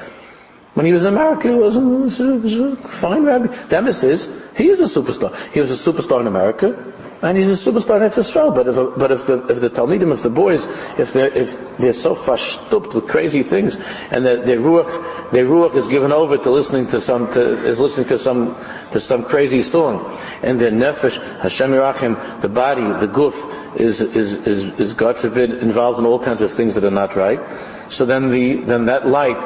When 0.73 0.85
he 0.85 0.91
was 0.91 1.03
in 1.05 1.13
America, 1.13 1.49
he 1.49 1.53
was 1.53 1.75
a, 2.19 2.75
fine 2.75 3.23
rabbi. 3.23 3.47
The 3.67 3.85
is, 3.87 4.29
he 4.57 4.69
is 4.69 4.79
a 4.79 4.85
superstar. 4.85 5.35
He 5.51 5.59
was 5.59 5.69
a 5.71 5.91
superstar 5.91 6.21
in 6.21 6.27
America 6.27 6.93
and 7.23 7.37
he's 7.37 7.47
a 7.47 7.71
superstar 7.71 8.01
in 8.01 8.19
Israel. 8.19 8.51
But 8.51 8.67
if, 8.67 8.75
but 8.97 9.11
if 9.11 9.27
the 9.27 9.47
if 9.47 9.61
the 9.61 9.69
Talmidim, 9.69 10.11
if 10.11 10.23
the 10.23 10.29
boys, 10.29 10.65
if 10.97 11.13
they're 11.13 11.33
if 11.33 11.77
they're 11.77 11.93
so 11.93 12.15
fashtupt 12.15 12.93
with 12.93 13.07
crazy 13.07 13.43
things, 13.43 13.77
and 14.11 14.25
their, 14.25 14.45
their 14.45 14.59
ruach 14.59 15.31
their 15.31 15.45
ruach 15.45 15.73
is 15.75 15.87
given 15.87 16.11
over 16.11 16.37
to 16.37 16.51
listening 16.51 16.87
to 16.87 16.99
some 16.99 17.31
to, 17.33 17.65
is 17.65 17.79
listening 17.79 18.07
to 18.09 18.17
some 18.17 18.57
to 18.91 18.99
some 18.99 19.23
crazy 19.23 19.61
song, 19.61 20.19
and 20.41 20.59
their 20.59 20.71
nefesh 20.71 21.17
Hashem 21.39 21.71
Yerachim, 21.71 22.41
the 22.41 22.49
body, 22.49 22.81
the 22.81 23.07
guf 23.07 23.79
is 23.79 24.01
is 24.01 24.35
is 24.35 24.65
is 24.79 24.93
God 24.93 25.17
forbid 25.17 25.51
involved 25.51 25.99
in 25.99 26.05
all 26.05 26.19
kinds 26.19 26.41
of 26.41 26.51
things 26.51 26.75
that 26.75 26.83
are 26.83 26.91
not 26.91 27.15
right. 27.15 27.39
So 27.87 28.05
then 28.05 28.31
the 28.31 28.55
then 28.55 28.87
that 28.87 29.07
light 29.07 29.37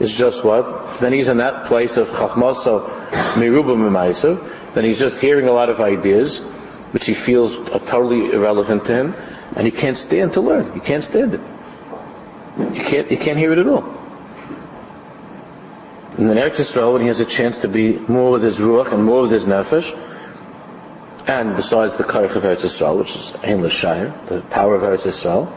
is 0.00 0.16
just 0.16 0.44
what? 0.44 1.00
Then 1.00 1.12
he's 1.12 1.28
in 1.28 1.38
that 1.38 1.66
place 1.66 1.96
of 1.96 2.08
chachmaso 2.08 2.88
miruba 3.34 3.76
mimaisav. 3.76 4.74
Then 4.74 4.84
he's 4.84 4.98
just 4.98 5.20
hearing 5.20 5.48
a 5.48 5.52
lot 5.52 5.70
of 5.70 5.80
ideas 5.80 6.40
which 6.92 7.06
he 7.06 7.14
feels 7.14 7.56
are 7.56 7.78
totally 7.80 8.32
irrelevant 8.32 8.84
to 8.86 8.94
him, 8.94 9.14
and 9.54 9.66
he 9.66 9.70
can't 9.70 9.98
stand 9.98 10.32
to 10.34 10.40
learn. 10.40 10.72
He 10.72 10.80
can't 10.80 11.04
stand 11.04 11.34
it. 11.34 11.40
You 12.58 12.82
can't, 12.82 13.10
you 13.10 13.18
can't 13.18 13.38
hear 13.38 13.52
it 13.52 13.58
at 13.58 13.66
all. 13.66 13.84
And 16.16 16.30
then 16.30 16.36
Eretz 16.38 16.56
Yisrael, 16.56 16.94
when 16.94 17.02
he 17.02 17.08
has 17.08 17.20
a 17.20 17.26
chance 17.26 17.58
to 17.58 17.68
be 17.68 17.98
more 17.98 18.30
with 18.30 18.42
his 18.42 18.58
ruach 18.58 18.92
and 18.92 19.04
more 19.04 19.22
with 19.22 19.30
his 19.30 19.44
nefesh, 19.44 19.92
and 21.26 21.56
besides 21.56 21.96
the 21.96 22.04
Kaich 22.04 22.34
of 22.34 22.44
Eretz 22.44 22.64
Yisrael, 22.64 22.98
which 22.98 23.14
is 23.14 23.34
Ein 23.42 23.68
Shire, 23.68 24.14
the 24.26 24.40
power 24.40 24.74
of 24.74 24.82
Eretz 24.82 25.04
Yisrael, 25.06 25.48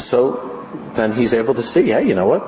so 0.00 0.66
then 0.94 1.12
he's 1.12 1.34
able 1.34 1.54
to 1.54 1.62
see, 1.62 1.90
hey, 1.90 2.08
you 2.08 2.14
know 2.14 2.26
what? 2.26 2.42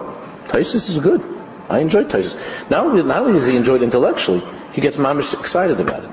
Taisus 0.50 0.88
is 0.88 0.98
good. 0.98 1.22
I 1.68 1.78
enjoy 1.78 2.04
Taisus. 2.04 2.36
Not 2.70 2.86
only, 2.86 3.02
not 3.02 3.22
only 3.22 3.34
does 3.34 3.46
he 3.46 3.56
enjoy 3.56 3.76
it 3.76 3.82
intellectually, 3.82 4.42
he 4.72 4.80
gets 4.80 4.96
mamish 4.96 5.38
excited 5.38 5.80
about 5.80 6.04
it. 6.04 6.10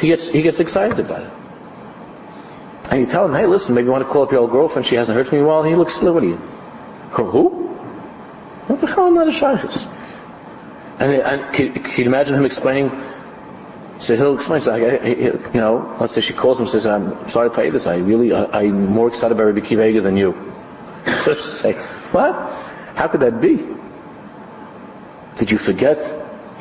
He 0.00 0.08
gets, 0.08 0.28
he 0.28 0.42
gets 0.42 0.60
excited 0.60 0.98
about 0.98 1.22
it. 1.22 1.30
And 2.90 3.00
you 3.00 3.06
tell 3.06 3.24
him, 3.26 3.34
hey, 3.34 3.46
listen, 3.46 3.74
maybe 3.74 3.86
you 3.86 3.92
want 3.92 4.04
to 4.06 4.10
call 4.10 4.22
up 4.22 4.32
your 4.32 4.40
old 4.40 4.50
girlfriend. 4.50 4.86
She 4.86 4.96
hasn't 4.96 5.16
heard 5.16 5.26
from 5.28 5.38
you 5.38 5.44
in 5.44 5.50
a 5.50 5.52
while. 5.52 5.62
He 5.62 5.74
looks, 5.74 6.00
what 6.00 6.22
are 6.22 6.26
you? 6.26 6.36
Who? 7.16 7.48
What 8.66 8.80
the 8.80 8.86
hell 8.86 9.06
am 9.06 9.18
I 9.18 9.24
a 9.24 9.88
And, 10.98 11.12
and 11.12 11.54
can, 11.54 11.72
can 11.74 12.04
you 12.04 12.06
imagine 12.06 12.34
him 12.34 12.44
explaining 12.44 12.90
so 13.98 14.16
he'll 14.16 14.34
explain, 14.34 14.60
so 14.60 14.74
I, 14.74 15.06
you 15.06 15.50
know, 15.54 15.96
let's 16.00 16.12
say 16.12 16.20
she 16.20 16.32
calls 16.32 16.58
him 16.58 16.64
and 16.64 16.70
says, 16.70 16.84
I'm 16.84 17.28
sorry 17.30 17.48
to 17.48 17.54
tell 17.54 17.64
you 17.64 17.70
this, 17.70 17.86
I 17.86 17.96
really, 17.96 18.32
I, 18.32 18.62
am 18.64 18.86
more 18.90 19.08
excited 19.08 19.32
about 19.32 19.44
Rabbi 19.44 19.60
Akiva 19.60 20.02
than 20.02 20.16
you. 20.16 20.52
Say, 21.40 21.74
what? 22.10 22.52
How 22.94 23.08
could 23.08 23.20
that 23.20 23.40
be? 23.40 23.66
Did 25.38 25.50
you 25.50 25.58
forget, 25.58 25.98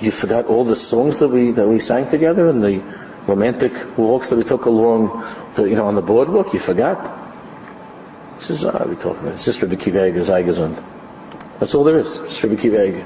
you 0.01 0.11
forgot 0.11 0.47
all 0.47 0.63
the 0.63 0.75
songs 0.75 1.19
that 1.19 1.27
we, 1.27 1.51
that 1.51 1.67
we 1.67 1.79
sang 1.79 2.09
together 2.09 2.49
and 2.49 2.63
the 2.63 2.81
romantic 3.27 3.97
walks 3.97 4.29
that 4.29 4.36
we 4.36 4.43
took 4.43 4.65
along, 4.65 5.23
the, 5.55 5.63
you 5.63 5.75
know, 5.75 5.86
on 5.86 5.95
the 5.95 6.01
boardwalk? 6.01 6.53
You 6.53 6.59
forgot? 6.59 7.21
He 8.38 8.43
says, 8.43 8.65
ah, 8.65 8.84
we 8.86 8.95
talking 8.95 9.21
about? 9.21 9.34
It's 9.36 9.45
just 9.45 9.61
Eger, 9.61 10.23
That's 11.59 11.75
all 11.75 11.84
there 11.84 11.97
is. 11.97 12.17
It's 12.17 12.41
Kiva 12.41 13.05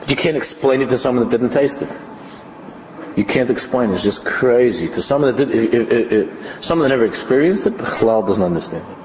But 0.00 0.10
you 0.10 0.16
can't 0.16 0.36
explain 0.36 0.82
it 0.82 0.90
to 0.90 0.98
someone 0.98 1.28
that 1.28 1.30
didn't 1.30 1.54
taste 1.54 1.80
it. 1.80 1.88
You 3.16 3.24
can't 3.24 3.50
explain 3.50 3.90
it. 3.90 3.94
It's 3.94 4.02
just 4.02 4.24
crazy. 4.24 4.88
To 4.88 5.02
someone 5.02 5.34
that 5.34 5.46
did, 5.46 5.74
if, 5.74 6.64
someone 6.64 6.88
that 6.88 6.94
never 6.94 7.06
experienced 7.06 7.66
it, 7.66 7.74
halal 7.74 8.26
doesn't 8.26 8.42
understand 8.42 8.84
it. 8.90 9.01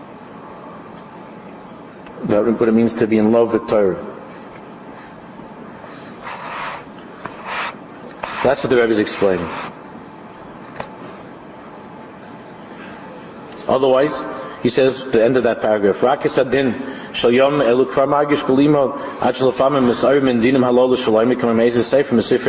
That 2.26 2.46
what 2.60 2.68
it 2.70 2.74
means 2.74 2.94
to 2.96 3.08
be 3.08 3.18
in 3.18 3.32
love 3.32 3.54
with 3.54 3.68
Torah. 3.68 4.04
That's 8.44 8.64
what 8.64 8.70
the 8.70 8.78
Rebbe 8.78 8.92
is 8.92 9.00
explaining. 9.00 9.48
Otherwise, 13.68 14.24
he 14.64 14.70
says, 14.70 15.04
the 15.04 15.24
end 15.24 15.38
of 15.38 15.44
that 15.44 15.62
paragraph, 15.62 15.98
Rakis 15.98 16.38
dinim 16.50 16.80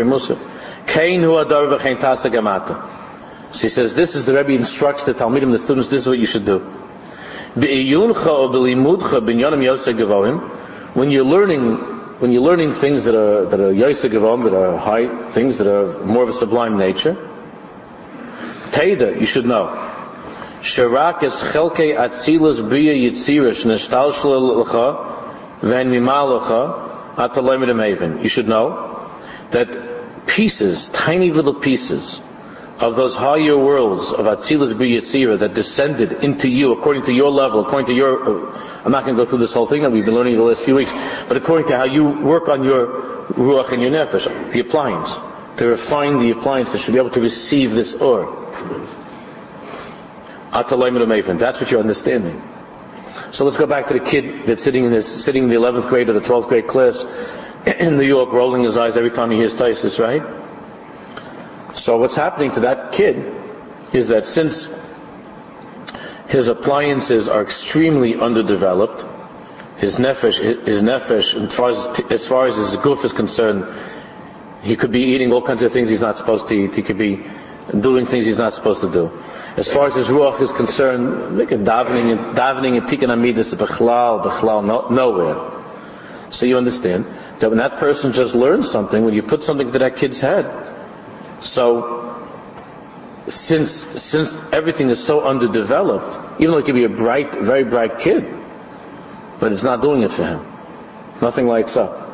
musa. 0.09 0.37
Kain 0.87 1.23
hu 1.23 1.33
gamata. 2.31 3.55
So 3.55 3.63
he 3.63 3.69
says, 3.69 3.95
this 3.95 4.15
is 4.15 4.25
the 4.25 4.35
Rebbe 4.35 4.53
instructs 4.53 5.05
the 5.05 5.15
Talmidim, 5.15 5.53
the 5.53 5.59
students, 5.59 5.89
this 5.89 6.03
is 6.03 6.09
what 6.09 6.19
you 6.19 6.27
should 6.27 6.45
do. 6.45 6.88
When 7.55 7.87
you're 11.11 11.25
learning, 11.25 11.77
when 12.19 12.33
you're 12.33 12.43
learning 12.43 12.73
things 12.73 13.05
that 13.05 13.15
are, 13.15 13.47
that 13.47 13.61
are 13.61 13.73
yoseg 13.73 14.43
that 14.43 14.55
are 14.55 14.77
high, 14.77 15.31
things 15.33 15.57
that 15.59 15.67
are 15.67 16.05
more 16.05 16.23
of 16.23 16.29
a 16.29 16.33
sublime 16.33 16.79
nature, 16.79 17.17
Teda, 18.71 19.19
you 19.19 19.27
should 19.27 19.47
know. 19.47 19.67
Sharak 20.61 21.23
is 21.23 21.35
chelke 21.35 21.97
atzilus 21.97 22.69
bria 22.69 22.95
yitzira 22.95 23.53
shnestal 23.53 24.13
shlecha 24.13 25.63
ven 25.63 25.91
mimalacha 25.91 27.17
ataleimid 27.17 28.23
You 28.23 28.29
should 28.29 28.49
know 28.49 29.11
that 29.51 30.27
pieces, 30.27 30.91
tiny 30.91 31.33
little 31.33 31.55
pieces, 31.55 32.21
of 32.79 32.95
those 32.95 33.17
higher 33.17 33.59
worlds 33.59 34.13
of 34.13 34.27
Atzilus 34.27 34.73
B'Yitzira 34.73 35.41
that 35.41 35.55
descended 35.55 36.13
into 36.25 36.49
you 36.49 36.73
according 36.73 37.03
to 37.03 37.13
your 37.13 37.31
level, 37.31 37.61
according 37.61 37.87
to 37.87 37.95
your, 37.95 38.23
uh, 38.23 38.83
I'm 38.85 38.93
not 38.93 39.05
going 39.05 39.17
to 39.17 39.25
go 39.25 39.29
through 39.29 39.41
this 39.41 39.53
whole 39.53 39.67
thing 39.67 39.83
that 39.83 39.91
we've 39.91 40.05
been 40.05 40.15
learning 40.15 40.37
the 40.37 40.45
last 40.45 40.63
few 40.63 40.77
weeks, 40.77 40.93
but 41.27 41.37
according 41.37 41.67
to 41.69 41.77
how 41.77 41.85
you 41.85 42.05
work 42.05 42.49
on 42.49 42.63
your 42.63 42.87
Ruach 43.31 43.73
and 43.73 43.83
your 43.83 43.91
Nefesh, 43.91 44.53
the 44.53 44.61
appliance, 44.61 45.17
to 45.59 45.67
refine 45.67 46.21
the 46.21 46.31
appliance 46.31 46.71
that 46.71 46.79
should 46.79 46.95
be 46.95 47.01
able 47.01 47.11
to 47.11 47.21
receive 47.21 47.73
this 47.73 47.95
Or. 47.97 48.47
That's 50.53 50.71
what 51.61 51.71
you're 51.71 51.81
understanding. 51.81 52.43
So 53.33 53.45
let's 53.45 53.57
go 53.57 53.67
back 53.67 53.89
to 53.89 53.95
the 53.95 54.01
kid 54.01 54.47
that's 54.47 54.63
sitting 54.63 54.85
in 54.85 54.93
this, 54.93 55.25
sitting 55.25 55.43
in 55.45 55.49
the 55.49 55.57
11th 55.57 55.89
grade 55.89 56.09
or 56.09 56.13
the 56.13 56.21
12th 56.21 56.49
grade 56.49 56.69
class 56.69 57.05
in 57.67 57.99
New 57.99 58.07
York, 58.07 58.33
rolling 58.33 58.63
his 58.63 58.77
eyes 58.77 58.97
every 58.97 59.11
time 59.11 59.33
he 59.33 59.37
hears 59.37 59.55
Taisus, 59.57 59.99
right? 59.99 60.48
So 61.75 61.99
what's 61.99 62.17
happening 62.17 62.53
to 62.53 62.61
that 62.61 62.93
kid 62.93 63.35
is 63.93 64.09
that 64.09 64.25
since 64.25 64.69
his 66.29 66.49
appliances 66.49 67.29
are 67.29 67.43
extremely 67.43 68.17
underdeveloped, 68.17 69.05
his 69.79 69.97
nefesh, 69.97 70.67
his 70.67 70.83
nefesh, 70.83 71.35
as 71.41 71.55
far 71.55 71.69
as, 71.71 72.01
as 72.11 72.27
far 72.27 72.47
as 72.47 72.57
his 72.57 72.77
goof 72.77 73.05
is 73.05 73.13
concerned, 73.13 73.67
he 74.63 74.77
could 74.77 74.93
be 74.93 75.03
eating 75.15 75.33
all 75.33 75.43
kinds 75.43 75.63
of 75.63 75.73
things 75.73 75.89
he's 75.89 76.01
not 76.01 76.19
supposed 76.19 76.49
to 76.49 76.59
eat. 76.59 76.75
He 76.75 76.83
could 76.83 76.99
be 76.99 77.25
doing 77.79 78.07
things 78.07 78.27
he's 78.27 78.39
not 78.39 78.55
supposed 78.55 78.81
to 78.81 78.91
do. 78.91 79.11
As 79.57 79.73
far 79.73 79.87
as 79.87 79.95
his 79.95 80.09
ruach 80.09 80.41
is 80.41 80.51
concerned, 80.53 81.37
look 81.37 81.53
at 81.53 81.61
davening 81.61 82.13
and 82.13 82.37
davening 82.37 82.77
and 82.77 82.87
tikkun 82.89 83.11
amidus, 83.11 83.55
bechlal, 83.55 84.25
bechlal, 84.25 84.65
no, 84.65 84.89
nowhere. 84.89 86.31
So 86.31 86.47
you 86.47 86.59
understand 86.59 87.07
that 87.39 87.49
when 87.49 87.59
that 87.59 87.77
person 87.77 88.13
just 88.13 88.35
learns 88.35 88.71
something, 88.71 89.05
when 89.05 89.15
you 89.15 89.23
put 89.23 89.45
something 89.45 89.71
to 89.73 89.79
that 89.79 89.97
kid's 89.97 90.21
head, 90.21 90.45
so 91.41 92.29
since 93.29 93.71
since 93.71 94.37
everything 94.53 94.89
is 94.91 95.03
so 95.03 95.23
underdeveloped, 95.23 96.41
even 96.41 96.53
though 96.53 96.59
it 96.59 96.65
could 96.65 96.75
be 96.75 96.85
a 96.85 96.89
bright, 96.89 97.35
very 97.35 97.65
bright 97.65 97.99
kid, 98.01 98.35
but 99.39 99.53
it's 99.53 99.63
not 99.63 99.83
doing 99.83 100.03
it 100.03 100.13
for 100.13 100.25
him. 100.25 100.47
Nothing 101.21 101.47
lights 101.47 101.77
up. 101.77 102.07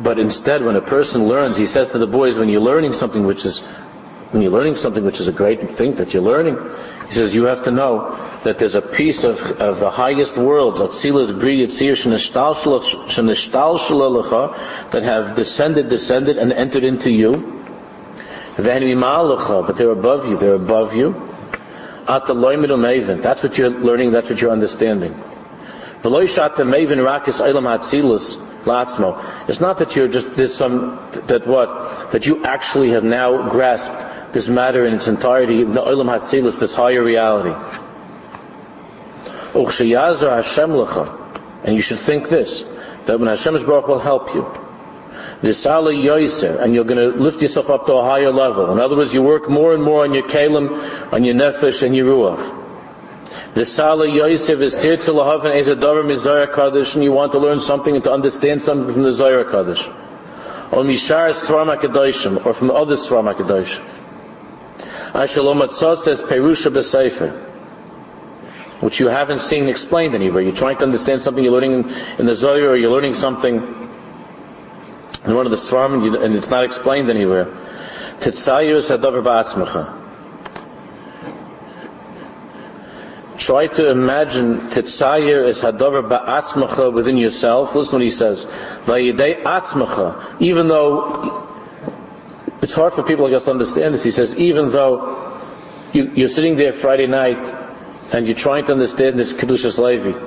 But 0.00 0.18
instead, 0.18 0.64
when 0.64 0.76
a 0.76 0.80
person 0.80 1.26
learns, 1.26 1.56
he 1.56 1.66
says 1.66 1.90
to 1.90 1.98
the 1.98 2.06
boys, 2.06 2.38
when 2.38 2.48
you're 2.48 2.60
learning 2.60 2.94
something 2.94 3.24
which 3.24 3.44
is 3.46 3.62
when 4.34 4.42
you're 4.42 4.50
learning 4.50 4.74
something 4.74 5.04
which 5.04 5.20
is 5.20 5.28
a 5.28 5.32
great 5.32 5.76
thing 5.76 5.94
that 5.94 6.12
you're 6.12 6.22
learning, 6.22 6.58
he 7.06 7.14
says 7.14 7.32
you 7.34 7.44
have 7.44 7.62
to 7.64 7.70
know 7.70 8.10
that 8.42 8.58
there's 8.58 8.74
a 8.74 8.82
piece 8.82 9.22
of, 9.22 9.40
of 9.60 9.78
the 9.78 9.88
highest 9.90 10.36
worlds, 10.36 10.80
that 14.90 15.02
have 15.04 15.36
descended, 15.36 15.88
descended, 15.88 16.36
and 16.36 16.52
entered 16.52 16.82
into 16.82 17.10
you. 17.10 17.62
But 18.56 19.76
they're 19.76 19.92
above 19.92 20.26
you, 20.28 20.36
they're 20.36 20.54
above 20.54 20.94
you. 20.96 21.14
That's 23.22 23.42
what 23.44 23.56
you're 23.56 23.70
learning, 23.70 24.10
that's 24.10 24.30
what 24.30 24.40
you're 24.40 24.50
understanding. 24.50 25.14
It's 28.66 29.60
not 29.60 29.78
that 29.78 29.94
you're 29.96 30.08
just, 30.08 30.34
there's 30.36 30.54
some, 30.54 30.98
that 31.26 31.46
what? 31.46 32.12
That 32.12 32.26
you 32.26 32.44
actually 32.44 32.90
have 32.90 33.04
now 33.04 33.48
grasped 33.48 34.32
this 34.32 34.48
matter 34.48 34.86
in 34.86 34.94
its 34.94 35.06
entirety, 35.08 35.64
the 35.64 35.80
Olam 35.80 36.06
Hatzilis, 36.06 36.58
this 36.58 36.74
higher 36.74 37.02
reality. 37.02 37.54
And 41.64 41.76
you 41.76 41.82
should 41.82 42.00
think 42.00 42.28
this, 42.28 42.64
that 43.06 43.20
when 43.20 43.28
Hashem's 43.28 43.62
Baruch 43.62 43.86
will 43.86 44.00
help 44.00 44.34
you, 44.34 44.44
and 45.42 46.74
you're 46.74 46.84
going 46.84 47.12
to 47.12 47.18
lift 47.18 47.42
yourself 47.42 47.70
up 47.70 47.86
to 47.86 47.94
a 47.94 48.02
higher 48.02 48.32
level. 48.32 48.72
In 48.72 48.80
other 48.80 48.96
words, 48.96 49.12
you 49.12 49.22
work 49.22 49.48
more 49.48 49.74
and 49.74 49.82
more 49.82 50.02
on 50.04 50.14
your 50.14 50.26
kalim, 50.26 51.12
on 51.12 51.22
your 51.22 51.34
nefesh, 51.34 51.82
and 51.82 51.94
your 51.94 52.06
ruach. 52.06 52.63
Visala 53.54 54.08
Yoiser 54.08 54.56
v'sirtza 54.56 55.14
lahaven 55.14 55.54
ezadavar 55.54 56.04
mizayah 56.04 56.52
kaddish, 56.52 56.96
and 56.96 57.04
you 57.04 57.12
want 57.12 57.30
to 57.32 57.38
learn 57.38 57.60
something 57.60 57.94
and 57.94 58.02
to 58.02 58.12
understand 58.12 58.60
something 58.60 58.92
from 58.92 59.04
the 59.04 59.10
Zayar 59.10 59.48
kaddish. 59.48 59.86
Or 60.72 60.82
mishar 60.82 61.30
svar 61.30 62.44
or 62.44 62.52
from 62.52 62.66
the 62.66 62.74
other 62.74 62.96
svar 62.96 63.22
makadoshim. 63.22 63.80
Ashalom 65.12 65.62
Atzot 65.64 65.98
says 65.98 66.24
Perusha 66.24 66.72
B'Sefer, 66.72 67.30
which 68.82 68.98
you 68.98 69.06
haven't 69.06 69.40
seen 69.40 69.68
explained 69.68 70.16
anywhere. 70.16 70.42
You're 70.42 70.52
trying 70.52 70.78
to 70.78 70.82
understand 70.82 71.22
something 71.22 71.44
you're 71.44 71.52
learning 71.52 71.88
in, 72.18 72.26
the 72.26 72.34
Zohar, 72.34 72.70
or 72.70 72.76
you're 72.76 72.90
learning 72.90 73.14
something 73.14 73.54
in 75.24 75.34
one 75.34 75.46
of 75.46 75.52
the 75.52 75.58
Svarim, 75.58 76.24
and 76.24 76.34
it's 76.34 76.50
not 76.50 76.64
explained 76.64 77.08
anywhere. 77.08 77.44
Titzayus 78.18 78.90
Hadavar 78.90 79.22
Ba'atzmacha. 79.22 80.03
Try 83.44 83.66
to 83.66 83.90
imagine 83.90 84.70
Titzayer 84.70 85.46
is 85.46 85.60
Hadavar 85.60 86.08
Ba'atzmacha 86.08 86.90
within 86.90 87.18
yourself. 87.18 87.74
Listen 87.74 87.98
what 87.98 88.02
he 88.02 88.08
says. 88.08 88.46
Vayidei 88.86 89.42
Atzmacha. 89.42 90.40
Even 90.40 90.66
though 90.66 91.46
it's 92.62 92.72
hard 92.72 92.94
for 92.94 93.02
people 93.02 93.26
like 93.26 93.34
us 93.34 93.44
to 93.44 93.50
understand 93.50 93.92
this. 93.92 94.02
He 94.02 94.12
says, 94.12 94.34
even 94.38 94.70
though 94.70 95.38
you, 95.92 96.24
are 96.24 96.28
sitting 96.28 96.56
there 96.56 96.72
Friday 96.72 97.06
night 97.06 97.42
and 98.14 98.26
you're 98.26 98.34
trying 98.34 98.64
to 98.64 98.72
understand 98.72 99.18
this 99.18 99.34
Kedushas 99.34 99.78
Levi, 99.78 100.18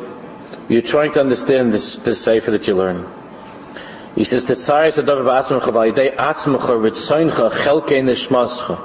you're 0.70 0.84
trying 0.84 1.11
to 1.13 1.20
understand 1.20 1.74
this, 1.74 1.95
this 1.95 2.22
Sefer 2.22 2.51
that 2.51 2.68
you're 2.68 2.78
learning. 2.78 3.11
He 4.13 4.26
says, 4.26 4.45
"Tetzayis 4.45 5.03
adav 5.03 5.26
ba'atzmecha 5.26 5.72
v'ayidei 5.74 6.15
atzmecha 6.18 6.78
ritzoincha 6.86 7.49
chelkei 7.49 8.03
nishmascha 8.03 8.78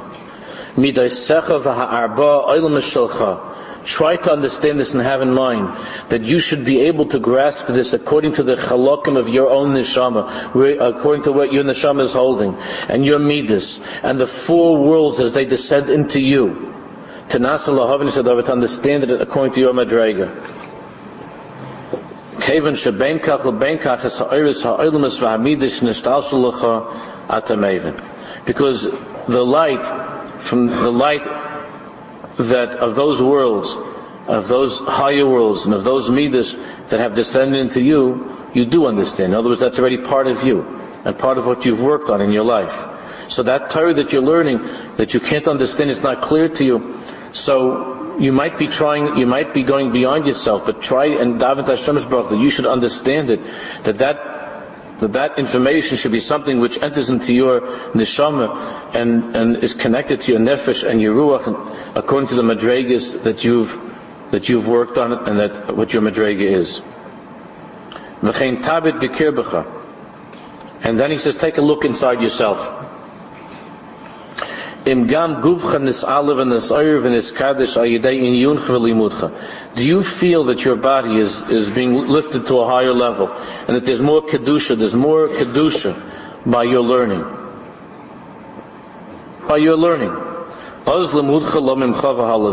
midaisecha 0.77 1.61
v'ha'arba 1.61 2.49
oilam 2.49 2.81
shelcha." 2.81 3.53
Try 3.85 4.17
to 4.17 4.33
understand 4.33 4.79
this 4.79 4.95
and 4.95 5.03
have 5.03 5.23
in 5.23 5.33
mind 5.33 5.77
that 6.09 6.25
you 6.25 6.39
should 6.39 6.65
be 6.65 6.83
able 6.83 7.07
to 7.07 7.19
grasp 7.19 7.67
this 7.67 7.93
according 7.93 8.35
to 8.35 8.45
the 8.45 8.55
chalokim 8.55 9.19
of 9.19 9.29
your 9.29 9.51
own 9.51 9.75
neshama, 9.75 10.29
according 10.81 11.25
to 11.25 11.33
what 11.33 11.53
your 11.53 11.65
neshama 11.65 12.03
is 12.03 12.13
holding, 12.13 12.57
and 12.89 13.05
your 13.05 13.19
midas, 13.19 13.81
and 14.03 14.21
the 14.21 14.27
four 14.27 14.77
worlds 14.77 15.19
as 15.19 15.33
they 15.33 15.45
descend 15.45 15.91
into 15.91 16.21
you. 16.21 16.73
To 17.31 17.39
to 17.39 18.53
understand 18.53 19.05
it 19.05 19.21
according 19.21 19.55
to 19.55 19.61
your 19.61 19.73
madrega. 19.73 20.29
Kevan 22.41 22.75
sheben 22.75 23.21
kach 23.21 23.41
uben 23.41 23.81
kach 23.81 24.05
es 24.05 24.19
ha'oiris 24.19 24.63
ha'oilimus 24.63 25.19
v'hamidish 25.19 25.83
nishtalshu 25.83 26.43
lecha 26.43 27.97
Because 28.45 28.89
the 29.29 29.45
light, 29.45 29.87
from 30.41 30.67
the 30.67 30.91
light 30.91 31.25
that 32.49 32.77
of 32.77 32.95
those 32.95 33.23
worlds, 33.23 33.77
of 34.27 34.49
those 34.49 34.79
higher 34.79 35.27
worlds, 35.27 35.67
and 35.67 35.75
of 35.75 35.85
those 35.85 36.11
midas 36.11 36.55
that 36.89 37.01
have 37.01 37.15
descended 37.15 37.61
into 37.61 37.83
you, 37.83 38.37
you 38.55 38.65
do 38.65 38.87
understand. 38.87 39.33
In 39.33 39.39
other 39.39 39.49
words, 39.49 39.61
that's 39.61 39.79
already 39.79 39.99
part 39.99 40.27
of 40.27 40.45
you, 40.45 40.63
and 41.05 41.19
part 41.19 41.39
of 41.39 41.47
what 41.47 41.65
you've 41.65 41.81
worked 41.81 42.09
on 42.09 42.21
in 42.21 42.33
your 42.33 42.45
life. 42.45 42.75
So 43.29 43.43
that 43.45 43.71
Torah 43.71 43.95
that 43.95 44.13
you're 44.13 44.23
learning, 44.23 44.59
that 44.97 45.15
you 45.15 45.21
can't 45.21 45.49
understand, 45.49 45.91
it's 45.91 46.03
not 46.03 46.23
clear 46.23 46.49
to 46.49 46.65
you. 46.65 47.01
So 47.33 48.19
you 48.19 48.33
might 48.33 48.59
be 48.59 48.69
trying, 48.69 49.17
you 49.17 49.27
might 49.27 49.55
be 49.55 49.63
going 49.63 49.93
beyond 49.93 50.27
yourself, 50.27 50.67
but 50.67 50.83
try 50.83 51.07
and 51.07 51.41
daven 51.41 51.67
Hashem's 51.67 52.05
Baruch 52.05 52.31
that 52.31 52.39
you 52.39 52.51
should 52.51 52.67
understand 52.67 53.31
it, 53.31 53.41
that 53.85 53.99
that 53.99 54.32
that 55.03 55.13
that 55.15 55.39
information 55.39 55.97
should 55.97 56.13
be 56.13 56.21
something 56.21 56.61
which 56.61 56.81
enters 56.81 57.11
into 57.11 57.35
your 57.35 57.61
neshama 57.93 58.95
and, 58.95 59.37
and 59.37 59.57
is 59.57 59.75
connected 59.75 60.21
to 60.23 60.33
your 60.33 60.41
nefesh 60.41 60.89
and 60.89 61.01
your 61.03 61.15
ruach, 61.15 61.45
according 61.97 62.29
to 62.29 62.37
the 62.37 62.43
madregas 62.43 63.23
that 63.25 63.45
you've 63.45 63.79
that 64.31 64.49
you've 64.49 64.67
worked 64.67 64.97
on 64.97 65.13
and 65.13 65.39
that 65.41 65.77
what 65.77 65.93
your 65.93 66.01
madrega 66.03 66.41
is. 66.41 66.81
And 70.85 70.99
then 70.99 71.11
he 71.11 71.19
says, 71.19 71.37
take 71.37 71.59
a 71.59 71.61
look 71.61 71.85
inside 71.85 72.23
yourself. 72.23 72.92
Im 74.85 75.07
gam 75.07 75.41
guvcha 75.41 75.79
nis'alev 75.79 76.41
and 76.41 76.51
nis'ayr 76.51 77.01
v'niskadish 77.01 77.77
ayidei 77.79 78.19
in. 78.19 79.77
Do 79.77 79.87
you 79.87 80.03
feel 80.03 80.45
that 80.45 80.65
your 80.65 80.75
body 80.75 81.19
is, 81.19 81.41
is 81.49 81.71
being 81.71 81.95
lifted 81.95 82.47
to 82.47 82.59
a 82.59 82.67
higher 82.67 82.93
level 82.93 83.31
and 83.69 83.77
that 83.77 83.85
there's 83.85 84.01
more 84.03 84.23
kedusha, 84.23 84.77
there's 84.77 84.95
more 84.95 85.29
kedusha 85.29 85.95
by 86.45 86.65
your 86.65 86.83
learning? 86.83 87.25
By 89.47 89.59
your 89.59 89.77
learning. 89.77 90.13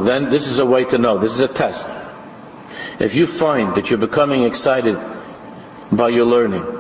Then 0.06 0.30
this 0.30 0.48
is 0.48 0.60
a 0.60 0.66
way 0.66 0.86
to 0.86 0.98
know. 1.00 1.18
This 1.18 1.34
is 1.34 1.40
a 1.40 1.48
test. 1.48 1.90
If 3.00 3.16
you 3.16 3.26
find 3.26 3.74
that 3.74 3.90
you're 3.90 3.98
becoming 3.98 4.44
excited 4.44 5.00
by 5.92 6.10
your 6.10 6.26
learning, 6.26 6.79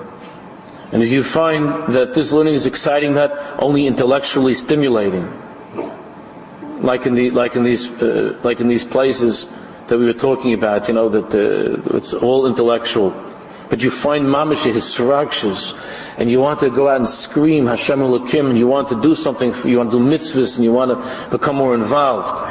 and 0.92 1.04
if 1.04 1.10
you 1.10 1.24
find 1.24 1.94
that 1.94 2.16
this 2.16 2.32
learning 2.32 2.56
is 2.56 2.66
exciting, 2.66 3.14
not 3.14 3.62
only 3.62 3.86
intellectually 3.86 4.56
stimulating, 4.56 5.32
like 6.82 7.06
in 7.06 7.14
the 7.14 7.30
like 7.30 7.56
in 7.56 7.64
these 7.64 7.90
uh, 7.90 8.40
like 8.44 8.60
in 8.60 8.68
these 8.68 8.84
places 8.86 9.48
that 9.88 10.00
we 10.00 10.06
were 10.06 10.14
talking 10.14 10.54
about, 10.54 10.88
you 10.88 10.96
know, 10.96 11.10
that 11.10 11.30
the, 11.30 11.98
it's 11.98 12.14
all 12.14 12.48
intellectual, 12.48 13.14
but 13.70 13.82
you 13.82 13.92
find 13.92 14.26
mamash 14.26 14.72
hisrakshas, 14.72 15.78
and 16.18 16.32
you 16.32 16.40
want 16.40 16.62
to 16.62 16.72
go 16.72 16.88
out 16.90 16.98
and 16.98 17.08
scream 17.08 17.68
Hashem 17.68 18.00
Elokim, 18.00 18.50
and 18.50 18.58
you 18.58 18.68
want 18.68 18.88
to 18.90 19.00
do 19.00 19.14
something, 19.14 19.52
for, 19.54 19.68
you 19.68 19.78
want 19.78 19.92
to 19.92 20.00
do 20.00 20.04
mitzvahs, 20.04 20.56
and 20.56 20.64
you 20.64 20.72
want 20.72 20.90
to 20.92 21.30
become 21.30 21.56
more 21.58 21.76
involved. 21.76 22.50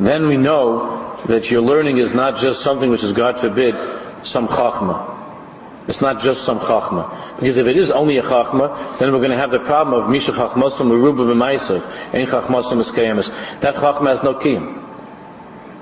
Then 0.00 0.28
we 0.28 0.36
know 0.36 1.07
that 1.26 1.50
your 1.50 1.62
learning 1.62 1.98
is 1.98 2.14
not 2.14 2.36
just 2.36 2.62
something 2.62 2.90
which 2.90 3.02
is, 3.02 3.12
God 3.12 3.38
forbid, 3.38 3.74
some 4.22 4.48
chachma. 4.48 5.16
It's 5.88 6.02
not 6.02 6.20
just 6.20 6.44
some 6.44 6.60
chachma. 6.60 7.36
Because 7.36 7.56
if 7.56 7.66
it 7.66 7.76
is 7.76 7.90
only 7.90 8.18
a 8.18 8.22
chachma, 8.22 8.98
then 8.98 9.12
we're 9.12 9.18
going 9.18 9.30
to 9.30 9.36
have 9.36 9.50
the 9.50 9.60
problem 9.60 10.00
of 10.00 10.10
misha 10.10 10.32
chachmasum 10.32 10.90
uruba 10.90 11.26
b'maisav, 11.32 12.14
ein 12.14 12.26
chachmasum 12.26 12.80
eskeyemis. 12.82 13.60
That 13.60 13.74
chachma 13.76 14.08
has 14.08 14.22
no 14.22 14.34
kiyum. 14.34 14.84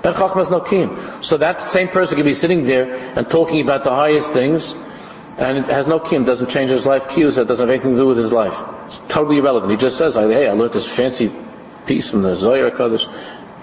That 0.03 0.15
chachma 0.15 0.37
has 0.37 0.49
no 0.49 0.61
kiyum. 0.61 1.23
So 1.23 1.37
that 1.37 1.61
same 1.63 1.89
person 1.89 2.15
can 2.15 2.25
be 2.25 2.33
sitting 2.33 2.63
there 2.63 2.93
and 2.93 3.29
talking 3.29 3.61
about 3.61 3.83
the 3.83 3.89
highest 3.89 4.31
things, 4.31 4.75
and 5.37 5.57
it 5.57 5.65
has 5.65 5.87
no 5.87 5.99
kiyum, 5.99 6.25
doesn't 6.25 6.49
change 6.49 6.69
his 6.69 6.85
life 6.85 7.09
cues, 7.09 7.35
doesn't 7.35 7.59
have 7.59 7.69
anything 7.69 7.91
to 7.91 7.97
do 7.97 8.05
with 8.07 8.17
his 8.17 8.31
life. 8.31 8.57
It's 8.87 8.99
totally 9.09 9.39
irrelevant. 9.39 9.71
He 9.71 9.77
just 9.77 9.97
says, 9.97 10.15
hey, 10.15 10.47
I 10.47 10.53
learned 10.53 10.71
this 10.71 10.87
fancy 10.89 11.31
piece 11.85 12.09
from 12.09 12.21
the 12.21 12.35
Zohar 12.35 12.71
Kodesh. 12.71 13.07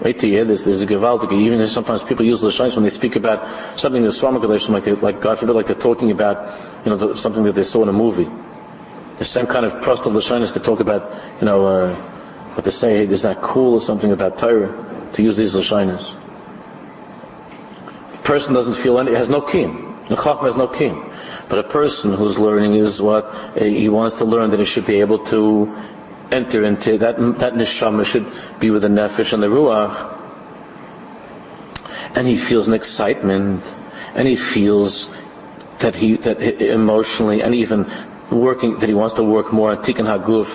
Wait 0.01 0.19
till 0.19 0.29
you 0.29 0.35
hear 0.35 0.45
this. 0.45 0.65
There's 0.65 0.81
a 0.81 0.87
gewaltig. 0.87 1.31
Even 1.31 1.65
sometimes 1.67 2.03
people 2.03 2.25
use 2.25 2.43
lashonis 2.43 2.75
when 2.75 2.83
they 2.83 2.89
speak 2.89 3.15
about 3.15 3.79
something 3.79 4.01
that's 4.01 4.19
swamagadeshim, 4.19 4.69
like 4.69 4.83
they, 4.83 4.91
like 4.91 5.21
God 5.21 5.39
forbid, 5.39 5.53
like 5.53 5.67
they're 5.67 5.75
talking 5.75 6.11
about, 6.11 6.85
you 6.85 6.91
know, 6.91 6.97
the, 6.97 7.15
something 7.15 7.43
that 7.45 7.53
they 7.53 7.63
saw 7.63 7.83
in 7.83 7.89
a 7.89 7.93
movie. 7.93 8.29
The 9.19 9.25
same 9.25 9.47
kind 9.47 9.65
of 9.65 9.81
trust 9.81 10.05
of 10.05 10.11
lashonis 10.11 10.53
to 10.53 10.59
talk 10.59 10.81
about, 10.81 11.11
you 11.39 11.45
know, 11.45 11.65
uh, 11.65 11.95
what 12.55 12.65
they 12.65 12.71
say 12.71 13.05
hey, 13.05 13.11
is 13.11 13.21
that 13.21 13.41
cool 13.41 13.73
or 13.73 13.79
something 13.79 14.11
about 14.11 14.37
Torah 14.37 15.09
to 15.13 15.23
use 15.23 15.37
these 15.37 15.55
lashonis. 15.55 16.13
A 18.13 18.17
person 18.23 18.53
doesn't 18.53 18.75
feel 18.75 18.99
any, 18.99 19.13
has 19.13 19.29
no 19.29 19.41
keen. 19.41 19.95
The 20.09 20.15
chachma 20.15 20.43
has 20.43 20.57
no 20.57 20.67
keen. 20.67 21.01
But 21.47 21.59
a 21.59 21.63
person 21.63 22.13
who's 22.13 22.37
learning 22.37 22.75
is 22.75 23.01
what 23.01 23.25
uh, 23.25 23.63
he 23.63 23.87
wants 23.87 24.15
to 24.15 24.25
learn 24.25 24.49
that 24.49 24.59
he 24.59 24.65
should 24.65 24.85
be 24.85 24.99
able 24.99 25.19
to 25.25 25.73
enter 26.31 26.63
into 26.63 26.97
that 26.99 27.17
that 27.39 27.53
neshama 27.53 28.05
should 28.05 28.25
be 28.59 28.71
with 28.71 28.81
the 28.81 28.87
nefesh 28.87 29.33
and 29.33 29.43
the 29.43 29.47
ruach, 29.47 29.95
and 32.15 32.27
he 32.27 32.37
feels 32.37 32.67
an 32.67 32.73
excitement, 32.73 33.63
and 34.15 34.27
he 34.27 34.35
feels 34.35 35.07
that 35.79 35.95
he 35.95 36.15
that 36.17 36.41
emotionally 36.61 37.41
and 37.41 37.53
even 37.55 37.91
working 38.31 38.79
that 38.79 38.87
he 38.89 38.95
wants 38.95 39.15
to 39.15 39.23
work 39.23 39.53
more 39.53 39.71
on 39.71 39.77
tikkun 39.77 40.05
haguf, 40.05 40.47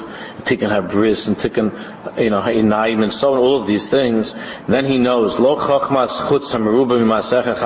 tikkun 0.42 0.70
habris, 0.70 1.28
and 1.28 1.36
tikkun 1.36 2.18
you 2.18 2.30
know 2.30 2.40
ha'inayim, 2.40 3.02
and 3.02 3.12
so 3.12 3.32
on, 3.34 3.38
all 3.38 3.60
of 3.60 3.66
these 3.66 3.88
things. 3.88 4.34
Then 4.66 4.84
he 4.86 4.98
knows 4.98 5.38
lo 5.38 5.56
chachmas 5.56 6.18
chutz 6.28 6.52
mimasecha 6.54 7.58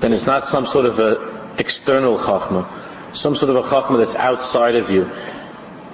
Then 0.00 0.12
it's 0.12 0.26
not 0.26 0.44
some 0.44 0.66
sort 0.66 0.86
of 0.86 0.98
a 0.98 1.54
external 1.58 2.18
chachma, 2.18 2.66
some 3.14 3.34
sort 3.34 3.50
of 3.50 3.56
a 3.64 3.68
chachma 3.68 3.98
that's 3.98 4.16
outside 4.16 4.76
of 4.76 4.90
you 4.90 5.10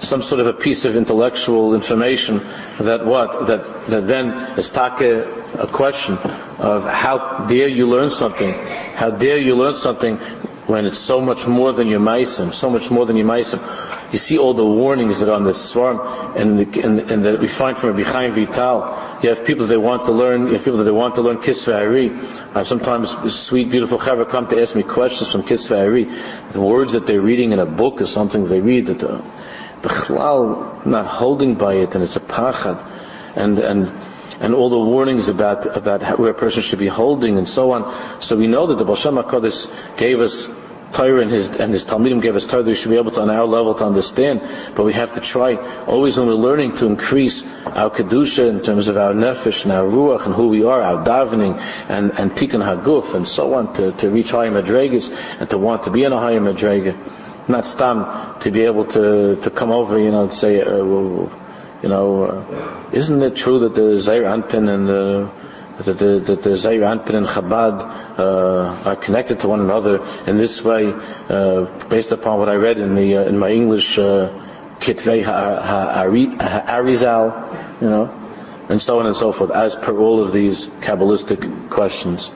some 0.00 0.22
sort 0.22 0.40
of 0.40 0.46
a 0.46 0.52
piece 0.52 0.84
of 0.84 0.96
intellectual 0.96 1.74
information 1.74 2.38
that 2.78 3.04
what 3.04 3.46
that 3.46 3.86
that 3.88 4.06
then 4.06 4.30
is 4.58 4.70
take 4.70 5.00
a 5.00 5.68
question 5.72 6.16
of 6.58 6.84
how 6.84 7.46
dare 7.48 7.68
you 7.68 7.88
learn 7.88 8.10
something? 8.10 8.52
How 8.94 9.10
dare 9.10 9.38
you 9.38 9.54
learn 9.56 9.74
something 9.74 10.18
when 10.68 10.84
it's 10.84 10.98
so 10.98 11.20
much 11.20 11.46
more 11.46 11.72
than 11.72 11.88
your 11.88 12.00
meisim 12.00 12.52
so 12.52 12.68
much 12.68 12.90
more 12.90 13.06
than 13.06 13.16
your 13.16 13.26
meisim 13.26 13.58
you 14.12 14.18
see 14.18 14.38
all 14.38 14.54
the 14.54 14.64
warnings 14.64 15.20
that 15.20 15.28
are 15.28 15.32
on 15.34 15.44
this 15.44 15.62
swarm 15.70 16.00
and, 16.36 16.58
the, 16.58 16.80
and, 16.82 17.00
and 17.10 17.24
that 17.24 17.40
we 17.40 17.48
find 17.48 17.78
from 17.78 18.00
Chaim 18.00 18.32
Vital. 18.32 19.18
You 19.22 19.28
have 19.28 19.44
people 19.44 19.66
that 19.66 19.72
they 19.72 19.76
want 19.76 20.04
to 20.06 20.12
learn 20.12 20.46
you 20.46 20.54
have 20.54 20.64
people 20.64 20.78
that 20.78 20.84
they 20.84 20.90
want 20.90 21.14
to 21.16 21.22
learn 21.22 21.38
Kisvei 21.38 21.74
Ari. 21.74 22.10
Uh, 22.54 22.64
sometimes 22.64 23.10
sweet 23.34 23.70
beautiful 23.70 23.98
chaver 23.98 24.28
come 24.28 24.46
to 24.48 24.60
ask 24.60 24.74
me 24.74 24.82
questions 24.82 25.30
from 25.30 25.42
Kisvei 25.42 25.86
Ari. 25.86 26.04
The 26.52 26.60
words 26.60 26.92
that 26.92 27.06
they're 27.06 27.20
reading 27.20 27.52
in 27.52 27.58
a 27.58 27.66
book 27.66 28.00
or 28.00 28.06
something 28.06 28.46
they 28.46 28.60
read 28.60 28.86
that 28.86 29.02
uh, 29.02 29.20
Bechlal 29.82 30.84
not 30.86 31.06
holding 31.06 31.54
by 31.54 31.74
it, 31.74 31.94
and 31.94 32.02
it's 32.02 32.16
a 32.16 32.20
pachad, 32.20 32.78
and 33.36 33.58
and 33.58 33.92
and 34.40 34.54
all 34.54 34.68
the 34.68 34.78
warnings 34.78 35.28
about 35.28 35.76
about 35.76 36.18
where 36.18 36.30
a 36.30 36.34
person 36.34 36.62
should 36.62 36.78
be 36.78 36.88
holding 36.88 37.38
and 37.38 37.48
so 37.48 37.72
on. 37.72 38.20
So 38.20 38.36
we 38.36 38.46
know 38.46 38.66
that 38.68 38.78
the 38.78 38.84
Baal 38.84 38.96
Shem 38.96 39.16
HaKadosh 39.16 39.96
gave 39.96 40.20
us 40.20 40.48
Torah 40.92 41.20
and 41.20 41.30
his 41.30 41.48
and 41.48 41.72
his 41.72 41.84
Talmidim 41.84 42.22
gave 42.22 42.34
us 42.34 42.46
Torah 42.46 42.62
we 42.62 42.74
should 42.74 42.90
be 42.90 42.96
able 42.96 43.10
to 43.12 43.20
on 43.20 43.30
our 43.30 43.44
level 43.44 43.74
to 43.74 43.84
understand, 43.84 44.40
but 44.74 44.84
we 44.84 44.92
have 44.94 45.14
to 45.14 45.20
try 45.20 45.56
always 45.84 46.16
when 46.16 46.28
we're 46.28 46.34
learning 46.34 46.74
to 46.76 46.86
increase 46.86 47.44
our 47.66 47.90
kedusha 47.90 48.48
in 48.48 48.62
terms 48.62 48.88
of 48.88 48.96
our 48.96 49.12
nefesh 49.12 49.64
and 49.64 49.72
our 49.72 49.84
ruach 49.84 50.24
and 50.26 50.34
who 50.34 50.48
we 50.48 50.64
are, 50.64 50.80
our 50.80 51.04
davening 51.04 51.60
and 51.88 52.12
and 52.18 52.32
tikkun 52.32 52.64
haguf 52.64 53.14
and 53.14 53.28
so 53.28 53.54
on 53.54 53.72
to, 53.74 53.92
to 53.92 54.10
reach 54.10 54.30
higher 54.30 54.50
madregas 54.50 55.10
and 55.40 55.50
to 55.50 55.58
want 55.58 55.84
to 55.84 55.90
be 55.90 56.04
in 56.04 56.12
a 56.12 56.18
higher 56.18 56.40
madrega 56.40 56.96
not 57.48 57.66
stam 57.66 58.38
to 58.40 58.50
be 58.50 58.62
able 58.62 58.84
to 58.86 59.36
to 59.36 59.50
come 59.50 59.70
over, 59.70 59.98
you 59.98 60.10
know, 60.10 60.24
and 60.24 60.32
say, 60.32 60.60
uh, 60.60 60.76
you 60.76 61.88
know, 61.88 62.24
uh, 62.24 62.90
isn't 62.92 63.22
it 63.22 63.36
true 63.36 63.60
that 63.60 63.74
the 63.74 63.96
Zair 63.98 64.24
Anpin 64.24 64.68
and 64.68 64.88
the 64.88 65.30
that 65.84 65.98
the, 65.98 66.18
that 66.18 66.42
the 66.42 66.50
Anpin 66.50 67.14
and 67.14 67.26
Chabad 67.26 68.18
uh, 68.18 68.88
are 68.88 68.96
connected 68.96 69.40
to 69.40 69.48
one 69.48 69.60
another 69.60 70.04
in 70.26 70.36
this 70.36 70.64
way, 70.64 70.92
uh, 70.92 71.66
based 71.88 72.10
upon 72.10 72.40
what 72.40 72.48
I 72.48 72.54
read 72.54 72.78
in 72.78 72.94
the 72.94 73.18
uh, 73.18 73.22
in 73.24 73.38
my 73.38 73.50
English 73.50 73.98
uh, 73.98 74.28
Kitvei 74.80 75.24
Arizal, 75.24 77.32
you 77.80 77.88
know, 77.88 78.10
and 78.68 78.82
so 78.82 78.98
on 78.98 79.06
and 79.06 79.16
so 79.16 79.32
forth, 79.32 79.50
as 79.50 79.76
per 79.76 79.96
all 79.96 80.22
of 80.22 80.32
these 80.32 80.66
Kabbalistic 80.66 81.70
questions. 81.70 82.30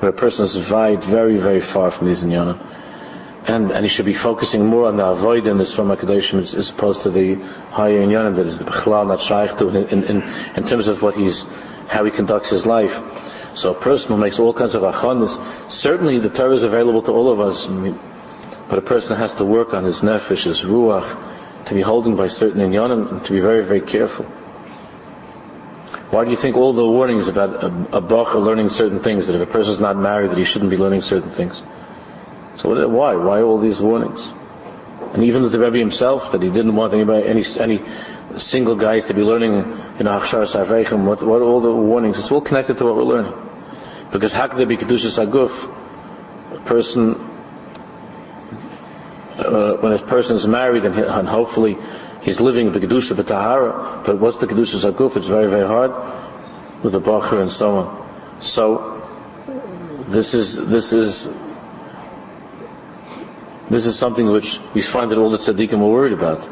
where 0.00 0.10
a 0.10 0.14
person 0.14 0.44
is 0.44 0.70
wide, 0.70 1.02
very, 1.02 1.38
very 1.38 1.60
far 1.60 1.90
from 1.90 2.08
these 2.08 2.22
inyanim. 2.22 2.58
And, 3.46 3.70
and 3.72 3.84
he 3.84 3.90
should 3.90 4.06
be 4.06 4.14
focusing 4.14 4.66
more 4.66 4.86
on 4.86 4.96
the 4.96 5.04
avoid 5.04 5.46
in 5.46 5.58
the 5.58 5.66
Swarm 5.66 5.90
HaKadoshim 5.90 6.40
as, 6.40 6.70
opposed 6.70 7.02
to 7.02 7.10
the 7.10 7.34
higher 7.70 7.98
inyanim 7.98 8.36
that 8.36 8.46
is 8.46 8.58
the 8.58 8.64
Bechlal, 8.64 9.06
not 9.06 9.20
shaykh 9.20 9.58
to 9.58 9.68
in, 9.68 10.02
in, 10.04 10.22
in 10.56 10.64
terms 10.64 10.88
of 10.88 11.02
what 11.02 11.14
he's, 11.14 11.44
how 11.88 12.04
he 12.04 12.10
conducts 12.10 12.48
his 12.48 12.64
life. 12.64 13.02
So 13.54 13.72
a 13.72 13.74
person 13.74 14.12
who 14.12 14.16
makes 14.16 14.38
all 14.38 14.54
kinds 14.54 14.74
of 14.74 14.82
achanis, 14.82 15.38
certainly 15.70 16.18
the 16.18 16.30
Torah 16.30 16.54
is 16.54 16.62
available 16.62 17.02
to 17.02 17.12
all 17.12 17.30
of 17.30 17.38
us, 17.38 17.66
but 17.66 18.78
a 18.78 18.82
person 18.82 19.16
has 19.16 19.34
to 19.34 19.44
work 19.44 19.74
on 19.74 19.84
his 19.84 20.00
nefesh, 20.00 20.44
his 20.44 20.64
ruach, 20.64 21.06
to 21.66 21.74
be 21.74 21.82
holding 21.82 22.16
by 22.16 22.28
certain 22.28 22.60
inyanim, 22.62 23.10
and 23.12 23.24
to 23.26 23.32
be 23.32 23.40
very, 23.40 23.62
very 23.62 23.82
careful. 23.82 24.24
Why 26.10 26.24
do 26.24 26.30
you 26.30 26.36
think 26.36 26.56
all 26.56 26.72
the 26.72 26.86
warnings 26.86 27.28
about 27.28 27.62
a, 27.62 27.98
a 27.98 28.38
learning 28.38 28.70
certain 28.70 29.00
things, 29.00 29.26
that 29.26 29.36
if 29.36 29.42
a 29.42 29.50
person 29.50 29.72
is 29.72 29.80
not 29.80 29.96
married, 29.96 30.30
that 30.30 30.38
he 30.38 30.44
shouldn't 30.44 30.70
be 30.70 30.76
learning 30.76 31.02
certain 31.02 31.30
things? 31.30 31.62
So 32.56 32.88
why? 32.88 33.16
Why 33.16 33.42
all 33.42 33.58
these 33.58 33.80
warnings? 33.80 34.32
And 35.12 35.24
even 35.24 35.48
the 35.48 35.58
Rebbe 35.58 35.78
himself, 35.78 36.32
that 36.32 36.42
he 36.42 36.50
didn't 36.50 36.74
want 36.74 36.92
anybody, 36.92 37.26
any, 37.26 37.44
any 37.58 37.82
single 38.36 38.74
guys 38.74 39.06
to 39.06 39.14
be 39.14 39.22
learning 39.22 39.54
in 39.54 40.06
Achshar 40.06 40.44
Sarveichem, 40.44 41.04
what, 41.04 41.22
what 41.22 41.42
all 41.42 41.60
the 41.60 41.72
warnings? 41.72 42.18
It's 42.18 42.32
all 42.32 42.40
connected 42.40 42.78
to 42.78 42.84
what 42.84 42.96
we're 42.96 43.04
learning. 43.04 43.32
Because 44.10 44.32
how 44.32 44.48
could 44.48 44.58
there 44.58 44.66
be 44.66 44.76
Kedushas 44.76 45.24
Aguf? 45.24 45.70
A 46.56 46.60
person, 46.60 47.14
uh, 49.38 49.74
when 49.76 49.92
a 49.92 49.98
person 49.98 50.36
is 50.36 50.46
married 50.46 50.84
and, 50.84 50.98
and 50.98 51.28
hopefully 51.28 51.76
he's 52.22 52.40
living 52.40 52.72
the 52.72 52.80
Kedusha 52.80 53.16
B'Tahara, 53.16 54.04
but 54.04 54.18
what's 54.18 54.38
the 54.38 54.46
Kedusha 54.46 54.92
Aguf? 54.92 55.16
It's 55.16 55.26
very, 55.26 55.48
very 55.48 55.66
hard 55.66 55.92
with 56.82 56.92
the 56.92 57.00
Bacher 57.00 57.40
and 57.40 57.50
so 57.50 57.76
on. 57.76 58.40
So, 58.40 59.00
this 60.06 60.34
is, 60.34 60.56
this 60.56 60.92
is, 60.92 61.28
this 63.70 63.86
is 63.86 63.98
something 63.98 64.30
which 64.30 64.60
we 64.74 64.82
find 64.82 65.10
that 65.10 65.18
all 65.18 65.30
the 65.30 65.38
tzaddikim 65.38 65.80
are 65.80 65.88
worried 65.88 66.12
about. 66.12 66.46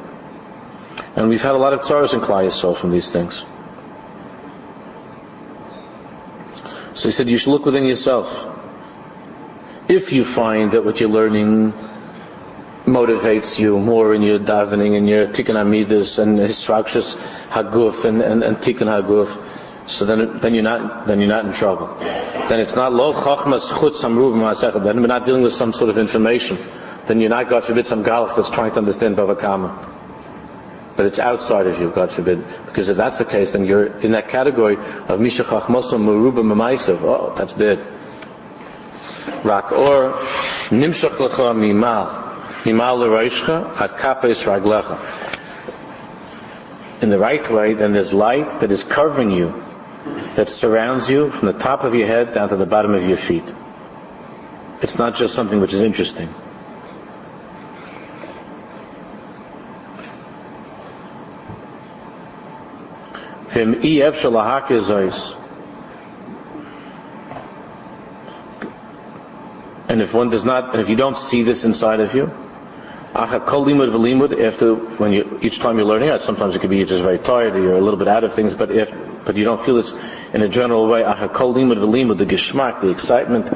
And 1.17 1.29
we've 1.29 1.43
had 1.43 1.55
a 1.55 1.59
lot 1.59 1.73
of 1.73 1.81
tzaras 1.81 2.15
in 2.15 2.21
Klai 2.21 2.77
from 2.77 2.91
these 2.91 3.13
things. 3.13 3.45
So 6.95 7.09
he 7.09 7.13
said, 7.13 7.29
you 7.29 7.39
should 7.39 7.51
look 7.51 7.65
within 7.65 7.85
yourself. 7.85 8.47
If 9.89 10.13
you 10.13 10.25
find 10.25 10.73
that 10.73 10.85
what 10.85 11.01
you're 11.01 11.11
learning 11.11 11.73
motivates 12.85 13.59
you 13.59 13.79
more 13.79 14.15
in 14.15 14.23
your 14.23 14.39
davening 14.39 14.97
and 14.97 15.09
your 15.09 15.27
tikkun 15.27 15.57
amidus 15.57 16.19
and 16.19 16.39
hisrakshas 16.39 17.17
haguf 17.49 18.05
and, 18.05 18.23
and, 18.23 18.43
and 18.43 18.57
tikkun 18.57 18.89
haguf, 18.89 19.31
so 19.87 20.05
then, 20.05 20.39
then 20.39 20.55
you're 20.55 20.63
not, 20.63 21.07
then 21.07 21.21
you're 21.21 21.29
not 21.29 21.45
in 21.45 21.53
trouble. 21.53 21.95
Then 21.99 22.61
it's 22.61 22.77
not 22.77 22.93
lo 22.93 23.13
chachmas 23.13 23.71
chutz 23.71 24.05
amru 24.05 24.33
Then 24.85 25.01
we're 25.01 25.07
not 25.07 25.27
dealing 25.27 25.43
with 25.43 25.53
some 25.53 25.73
sort 25.73 25.91
of 25.91 25.99
information. 25.99 26.57
Then 27.07 27.21
you're 27.21 27.31
not, 27.31 27.49
God 27.49 27.65
forbid, 27.65 27.87
some 27.87 28.05
galach 28.05 28.37
that's 28.37 28.51
trying 28.51 28.73
to 28.73 28.79
understand 28.79 29.17
Bava 29.17 29.39
Kama 29.39 29.93
but 30.97 31.07
it's 31.07 31.19
outside 31.19 31.67
of 31.67 31.81
you, 31.81 31.91
God 31.91 32.13
forbid. 32.13 32.45
Because 32.67 32.89
if 32.89 32.97
that's 32.97 33.17
the 33.17 33.25
case, 33.25 33.53
then 33.53 33.65
you're 33.65 33.87
in 34.01 34.13
that 34.13 34.29
category 34.29 34.77
of 34.77 35.21
Mishachach 35.21 35.63
Mosom 35.63 36.05
Meruba 36.05 36.43
Mamaisav. 36.43 37.03
Oh, 37.03 37.35
that's 37.35 37.53
bad. 37.55 37.79
Rak 39.45 39.73
or 39.73 40.13
Nimshach 40.71 41.17
Lecha 41.17 41.55
Mimal. 41.55 42.07
Mimal 42.65 42.99
Leroishcha 42.99 43.81
Ad 43.81 43.99
Kapes 43.99 44.45
Raglecha. 44.45 44.99
In 47.03 47.11
the 47.11 47.19
right 47.19 47.51
way, 47.51 47.75
then 47.75 47.93
there's 47.93 48.13
light 48.13 48.61
that 48.61 48.71
is 48.71 48.85
covering 48.85 49.31
you, 49.31 49.65
that 50.35 50.49
surrounds 50.49 51.11
you 51.11 51.31
from 51.31 51.51
the 51.51 51.59
top 51.59 51.83
of 51.83 51.95
your 51.95 52.07
head 52.07 52.33
down 52.33 52.49
to 52.51 52.57
the 52.57 52.67
bottom 52.67 52.95
of 52.95 53.09
your 53.09 53.17
feet. 53.17 53.53
It's 54.83 54.99
not 54.99 55.17
just 55.17 55.35
something 55.35 55.61
which 55.61 55.75
is 55.75 55.83
interesting. 55.83 56.29
And 63.55 63.85
if 70.01 70.15
one 70.15 70.31
does 70.31 70.45
not, 70.45 70.73
and 70.73 70.81
if 70.81 70.89
you 70.89 70.97
don't 70.97 71.19
see 71.19 71.43
this 71.43 71.65
inside 71.65 72.01
of 72.01 72.15
you, 72.15 72.33
after 73.15 73.41
when 74.75 75.13
you 75.13 75.39
each 75.43 75.59
time 75.59 75.77
you're 75.77 75.85
learning 75.87 76.09
it, 76.09 76.23
sometimes 76.23 76.57
it 76.57 76.61
could 76.61 76.71
be 76.71 76.79
you're 76.79 76.87
just 76.87 77.03
very 77.03 77.19
tired 77.19 77.55
or 77.55 77.61
you're 77.61 77.77
a 77.77 77.81
little 77.81 77.99
bit 77.99 78.09
out 78.09 78.25
of 78.25 78.33
things, 78.33 78.55
but 78.55 78.71
if 78.71 78.91
but 79.27 79.37
you 79.37 79.45
don't 79.45 79.61
feel 79.61 79.75
this 79.77 79.93
in 80.33 80.41
a 80.41 80.49
general 80.49 80.89
way, 80.89 81.03
the 81.03 82.27
geschmack, 82.27 82.81
the 82.81 82.89
excitement, 82.89 83.47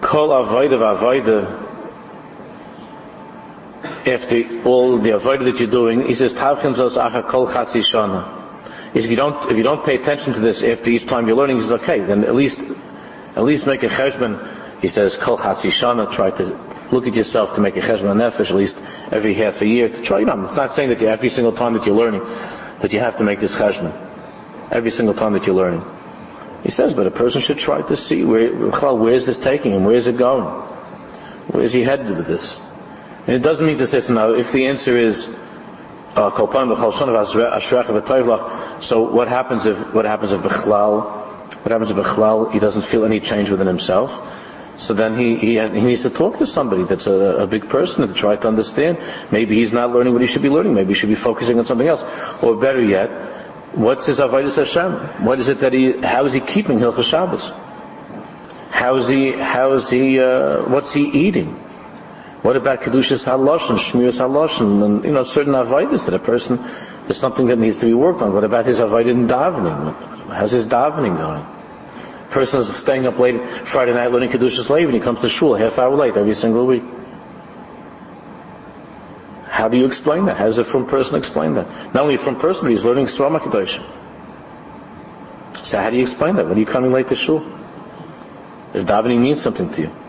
kol 0.00 0.28
avoida 0.28 1.61
avoida 4.04 4.14
after 4.14 4.68
all 4.68 4.98
the 4.98 5.10
avodah 5.10 5.44
that 5.44 5.58
you're 5.58 5.70
doing, 5.70 6.06
he 6.06 6.14
says, 6.14 6.34
Tavchem 6.34 6.74
zos 6.74 6.96
acha 6.96 7.28
kol 7.28 7.46
chatzi 7.46 7.82
shana. 7.82 8.40
If 8.94 9.08
you 9.10 9.16
don't, 9.16 9.50
if 9.50 9.56
you 9.56 9.62
don't 9.62 9.84
pay 9.84 9.96
attention 9.96 10.34
to 10.34 10.40
this 10.40 10.62
after 10.62 10.90
each 10.90 11.06
time 11.06 11.26
you're 11.26 11.36
learning, 11.36 11.56
he 11.56 11.62
says, 11.62 11.72
okay, 11.72 12.00
then 12.00 12.24
at 12.24 12.34
least, 12.34 12.60
at 13.36 13.44
least 13.44 13.66
make 13.66 13.82
a 13.82 13.88
cheshbon. 13.88 14.80
He 14.80 14.88
says, 14.88 15.16
kol 15.16 15.38
chatzi 15.38 15.70
shana, 15.70 16.10
try 16.10 16.30
to 16.30 16.58
look 16.90 17.06
at 17.06 17.14
yourself 17.14 17.54
to 17.54 17.60
make 17.60 17.76
a 17.76 17.80
cheshbon 17.80 18.16
nefesh 18.16 18.50
at 18.50 18.56
least 18.56 18.78
every 19.10 19.34
half 19.34 19.62
a 19.62 19.66
year 19.66 19.88
to 19.88 20.02
try, 20.02 20.18
you 20.18 20.26
know, 20.26 20.42
it's 20.42 20.56
not 20.56 20.72
saying 20.72 20.90
that 20.90 21.00
you, 21.00 21.08
every 21.08 21.30
single 21.30 21.52
time 21.52 21.74
that 21.74 21.86
you're 21.86 21.96
learning, 21.96 22.22
that 22.80 22.92
you 22.92 23.00
have 23.00 23.16
to 23.18 23.24
make 23.24 23.40
this 23.40 23.54
cheshbon. 23.54 23.92
Every 24.70 24.90
single 24.90 25.14
time 25.14 25.34
that 25.34 25.46
you're 25.46 25.56
learning. 25.56 25.84
He 26.62 26.70
says, 26.70 26.94
but 26.94 27.06
a 27.06 27.10
person 27.10 27.40
should 27.40 27.58
try 27.58 27.82
to 27.82 27.96
see 27.96 28.24
where, 28.24 28.52
where 28.54 29.14
is 29.14 29.26
this 29.26 29.38
taking 29.38 29.72
him? 29.72 29.84
Where 29.84 29.96
is 29.96 30.06
it 30.06 30.16
going? 30.16 30.44
Where 31.48 31.62
is 31.62 31.72
he 31.72 31.82
headed 31.82 32.16
with 32.16 32.26
this? 32.26 32.58
And 33.26 33.36
it 33.36 33.42
doesn't 33.42 33.64
mean 33.64 33.78
to 33.78 33.86
say, 33.86 34.00
so 34.00 34.14
now, 34.14 34.32
if 34.32 34.50
the 34.50 34.66
answer 34.66 34.96
is, 34.96 35.28
uh, 36.14 36.30
so 38.80 39.02
what 39.02 39.28
happens 39.28 39.66
if, 39.66 39.94
what 39.94 40.04
happens 40.04 40.32
if 40.32 40.40
Bechlal, 40.40 41.04
what 41.62 41.70
happens 41.70 41.90
if 41.90 41.96
Bechlal, 41.96 42.52
he 42.52 42.58
doesn't 42.58 42.82
feel 42.82 43.04
any 43.04 43.20
change 43.20 43.48
within 43.48 43.66
himself? 43.66 44.20
So 44.76 44.94
then 44.94 45.16
he, 45.16 45.36
he, 45.36 45.60
he 45.60 45.80
needs 45.80 46.02
to 46.02 46.10
talk 46.10 46.38
to 46.38 46.46
somebody 46.46 46.84
that's 46.84 47.06
a, 47.06 47.14
a, 47.14 47.46
big 47.46 47.68
person 47.68 48.06
to 48.06 48.12
try 48.12 48.36
to 48.36 48.48
understand. 48.48 48.98
Maybe 49.30 49.54
he's 49.54 49.72
not 49.72 49.92
learning 49.92 50.12
what 50.14 50.22
he 50.22 50.26
should 50.26 50.42
be 50.42 50.48
learning. 50.48 50.74
Maybe 50.74 50.88
he 50.88 50.94
should 50.94 51.10
be 51.10 51.14
focusing 51.14 51.58
on 51.58 51.66
something 51.66 51.86
else. 51.86 52.04
Or 52.42 52.56
better 52.56 52.82
yet, 52.82 53.10
what's 53.74 54.06
his 54.06 54.18
avodas 54.18 54.56
Hashem? 54.56 55.24
What 55.24 55.38
is 55.38 55.48
it 55.48 55.60
that 55.60 55.72
he? 55.72 55.92
How 56.00 56.24
is 56.24 56.32
he 56.32 56.40
keeping 56.40 56.78
Hilchas 56.78 57.04
Shabbos? 57.04 57.52
How 58.70 58.96
is 58.96 59.08
he? 59.08 59.32
How 59.32 59.74
is 59.74 59.88
he? 59.90 60.18
Uh, 60.18 60.62
what's 60.68 60.92
he 60.92 61.04
eating? 61.04 61.62
What 62.42 62.56
about 62.56 62.82
Kedushas 62.82 63.24
HaLashon, 63.24 63.78
Shmiras 63.78 64.18
HaLashon, 64.18 64.84
and, 64.84 65.04
you 65.04 65.12
know, 65.12 65.22
certain 65.22 65.52
avodas 65.52 66.06
that 66.06 66.14
a 66.14 66.18
person, 66.18 66.58
there's 67.04 67.18
something 67.18 67.46
that 67.46 67.58
needs 67.58 67.76
to 67.78 67.86
be 67.86 67.94
worked 67.94 68.20
on. 68.20 68.34
What 68.34 68.42
about 68.42 68.66
his 68.66 68.80
avodah 68.80 69.10
in 69.10 69.28
davening? 69.28 70.28
How's 70.28 70.50
his 70.50 70.66
davening 70.66 71.16
going? 71.18 71.46
Person 72.30 72.60
is 72.60 72.74
staying 72.74 73.06
up 73.06 73.18
late 73.18 73.46
Friday 73.46 73.92
night 73.92 74.10
learning 74.10 74.30
Kedushas 74.30 74.68
Lev 74.70 74.86
and 74.86 74.94
he 74.94 75.00
comes 75.00 75.20
to 75.20 75.28
shul 75.28 75.54
half 75.54 75.78
hour 75.78 75.94
late 75.94 76.16
every 76.16 76.34
single 76.34 76.66
week. 76.66 76.82
How 79.46 79.68
do 79.68 79.76
you 79.76 79.84
explain 79.84 80.24
that? 80.24 80.36
How 80.36 80.46
does 80.46 80.58
a 80.58 80.64
from 80.64 80.86
person 80.86 81.14
explain 81.14 81.54
that? 81.54 81.68
Not 81.94 82.02
only 82.04 82.16
from 82.16 82.40
person, 82.40 82.64
but 82.64 82.70
he's 82.70 82.84
learning 82.84 83.04
Swarma 83.04 83.38
Kedoshim. 83.38 83.84
So 85.64 85.78
how 85.78 85.90
do 85.90 85.96
you 85.96 86.02
explain 86.02 86.36
that? 86.36 86.46
When 86.46 86.56
are 86.56 86.60
you 86.60 86.66
coming 86.66 86.90
late 86.90 87.08
to 87.08 87.14
shul? 87.14 87.46
If 88.74 88.86
davening 88.86 89.20
means 89.20 89.42
something 89.42 89.70
to 89.74 89.82
you. 89.82 90.01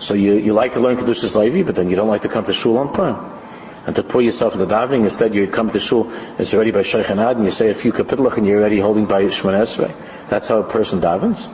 So 0.00 0.14
you, 0.14 0.34
you 0.38 0.54
like 0.54 0.72
to 0.72 0.80
learn 0.80 0.96
Kedushas 0.96 1.36
Levi, 1.36 1.62
but 1.62 1.76
then 1.76 1.90
you 1.90 1.96
don't 1.96 2.08
like 2.08 2.22
to 2.22 2.28
come 2.28 2.46
to 2.46 2.54
shul 2.54 2.78
on 2.78 2.92
time. 2.94 3.38
And 3.86 3.94
to 3.96 4.02
pour 4.02 4.22
yourself 4.22 4.54
in 4.54 4.58
the 4.58 4.66
davening, 4.66 5.04
instead 5.04 5.34
you 5.34 5.46
come 5.46 5.70
to 5.70 5.78
shul, 5.78 6.10
it's 6.38 6.54
already 6.54 6.70
by 6.70 6.82
Sheikh 6.82 7.10
Ad, 7.10 7.36
and 7.36 7.44
you 7.44 7.50
say 7.50 7.68
a 7.68 7.74
few 7.74 7.92
kapitulach, 7.92 8.38
and 8.38 8.46
you're 8.46 8.60
already 8.60 8.80
holding 8.80 9.04
by 9.04 9.24
Shemon. 9.24 9.94
That's 10.30 10.48
how 10.48 10.58
a 10.58 10.68
person 10.68 11.02
davens. 11.02 11.46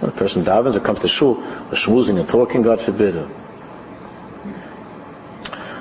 When 0.00 0.10
a 0.10 0.14
person 0.14 0.44
davens 0.44 0.74
or 0.74 0.80
comes 0.80 1.00
to 1.00 1.08
shul, 1.08 1.38
or 1.38 1.76
schmoozing 1.76 2.18
and 2.18 2.28
talking, 2.28 2.62
God 2.62 2.80
forbid. 2.80 3.28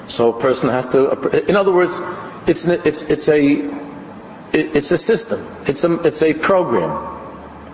So 0.06 0.34
a 0.34 0.40
person 0.40 0.70
has 0.70 0.86
to, 0.90 1.48
in 1.50 1.56
other 1.56 1.72
words, 1.72 2.00
it's, 2.46 2.66
it's, 2.66 3.02
it's 3.02 3.28
a, 3.28 3.72
it's 4.54 4.92
a 4.92 4.98
system. 5.00 5.48
It's 5.66 5.84
a, 5.84 5.94
it's 6.02 6.22
a 6.22 6.34
program. 6.34 7.18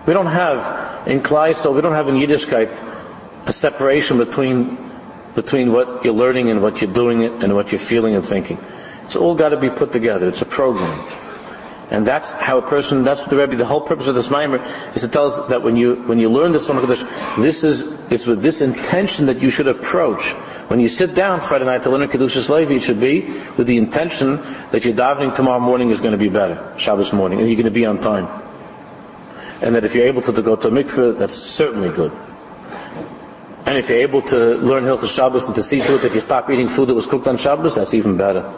We 0.06 0.14
don't 0.14 0.26
have 0.26 1.06
in 1.06 1.20
Kleisel, 1.20 1.74
we 1.74 1.82
don't 1.82 1.92
have 1.92 2.08
in 2.08 2.14
Yiddishkeit 2.14 2.72
a 3.48 3.52
separation 3.52 4.18
between 4.18 4.76
between 5.34 5.72
what 5.72 6.04
you're 6.04 6.14
learning 6.14 6.50
and 6.50 6.62
what 6.62 6.80
you're 6.80 6.92
doing 6.92 7.22
it 7.22 7.32
and 7.44 7.54
what 7.54 7.70
you're 7.72 7.78
feeling 7.78 8.14
and 8.14 8.24
thinking. 8.24 8.58
It's 9.04 9.16
all 9.16 9.34
got 9.34 9.50
to 9.50 9.56
be 9.56 9.70
put 9.70 9.92
together. 9.92 10.28
It's 10.28 10.42
a 10.42 10.46
program. 10.46 10.98
And 11.90 12.06
that's 12.06 12.30
how 12.32 12.58
a 12.58 12.62
person, 12.62 13.04
that's 13.04 13.20
what 13.22 13.30
the 13.30 13.36
Rebbe, 13.36 13.56
the 13.56 13.64
whole 13.64 13.80
purpose 13.80 14.08
of 14.08 14.14
this 14.14 14.28
mimer 14.28 14.58
is 14.94 15.00
to 15.02 15.08
tell 15.08 15.26
us 15.26 15.48
that 15.48 15.62
when 15.62 15.76
you, 15.76 15.94
when 15.94 16.18
you 16.18 16.28
learn 16.28 16.52
this 16.52 16.68
one 16.68 16.84
this 16.86 17.64
is, 17.64 17.82
it's 18.10 18.26
with 18.26 18.42
this 18.42 18.60
intention 18.60 19.26
that 19.26 19.40
you 19.40 19.48
should 19.48 19.68
approach. 19.68 20.32
When 20.68 20.80
you 20.80 20.88
sit 20.88 21.14
down 21.14 21.40
Friday 21.40 21.64
night 21.64 21.84
to 21.84 21.90
learn 21.90 22.06
Kedushas 22.08 22.50
Levi, 22.50 22.74
it 22.74 22.82
should 22.82 23.00
be 23.00 23.22
with 23.56 23.66
the 23.66 23.78
intention 23.78 24.36
that 24.72 24.84
your 24.84 24.94
davening 24.94 25.34
tomorrow 25.34 25.60
morning 25.60 25.90
is 25.90 26.00
going 26.00 26.12
to 26.12 26.18
be 26.18 26.28
better, 26.28 26.74
Shabbos 26.76 27.14
morning, 27.14 27.38
and 27.38 27.48
you're 27.48 27.56
going 27.56 27.64
to 27.64 27.70
be 27.70 27.86
on 27.86 28.00
time. 28.00 28.28
and 29.62 29.74
that 29.74 29.84
if 29.84 29.94
you're 29.94 30.06
able 30.06 30.20
to, 30.22 30.32
to 30.32 30.42
go 30.42 30.56
to 30.56 30.68
a 30.68 30.70
mikveh, 30.70 31.16
that's 31.16 31.34
certainly 31.34 31.88
good. 31.88 32.12
And 33.68 33.76
if 33.76 33.90
you're 33.90 33.98
able 33.98 34.22
to 34.22 34.54
learn 34.54 34.84
Hilchas 34.84 35.14
Shabbos 35.14 35.44
and 35.44 35.54
to 35.56 35.62
see 35.62 35.82
to 35.82 35.96
it 35.96 35.98
that 35.98 36.14
you 36.14 36.20
stop 36.20 36.48
eating 36.48 36.68
food 36.68 36.88
that 36.88 36.94
was 36.94 37.06
cooked 37.06 37.26
on 37.26 37.36
Shabbos, 37.36 37.74
that's 37.74 37.92
even 37.92 38.16
better. 38.16 38.50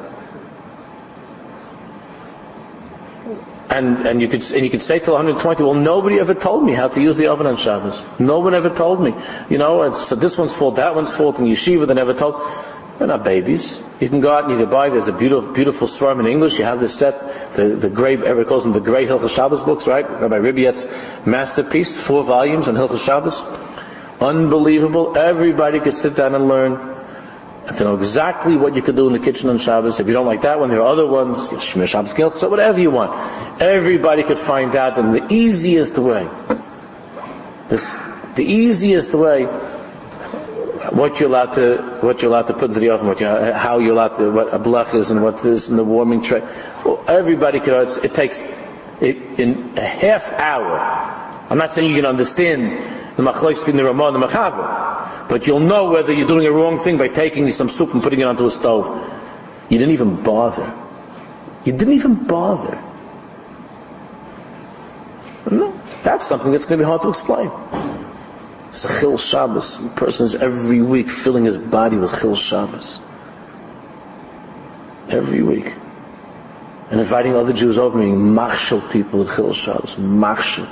And, 3.68 4.06
and 4.06 4.22
you 4.22 4.28
could 4.28 4.48
and 4.52 4.64
you 4.64 4.70
could 4.70 4.82
say 4.82 5.00
till 5.00 5.14
120, 5.14 5.64
well, 5.64 5.74
nobody 5.74 6.20
ever 6.20 6.34
told 6.34 6.62
me 6.64 6.74
how 6.74 6.86
to 6.86 7.02
use 7.02 7.16
the 7.16 7.26
oven 7.26 7.48
on 7.48 7.56
Shabbos. 7.56 8.06
No 8.20 8.38
one 8.38 8.54
ever 8.54 8.70
told 8.70 9.02
me. 9.02 9.12
You 9.48 9.58
know, 9.58 9.82
it's 9.82 10.06
so 10.06 10.14
this 10.14 10.38
one's 10.38 10.54
fault, 10.54 10.76
that 10.76 10.94
one's 10.94 11.12
fault, 11.12 11.40
and 11.40 11.48
yeshiva 11.48 11.88
they 11.88 11.94
never 11.94 12.14
told. 12.14 12.40
They're 12.98 13.08
not 13.08 13.24
babies. 13.24 13.82
You 13.98 14.08
can 14.08 14.20
go 14.20 14.32
out 14.32 14.44
and 14.44 14.52
you 14.52 14.58
can 14.58 14.70
buy. 14.70 14.90
There's 14.90 15.08
a 15.08 15.12
beautiful, 15.12 15.52
beautiful 15.52 15.88
swarm 15.88 16.20
in 16.20 16.26
English. 16.26 16.60
You 16.60 16.66
have 16.66 16.78
this 16.78 16.96
set, 16.96 17.54
the 17.56 17.74
the 17.74 17.90
gray, 17.90 18.12
everybody 18.14 18.48
calls 18.48 18.62
them 18.62 18.74
the 18.74 18.86
gray 18.90 19.08
Hilchas 19.08 19.34
Shabbos 19.34 19.62
books, 19.62 19.88
right? 19.88 20.08
Rabbi 20.08 20.38
Ribiat's 20.38 20.86
masterpiece, 21.26 22.00
four 22.00 22.22
volumes 22.22 22.68
on 22.68 22.76
Hilchas 22.76 23.04
Shabbos. 23.04 23.44
Unbelievable. 24.20 25.16
Everybody 25.16 25.80
could 25.80 25.94
sit 25.94 26.14
down 26.14 26.34
and 26.34 26.46
learn 26.46 26.90
and 27.66 27.76
to 27.76 27.84
know 27.84 27.94
exactly 27.96 28.56
what 28.56 28.74
you 28.74 28.82
could 28.82 28.96
do 28.96 29.06
in 29.06 29.12
the 29.12 29.18
kitchen 29.18 29.48
on 29.48 29.58
Shabbos. 29.58 30.00
If 30.00 30.06
you 30.06 30.12
don't 30.12 30.26
like 30.26 30.42
that 30.42 30.58
one, 30.58 30.70
there 30.70 30.80
are 30.80 30.88
other 30.88 31.06
ones, 31.06 31.48
Shemir 31.48 31.86
Shabbos 31.86 32.38
so 32.38 32.48
whatever 32.48 32.80
you 32.80 32.90
want. 32.90 33.12
Everybody 33.60 34.22
could 34.22 34.38
find 34.38 34.74
out 34.76 34.98
in 34.98 35.12
the 35.12 35.32
easiest 35.32 35.96
way. 35.96 36.28
This, 37.68 37.98
the 38.34 38.44
easiest 38.44 39.14
way 39.14 39.46
what 40.90 41.20
you're 41.20 41.28
allowed 41.28 41.52
to 41.52 41.98
what 42.00 42.22
you're 42.22 42.30
allowed 42.30 42.46
to 42.48 42.54
put 42.54 42.70
into 42.70 42.80
the 42.80 42.90
oven, 42.90 43.06
what 43.06 43.20
you 43.20 43.26
know, 43.26 43.52
how 43.52 43.78
you're 43.78 43.92
allowed 43.92 44.16
to 44.16 44.30
what 44.30 44.52
a 44.52 44.58
blech 44.58 44.94
is 44.94 45.10
and 45.10 45.22
what 45.22 45.44
is 45.44 45.68
in 45.68 45.76
the 45.76 45.84
warming 45.84 46.22
tray. 46.22 46.40
Well, 46.84 47.04
everybody 47.06 47.60
can. 47.60 47.74
It 48.02 48.14
takes 48.14 48.40
it, 49.00 49.16
in 49.38 49.78
a 49.78 49.82
half 49.82 50.32
hour. 50.32 51.19
I'm 51.50 51.58
not 51.58 51.72
saying 51.72 51.90
you 51.90 51.96
can 51.96 52.06
understand 52.06 53.16
the 53.16 53.24
machlokes 53.24 53.56
between 53.56 53.76
the 53.76 53.84
Ramah 53.84 54.12
and 54.12 54.22
the 54.22 54.26
Mechaber. 54.26 55.28
But 55.28 55.46
you'll 55.46 55.60
know 55.60 55.90
whether 55.90 56.12
you're 56.12 56.28
doing 56.28 56.46
a 56.46 56.52
wrong 56.52 56.78
thing 56.78 56.96
by 56.96 57.08
taking 57.08 57.50
some 57.50 57.68
soup 57.68 57.92
and 57.92 58.02
putting 58.02 58.20
it 58.20 58.24
onto 58.24 58.46
a 58.46 58.50
stove. 58.50 58.86
You 59.68 59.78
didn't 59.78 59.92
even 59.92 60.22
bother. 60.22 60.72
You 61.64 61.72
didn't 61.72 61.94
even 61.94 62.24
bother. 62.24 62.82
No, 65.50 65.80
that's 66.02 66.24
something 66.24 66.52
that's 66.52 66.66
going 66.66 66.78
to 66.78 66.84
be 66.84 66.88
hard 66.88 67.02
to 67.02 67.08
explain. 67.08 67.50
Chil 68.72 69.18
Shabbos. 69.18 69.80
A 69.80 69.88
person 69.88 70.26
is 70.26 70.36
every 70.36 70.80
week 70.80 71.10
filling 71.10 71.44
his 71.44 71.58
body 71.58 71.96
with 71.96 72.20
Chil 72.20 72.36
Shabbos. 72.36 73.00
Every 75.08 75.42
week. 75.42 75.74
And 76.90 77.00
inviting 77.00 77.34
other 77.34 77.52
Jews 77.52 77.78
over 77.78 77.98
me, 77.98 78.12
machshel 78.12 78.80
people 78.80 79.20
with 79.20 79.34
Chil 79.34 79.54
Shabbos. 79.54 79.98
Machshel 79.98 80.66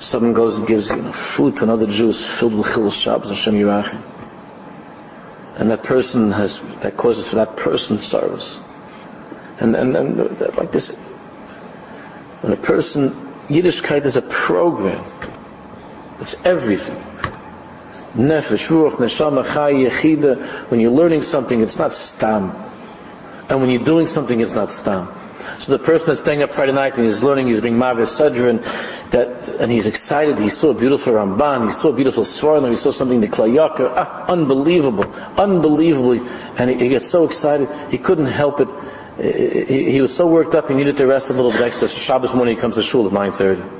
someone 0.00 0.32
goes 0.32 0.58
and 0.58 0.66
gives 0.66 0.90
you 0.90 0.96
know, 0.96 1.12
food 1.12 1.58
to 1.58 1.64
another 1.64 1.86
Jew 1.86 2.12
filled 2.12 2.54
with 2.54 2.66
chil 2.66 2.84
and 2.84 2.92
Shem 3.36 3.54
Yirachim. 3.54 4.02
And 5.56 5.70
that 5.70 5.82
person 5.84 6.32
has, 6.32 6.60
that 6.80 6.96
causes 6.96 7.28
for 7.28 7.36
that 7.36 7.56
person 7.56 8.00
service. 8.00 8.58
And, 9.58 9.76
and, 9.76 9.94
and 9.94 10.40
like 10.56 10.72
this, 10.72 10.88
when 12.40 12.54
a 12.54 12.56
person, 12.56 13.10
Yiddishkeit 13.48 14.06
is 14.06 14.16
a 14.16 14.22
program. 14.22 15.04
It's 16.20 16.34
everything. 16.44 16.96
Nefesh, 18.14 18.68
Ruach, 18.70 18.92
Neshama, 18.92 19.44
Chai, 19.44 19.72
Yechida. 19.72 20.70
When 20.70 20.80
you're 20.80 20.90
learning 20.90 21.22
something, 21.22 21.60
it's 21.60 21.76
not 21.76 21.92
stam. 21.92 22.52
And 23.50 23.60
when 23.60 23.68
you're 23.68 23.84
doing 23.84 24.06
something, 24.06 24.40
it's 24.40 24.54
not 24.54 24.70
stam. 24.70 25.08
So 25.58 25.76
the 25.76 25.82
person 25.82 26.08
that's 26.08 26.20
staying 26.20 26.42
up 26.42 26.52
Friday 26.52 26.72
night 26.72 26.96
and 26.96 27.04
he's 27.04 27.22
learning, 27.22 27.48
he's 27.48 27.60
being 27.60 27.78
Mavis 27.78 28.18
Sadrin, 28.18 28.62
that, 29.10 29.60
and 29.60 29.70
he's 29.70 29.86
excited, 29.86 30.38
he 30.38 30.48
saw 30.48 30.72
beautiful 30.72 31.14
Ramban, 31.14 31.64
he 31.64 31.70
saw 31.70 31.92
beautiful 31.92 32.24
Sforno, 32.24 32.68
he 32.68 32.76
saw 32.76 32.90
something, 32.90 33.20
the 33.20 33.28
Kli 33.28 33.54
Yakar, 33.54 33.92
ah, 33.94 34.26
unbelievable, 34.26 35.12
unbelievably, 35.36 36.20
and 36.56 36.70
he, 36.70 36.76
he, 36.76 36.88
gets 36.88 37.06
so 37.06 37.24
excited, 37.24 37.68
he 37.90 37.98
couldn't 37.98 38.26
help 38.26 38.60
it. 38.60 38.68
He, 39.68 39.92
he, 39.92 40.00
was 40.00 40.14
so 40.14 40.26
worked 40.26 40.54
up, 40.54 40.68
he 40.68 40.74
needed 40.74 40.96
to 40.98 41.06
rest 41.06 41.28
a 41.28 41.32
little 41.32 41.50
bit 41.50 41.60
extra. 41.60 41.88
Shabbos 41.88 42.34
morning 42.34 42.56
he 42.56 42.60
comes 42.60 42.76
to 42.76 42.82
shul 42.82 43.06
at 43.06 43.12
9.30. 43.12 43.60
I'm 43.62 43.70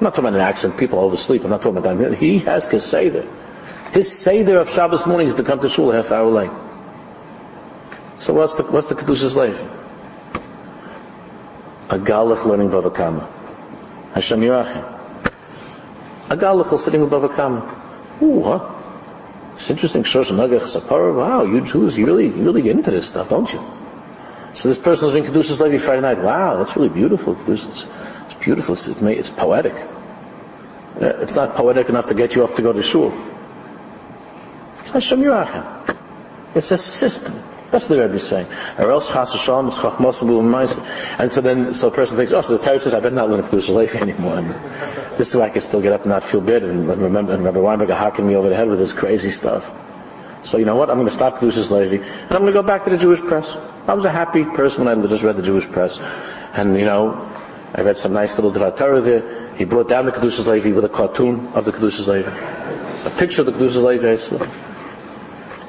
not 0.00 0.14
talking 0.14 0.24
about 0.24 0.34
an 0.34 0.40
accent, 0.40 0.76
people 0.76 0.98
oversleep, 0.98 1.44
I'm 1.44 1.50
not 1.50 1.62
talking 1.62 1.78
about 1.78 1.98
that. 1.98 2.14
He 2.14 2.38
has 2.40 2.66
his 2.66 2.84
Seder. 2.84 3.28
His 3.92 4.10
Seder 4.10 4.58
of 4.58 4.70
Shabbos 4.70 5.06
morning 5.06 5.26
is 5.26 5.34
to 5.36 5.44
come 5.44 5.60
to 5.60 5.68
shul 5.68 5.92
a 5.92 5.96
half 5.96 6.10
hour 6.12 6.30
late. 6.30 6.50
So 8.18 8.34
what's 8.34 8.54
the, 8.56 8.64
what's 8.64 8.88
the 8.88 8.94
Kedushas 8.94 9.34
late? 9.34 9.56
A 11.90 11.98
Galach 11.98 12.44
learning 12.44 12.70
Bava 12.70 12.94
Kama. 12.94 13.28
Hashem 14.14 14.40
Yirachim. 14.40 14.84
A 16.30 16.36
Galach 16.36 16.78
sitting 16.78 17.00
with 17.00 17.10
Bava 17.10 17.34
Kama. 17.34 18.22
Ooh, 18.22 18.42
huh? 18.44 18.74
It's 19.56 19.68
interesting. 19.70 20.04
Shosh 20.04 20.30
Nagach 20.30 20.60
Sapara. 20.60 21.12
Wow, 21.12 21.42
you 21.42 21.62
Jews, 21.62 21.98
you 21.98 22.06
really, 22.06 22.26
you 22.26 22.44
really 22.44 22.62
get 22.62 22.76
into 22.76 22.92
this 22.92 23.08
stuff, 23.08 23.28
don't 23.28 23.52
you? 23.52 23.60
So 24.54 24.68
this 24.68 24.78
person 24.78 25.08
is 25.08 25.14
doing 25.14 25.24
Kedushas 25.24 25.60
Levi 25.60 25.78
Friday 25.78 26.00
night. 26.00 26.18
Wow, 26.18 26.58
that's 26.58 26.76
really 26.76 26.90
beautiful. 26.90 27.34
Kedushas. 27.34 27.86
It's 28.26 28.34
beautiful. 28.34 28.74
It's, 28.74 28.86
it's 28.86 29.30
poetic. 29.30 29.74
Uh, 29.74 31.06
it's 31.22 31.34
not 31.34 31.56
poetic 31.56 31.88
enough 31.88 32.06
to 32.06 32.14
get 32.14 32.36
you 32.36 32.44
up 32.44 32.54
to 32.54 32.62
go 32.62 32.72
to 32.72 32.82
shul. 32.82 33.12
It's 34.82 34.90
Hashem 34.90 35.20
Yirachim. 35.20 35.96
It's 36.54 36.70
a 36.70 36.78
system. 36.78 37.34
That's 37.70 37.88
what 37.88 37.96
the 37.96 38.02
Rebbe 38.02 38.14
is 38.14 38.26
saying. 38.26 38.48
Or 38.78 38.90
else 38.90 39.08
chas 39.08 39.32
shalom 39.32 39.68
is 39.68 39.76
chachmos 39.76 41.18
And 41.18 41.30
so 41.30 41.40
then, 41.40 41.72
so 41.72 41.88
a 41.88 41.90
person 41.90 42.16
thinks, 42.16 42.32
oh, 42.32 42.40
so 42.40 42.56
the 42.56 42.64
Torah 42.64 42.80
says 42.80 42.94
I 42.94 43.00
better 43.00 43.14
not 43.14 43.30
learn 43.30 43.42
Kedusha 43.44 43.74
Leif 43.74 43.94
anymore. 43.94 44.42
This 45.16 45.28
is 45.28 45.36
why 45.36 45.46
I 45.46 45.50
can 45.50 45.60
still 45.60 45.80
get 45.80 45.92
up 45.92 46.02
and 46.02 46.10
not 46.10 46.24
feel 46.24 46.40
bad 46.40 46.64
and 46.64 46.88
remember, 46.88 47.32
and 47.32 47.44
Rabbi 47.44 47.60
Weinberg 47.60 47.90
hacking 47.90 48.26
me 48.26 48.34
over 48.34 48.48
the 48.48 48.56
head 48.56 48.68
with 48.68 48.80
this 48.80 48.92
crazy 48.92 49.30
stuff. 49.30 49.70
So 50.42 50.58
you 50.58 50.64
know 50.64 50.74
what? 50.74 50.90
I'm 50.90 50.96
going 50.96 51.06
to 51.06 51.12
stop 51.12 51.38
Kedushas 51.38 51.70
Levi, 51.70 52.02
and 52.02 52.32
I'm 52.32 52.40
going 52.40 52.46
to 52.46 52.52
go 52.52 52.62
back 52.62 52.84
to 52.84 52.90
the 52.90 52.96
Jewish 52.96 53.20
press. 53.20 53.54
I 53.86 53.94
was 53.94 54.04
a 54.04 54.10
happy 54.10 54.44
person 54.44 54.84
when 54.84 54.98
I 54.98 55.06
just 55.06 55.22
read 55.22 55.36
the 55.36 55.42
Jewish 55.42 55.68
press, 55.68 56.00
and 56.54 56.76
you 56.76 56.86
know, 56.86 57.30
I 57.74 57.82
read 57.82 57.98
some 57.98 58.14
nice 58.14 58.36
little 58.36 58.50
Dvar 58.50 58.74
Torah 58.74 59.00
there. 59.00 59.54
He 59.54 59.64
brought 59.64 59.88
down 59.88 60.06
the 60.06 60.12
Kedushas 60.12 60.46
Levi 60.46 60.72
with 60.72 60.84
a 60.84 60.88
cartoon 60.88 61.48
of 61.48 61.66
the 61.66 61.72
Kedushas 61.72 62.08
Levi, 62.08 62.30
a 63.06 63.10
picture 63.10 63.42
of 63.42 63.46
the 63.46 63.52
Kedushas 63.52 63.84
Levi. 63.84 64.69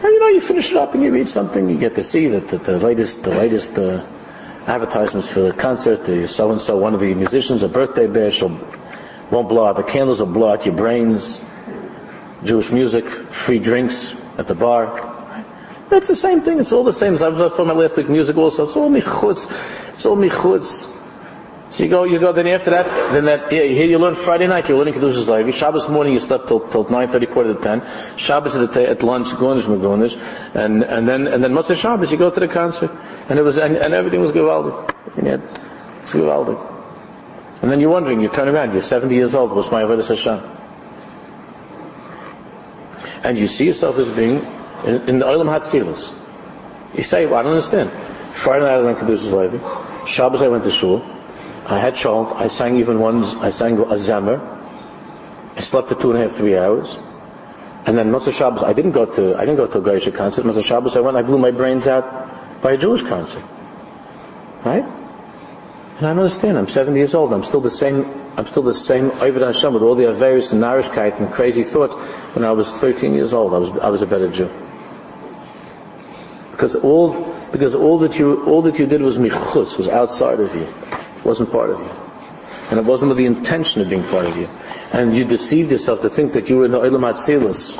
And 0.03 0.09
you 0.09 0.19
know, 0.19 0.29
you 0.29 0.41
finish 0.41 0.71
it 0.71 0.77
up 0.77 0.95
and 0.95 1.03
you 1.03 1.11
read 1.11 1.29
something, 1.29 1.69
you 1.69 1.77
get 1.77 1.93
to 1.93 2.01
see 2.01 2.27
that 2.29 2.47
the, 2.47 2.57
the 2.57 2.79
latest, 2.79 3.21
the 3.21 3.29
latest 3.29 3.77
uh, 3.77 4.03
advertisements 4.65 5.29
for 5.29 5.41
the 5.41 5.53
concert, 5.53 6.05
the 6.05 6.27
so 6.27 6.51
and 6.51 6.59
so, 6.59 6.75
one 6.75 6.95
of 6.95 6.99
the 6.99 7.13
musicians, 7.13 7.61
a 7.61 7.69
birthday 7.69 8.07
bash, 8.07 8.41
won't 8.41 9.47
blow 9.47 9.67
out 9.67 9.75
the 9.75 9.83
candles, 9.83 10.19
will 10.19 10.25
blow 10.25 10.51
out 10.51 10.65
your 10.65 10.73
brains. 10.73 11.39
Jewish 12.43 12.71
music, 12.71 13.07
free 13.09 13.59
drinks 13.59 14.15
at 14.39 14.47
the 14.47 14.55
bar. 14.55 15.45
That's 15.89 16.07
the 16.07 16.15
same 16.15 16.41
thing. 16.41 16.59
It's 16.59 16.71
all 16.71 16.83
the 16.83 16.93
same. 16.93 17.13
As 17.13 17.21
I 17.21 17.27
was 17.27 17.37
talking 17.37 17.65
about 17.65 17.77
last 17.77 17.95
week, 17.95 18.09
music 18.09 18.37
also. 18.37 18.63
It's 18.65 18.75
all 18.75 18.89
michutz. 18.89 19.51
It's 19.93 20.07
all 20.07 20.17
michutz. 20.17 20.89
So 21.71 21.85
you 21.85 21.89
go, 21.89 22.03
you 22.03 22.19
go, 22.19 22.33
then 22.33 22.47
after 22.47 22.71
that, 22.71 22.85
then 23.13 23.23
that, 23.25 23.49
yeah, 23.49 23.63
here 23.63 23.85
you 23.85 23.97
learn 23.97 24.15
Friday 24.15 24.45
night, 24.45 24.67
you're 24.67 24.77
learning 24.77 24.93
Kedushas 24.93 25.29
Levi. 25.29 25.51
Shabbos 25.51 25.87
morning 25.87 26.11
you 26.11 26.19
slept 26.19 26.49
till, 26.49 26.59
till 26.67 26.83
9.30, 26.83 27.31
quarter 27.31 27.53
to 27.53 27.61
10. 27.61 28.17
Shabbos 28.17 28.57
at, 28.57 28.73
the, 28.73 28.89
at 28.89 29.03
lunch, 29.03 29.33
Gonish 29.37 29.67
Magonish. 29.67 30.17
And, 30.53 30.83
and 30.83 31.07
then, 31.07 31.27
and 31.27 31.41
then 31.41 31.53
Motzei 31.53 31.77
Shabbos, 31.77 32.11
you 32.11 32.17
go 32.17 32.29
to 32.29 32.41
the 32.41 32.49
concert. 32.49 32.91
And 33.29 33.39
it 33.39 33.43
was, 33.43 33.57
and, 33.57 33.77
and 33.77 33.93
everything 33.93 34.19
was 34.19 34.33
Givaldic. 34.33 34.93
And 35.15 35.27
yet, 35.27 35.39
it's 36.03 36.11
Givaldic. 36.11 36.59
And 37.61 37.71
then 37.71 37.79
you're 37.79 37.89
wondering, 37.89 38.19
you 38.19 38.27
turn 38.27 38.49
around, 38.49 38.73
you're 38.73 38.81
70 38.81 39.15
years 39.15 39.33
old, 39.33 39.53
what's 39.53 39.71
my 39.71 39.83
Avodah 39.83 40.05
Hashem? 40.05 40.41
And 43.23 43.37
you 43.37 43.47
see 43.47 43.67
yourself 43.67 43.97
as 43.97 44.09
being 44.09 44.45
in, 44.83 45.07
in 45.07 45.19
the 45.19 45.25
Olam 45.25 45.45
Hatzilus. 45.45 46.13
You 46.93 47.03
say, 47.03 47.27
well, 47.27 47.35
I 47.35 47.43
don't 47.43 47.53
understand. 47.53 47.91
Friday 48.33 48.65
night 48.65 48.73
I 48.73 48.77
learned 48.79 48.97
Kedushas 48.97 49.31
Levi. 49.31 50.05
Shabbos 50.05 50.41
I 50.41 50.49
went 50.49 50.65
to 50.65 50.71
shul. 50.71 51.01
I 51.71 51.79
had 51.79 51.95
shalt. 51.95 52.35
I 52.35 52.47
sang 52.49 52.79
even 52.79 52.99
once. 52.99 53.33
I 53.35 53.49
sang 53.49 53.77
a 53.79 53.95
zemer. 53.95 54.39
I 55.55 55.61
slept 55.61 55.87
for 55.87 55.95
two 55.95 56.11
and 56.11 56.21
a 56.21 56.27
half, 56.27 56.35
three 56.35 56.57
hours. 56.57 56.97
And 57.85 57.97
then 57.97 58.11
Motzei 58.11 58.37
Shabbos, 58.37 58.61
I 58.61 58.73
didn't 58.73 58.91
go 58.91 59.05
to, 59.05 59.37
I 59.37 59.45
didn't 59.45 59.55
go 59.55 59.67
to 59.67 59.77
a 59.77 59.81
Goyish 59.81 60.13
concert. 60.13 60.45
Motzei 60.45 60.65
Shabbos, 60.65 60.97
I 60.97 60.99
went, 60.99 61.15
I 61.15 61.21
blew 61.21 61.37
my 61.37 61.51
brains 61.51 61.87
out 61.87 62.61
by 62.61 62.73
a 62.73 62.77
Jewish 62.77 63.03
concert. 63.03 63.43
Right? 64.65 64.83
And 64.83 66.07
I 66.07 66.09
understand. 66.09 66.57
I'm 66.57 66.67
70 66.67 66.97
years 66.97 67.15
old. 67.15 67.31
I'm 67.31 67.43
still 67.43 67.61
the 67.61 67.69
same, 67.69 68.03
I'm 68.35 68.47
still 68.47 68.63
the 68.63 68.73
same 68.73 69.09
Ovid 69.09 69.41
Hashem 69.41 69.73
with 69.73 69.81
all 69.81 69.95
the 69.95 70.05
Averis 70.05 70.51
and 70.51 70.61
Narishkeit 70.61 71.19
and 71.19 71.31
crazy 71.31 71.63
thoughts. 71.63 71.95
When 72.35 72.43
I 72.43 72.51
was 72.51 72.69
13 72.69 73.13
years 73.13 73.31
old, 73.31 73.53
I 73.53 73.57
was, 73.59 73.69
I 73.71 73.89
was 73.89 74.01
a 74.01 74.07
better 74.07 74.29
Jew. 74.29 74.51
Because 76.51 76.75
all, 76.75 77.33
because 77.53 77.75
all 77.75 77.99
that 77.99 78.19
you, 78.19 78.43
all 78.43 78.61
that 78.63 78.77
you 78.77 78.87
did 78.87 79.01
was 79.01 79.17
michutz, 79.17 79.77
was 79.77 79.87
outside 79.87 80.41
of 80.41 80.53
you 80.53 80.67
wasn't 81.23 81.51
part 81.51 81.69
of 81.69 81.79
you. 81.79 81.89
And 82.69 82.79
it 82.79 82.85
wasn't 82.85 83.09
with 83.09 83.17
the 83.17 83.25
intention 83.25 83.81
of 83.81 83.89
being 83.89 84.03
part 84.03 84.25
of 84.25 84.37
you. 84.37 84.47
And 84.93 85.15
you 85.15 85.25
deceived 85.25 85.71
yourself 85.71 86.01
to 86.01 86.09
think 86.09 86.33
that 86.33 86.49
you 86.49 86.57
were 86.57 86.65
in 86.65 86.71
the 86.71 86.79
Olam 86.79 87.01
HaTzilus. 87.01 87.75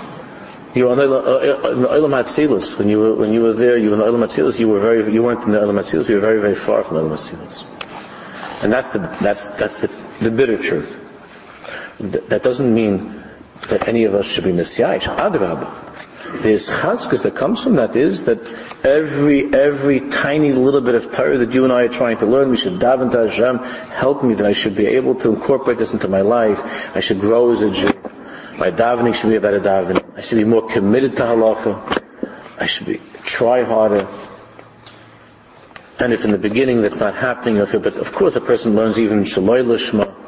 You 0.76 0.86
were 0.86 0.94
in 0.94 1.00
the 1.00 1.06
Olam 1.06 2.14
uh, 2.14 2.18
uh, 2.18 2.24
HaTzilus. 2.24 2.78
When 2.78 2.90
you 2.90 3.00
were, 3.00 3.16
when 3.16 3.34
you 3.34 3.42
were 3.42 3.54
there, 3.54 3.78
you 3.78 3.90
were 3.90 3.96
in 3.96 4.00
the 4.00 4.06
Olam 4.06 4.26
HaTzilus, 4.26 4.60
you 4.60 4.68
were 4.68 4.80
very, 4.80 5.14
you 5.14 5.24
weren't 5.24 5.44
in 5.44 5.52
the 5.52 5.60
Olam 5.60 5.80
HaTzilus, 5.80 6.10
you 6.10 6.16
were 6.16 6.22
very, 6.22 6.42
very 6.42 6.56
far 6.56 6.84
from 6.84 6.98
the 6.98 7.04
Olam 7.04 7.18
HaTzilus. 7.18 8.64
And 8.64 8.72
that's 8.72 8.90
the, 8.90 9.00
that's, 9.00 9.48
that's 9.48 9.80
the, 9.80 9.90
the 10.22 10.32
bitter 10.32 10.58
truth. 10.58 11.00
Th- 12.00 12.24
That 12.26 12.44
doesn't 12.44 12.74
mean 12.74 13.24
that 13.70 13.88
any 13.88 14.06
of 14.06 14.16
us 14.16 14.26
should 14.26 14.44
be 14.44 14.52
messiah. 14.52 15.00
Adrab. 15.00 16.42
There's 16.42 16.70
chazkas 16.70 17.24
that 17.24 17.36
comes 17.36 17.64
from 17.64 17.76
that 17.76 17.96
is 17.96 18.26
that 18.26 18.44
every, 18.84 19.54
every 19.54 20.10
tiny 20.10 20.52
little 20.54 20.82
bit 20.82 20.96
of 20.96 21.12
Torah 21.12 21.38
that 21.40 21.54
you 21.54 21.64
and 21.64 21.74
I 21.74 21.84
are 21.84 21.90
trying 21.90 22.18
to 22.18 22.26
learn, 22.26 22.50
we 22.50 22.58
should 22.58 22.80
daven 22.80 23.12
to 23.12 23.20
Hashem, 23.28 23.60
help 23.60 24.24
me 24.24 24.36
that 24.36 24.46
I 24.46 24.54
should 24.54 24.76
be 24.76 24.88
able 24.88 25.16
to 25.16 25.30
incorporate 25.30 25.78
this 25.78 25.94
into 25.94 26.08
my 26.08 26.22
life. 26.22 26.96
I 26.96 27.00
should 27.00 27.20
grow 27.20 27.52
as 27.52 27.62
a 27.62 27.72
Jew. 27.72 27.92
My 28.58 28.72
davening 28.72 29.16
should 29.16 29.30
be 29.30 29.36
a 29.36 29.42
better 29.42 29.60
davening. 29.60 30.18
I 30.18 30.22
should 30.22 30.38
be 30.38 30.44
more 30.44 30.68
committed 30.68 31.18
to 31.18 31.24
halacha. 31.24 32.02
I 32.60 32.66
should 32.66 32.88
be, 32.88 33.02
try 33.24 33.64
harder. 33.64 34.08
And 36.00 36.14
if 36.14 36.26
in 36.26 36.32
the 36.32 36.38
beginning 36.38 36.82
that's 36.82 37.00
not 37.00 37.16
happening, 37.16 37.58
if 37.58 37.72
but 37.72 37.96
of 37.98 38.12
course 38.12 38.36
a 38.36 38.42
person 38.42 38.76
learns 38.76 39.00
even 39.00 39.24
Shaloi 39.24 39.64
Lishma, 39.64 40.21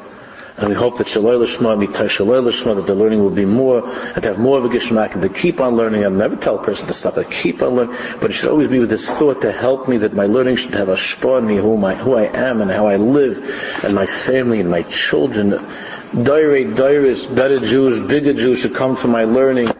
and 0.56 0.68
we 0.68 0.74
hope 0.74 0.98
that 0.98 1.08
Shaloi 1.08 1.44
Lishma, 1.44 1.76
Mitai 1.76 2.06
Shaloi 2.06 2.40
Lishma, 2.40 2.76
that 2.76 2.86
the 2.86 2.94
learning 2.94 3.20
will 3.20 3.30
be 3.30 3.44
more, 3.44 3.88
and 3.88 4.22
to 4.22 4.28
have 4.28 4.38
more 4.38 4.58
of 4.58 4.64
a 4.64 4.68
Gishmak, 4.68 5.14
and 5.14 5.22
to 5.22 5.28
keep 5.28 5.60
on 5.60 5.74
learning. 5.74 6.04
I'll 6.04 6.10
never 6.10 6.36
tell 6.36 6.60
a 6.60 6.62
person 6.62 6.86
to 6.86 6.92
stop, 6.92 7.18
I 7.18 7.24
keep 7.24 7.60
on 7.60 7.74
learning, 7.74 7.96
but 8.20 8.30
it 8.30 8.34
should 8.34 8.50
always 8.50 8.68
be 8.68 8.78
with 8.78 8.88
this 8.88 9.08
thought 9.08 9.42
to 9.42 9.50
help 9.50 9.88
me 9.88 9.96
that 9.98 10.14
my 10.14 10.26
learning 10.26 10.56
should 10.56 10.74
have 10.74 10.88
a 10.88 10.94
shpah 10.94 11.38
on 11.38 11.46
me, 11.48 11.56
who, 11.56 11.84
I, 11.84 11.94
who 11.94 12.14
I 12.14 12.24
am, 12.24 12.62
and 12.62 12.70
how 12.70 12.86
I 12.86 12.96
live, 12.96 13.82
and 13.82 13.94
my 13.94 14.06
family, 14.06 14.60
and 14.60 14.70
my 14.70 14.82
children. 14.82 15.50
Dire, 15.50 16.64
Dairis, 16.64 17.34
better 17.34 17.58
Jews, 17.58 17.98
bigger 17.98 18.32
Jews 18.32 18.60
should 18.60 18.76
come 18.76 18.94
from 18.94 19.10
my 19.10 19.24
learning. 19.24 19.72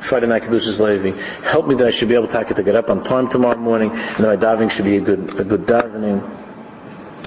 Friday 0.00 0.26
night 0.26 0.42
Kedushas 0.42 0.80
Levi. 0.80 1.16
Help 1.48 1.66
me 1.68 1.76
that 1.76 1.86
I 1.86 1.90
should 1.90 2.08
be 2.08 2.14
able 2.14 2.26
to, 2.26 2.44
to 2.44 2.62
get 2.62 2.74
up 2.74 2.90
on 2.90 3.02
time 3.04 3.28
tomorrow 3.28 3.56
morning, 3.56 3.90
and 3.90 4.24
that 4.24 4.28
my 4.28 4.36
davening 4.36 4.70
should 4.70 4.84
be 4.84 4.96
a 4.96 5.00
good, 5.00 5.40
a 5.40 5.44
good 5.44 5.62
davening. 5.62 6.41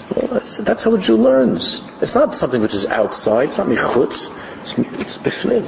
That's, 0.10 0.84
how 0.84 0.93
a 0.93 0.99
Jew 0.99 1.16
learns. 1.16 1.82
It's 2.01 2.16
not 2.16 2.36
something 2.36 2.62
which 2.62 2.76
is 2.76 2.86
outside. 2.86 3.49
It's 3.49 3.58
not 3.58 3.68
michutz. 3.68 4.32
It's, 4.62 4.78
it's 5.01 5.18
bifnim. 5.18 5.66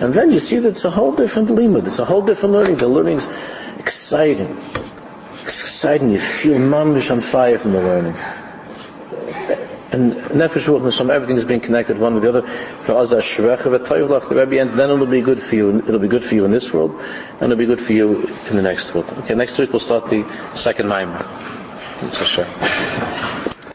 And 0.00 0.14
then 0.14 0.30
you 0.30 0.38
see 0.38 0.58
that 0.58 0.68
it's 0.68 0.84
a 0.84 0.90
whole 0.90 1.12
different 1.12 1.48
limud. 1.48 1.86
It's 1.86 1.98
a 1.98 2.04
whole 2.04 2.22
different 2.22 2.54
learning. 2.54 2.76
The 2.76 2.88
learning's 2.88 3.28
exciting. 3.78 4.56
It's 5.42 5.60
exciting. 5.60 6.10
You 6.10 6.20
feel 6.20 6.58
mamish 6.58 7.10
on 7.10 7.20
fire 7.20 7.58
from 7.58 7.72
the 7.72 7.80
learning. 7.80 8.14
And 9.92 10.14
nefesh 10.14 10.66
ruach 10.66 11.10
everything 11.10 11.36
is 11.36 11.44
being 11.44 11.60
connected 11.60 11.98
one 11.98 12.14
with 12.14 12.24
the 12.24 12.28
other. 12.28 12.42
For 12.42 12.96
us, 12.96 13.10
the 13.10 14.26
Rebbe 14.30 14.60
ends, 14.60 14.74
then 14.74 14.90
it'll 14.90 15.06
be 15.06 15.20
good 15.20 15.40
for 15.40 15.54
you. 15.54 15.78
It'll 15.78 16.00
be 16.00 16.08
good 16.08 16.24
for 16.24 16.34
you 16.34 16.44
in 16.44 16.50
this 16.50 16.72
world, 16.72 17.00
and 17.40 17.44
it'll 17.44 17.56
be 17.56 17.66
good 17.66 17.80
for 17.80 17.92
you 17.92 18.26
in 18.50 18.56
the 18.56 18.62
next 18.62 18.92
world. 18.94 19.08
Okay, 19.20 19.34
next 19.34 19.58
week 19.58 19.70
we'll 19.70 19.80
start 19.80 20.10
the 20.10 20.26
second 20.54 20.88
mimer. 20.88 21.24
It's 22.02 22.20
a 22.20 23.55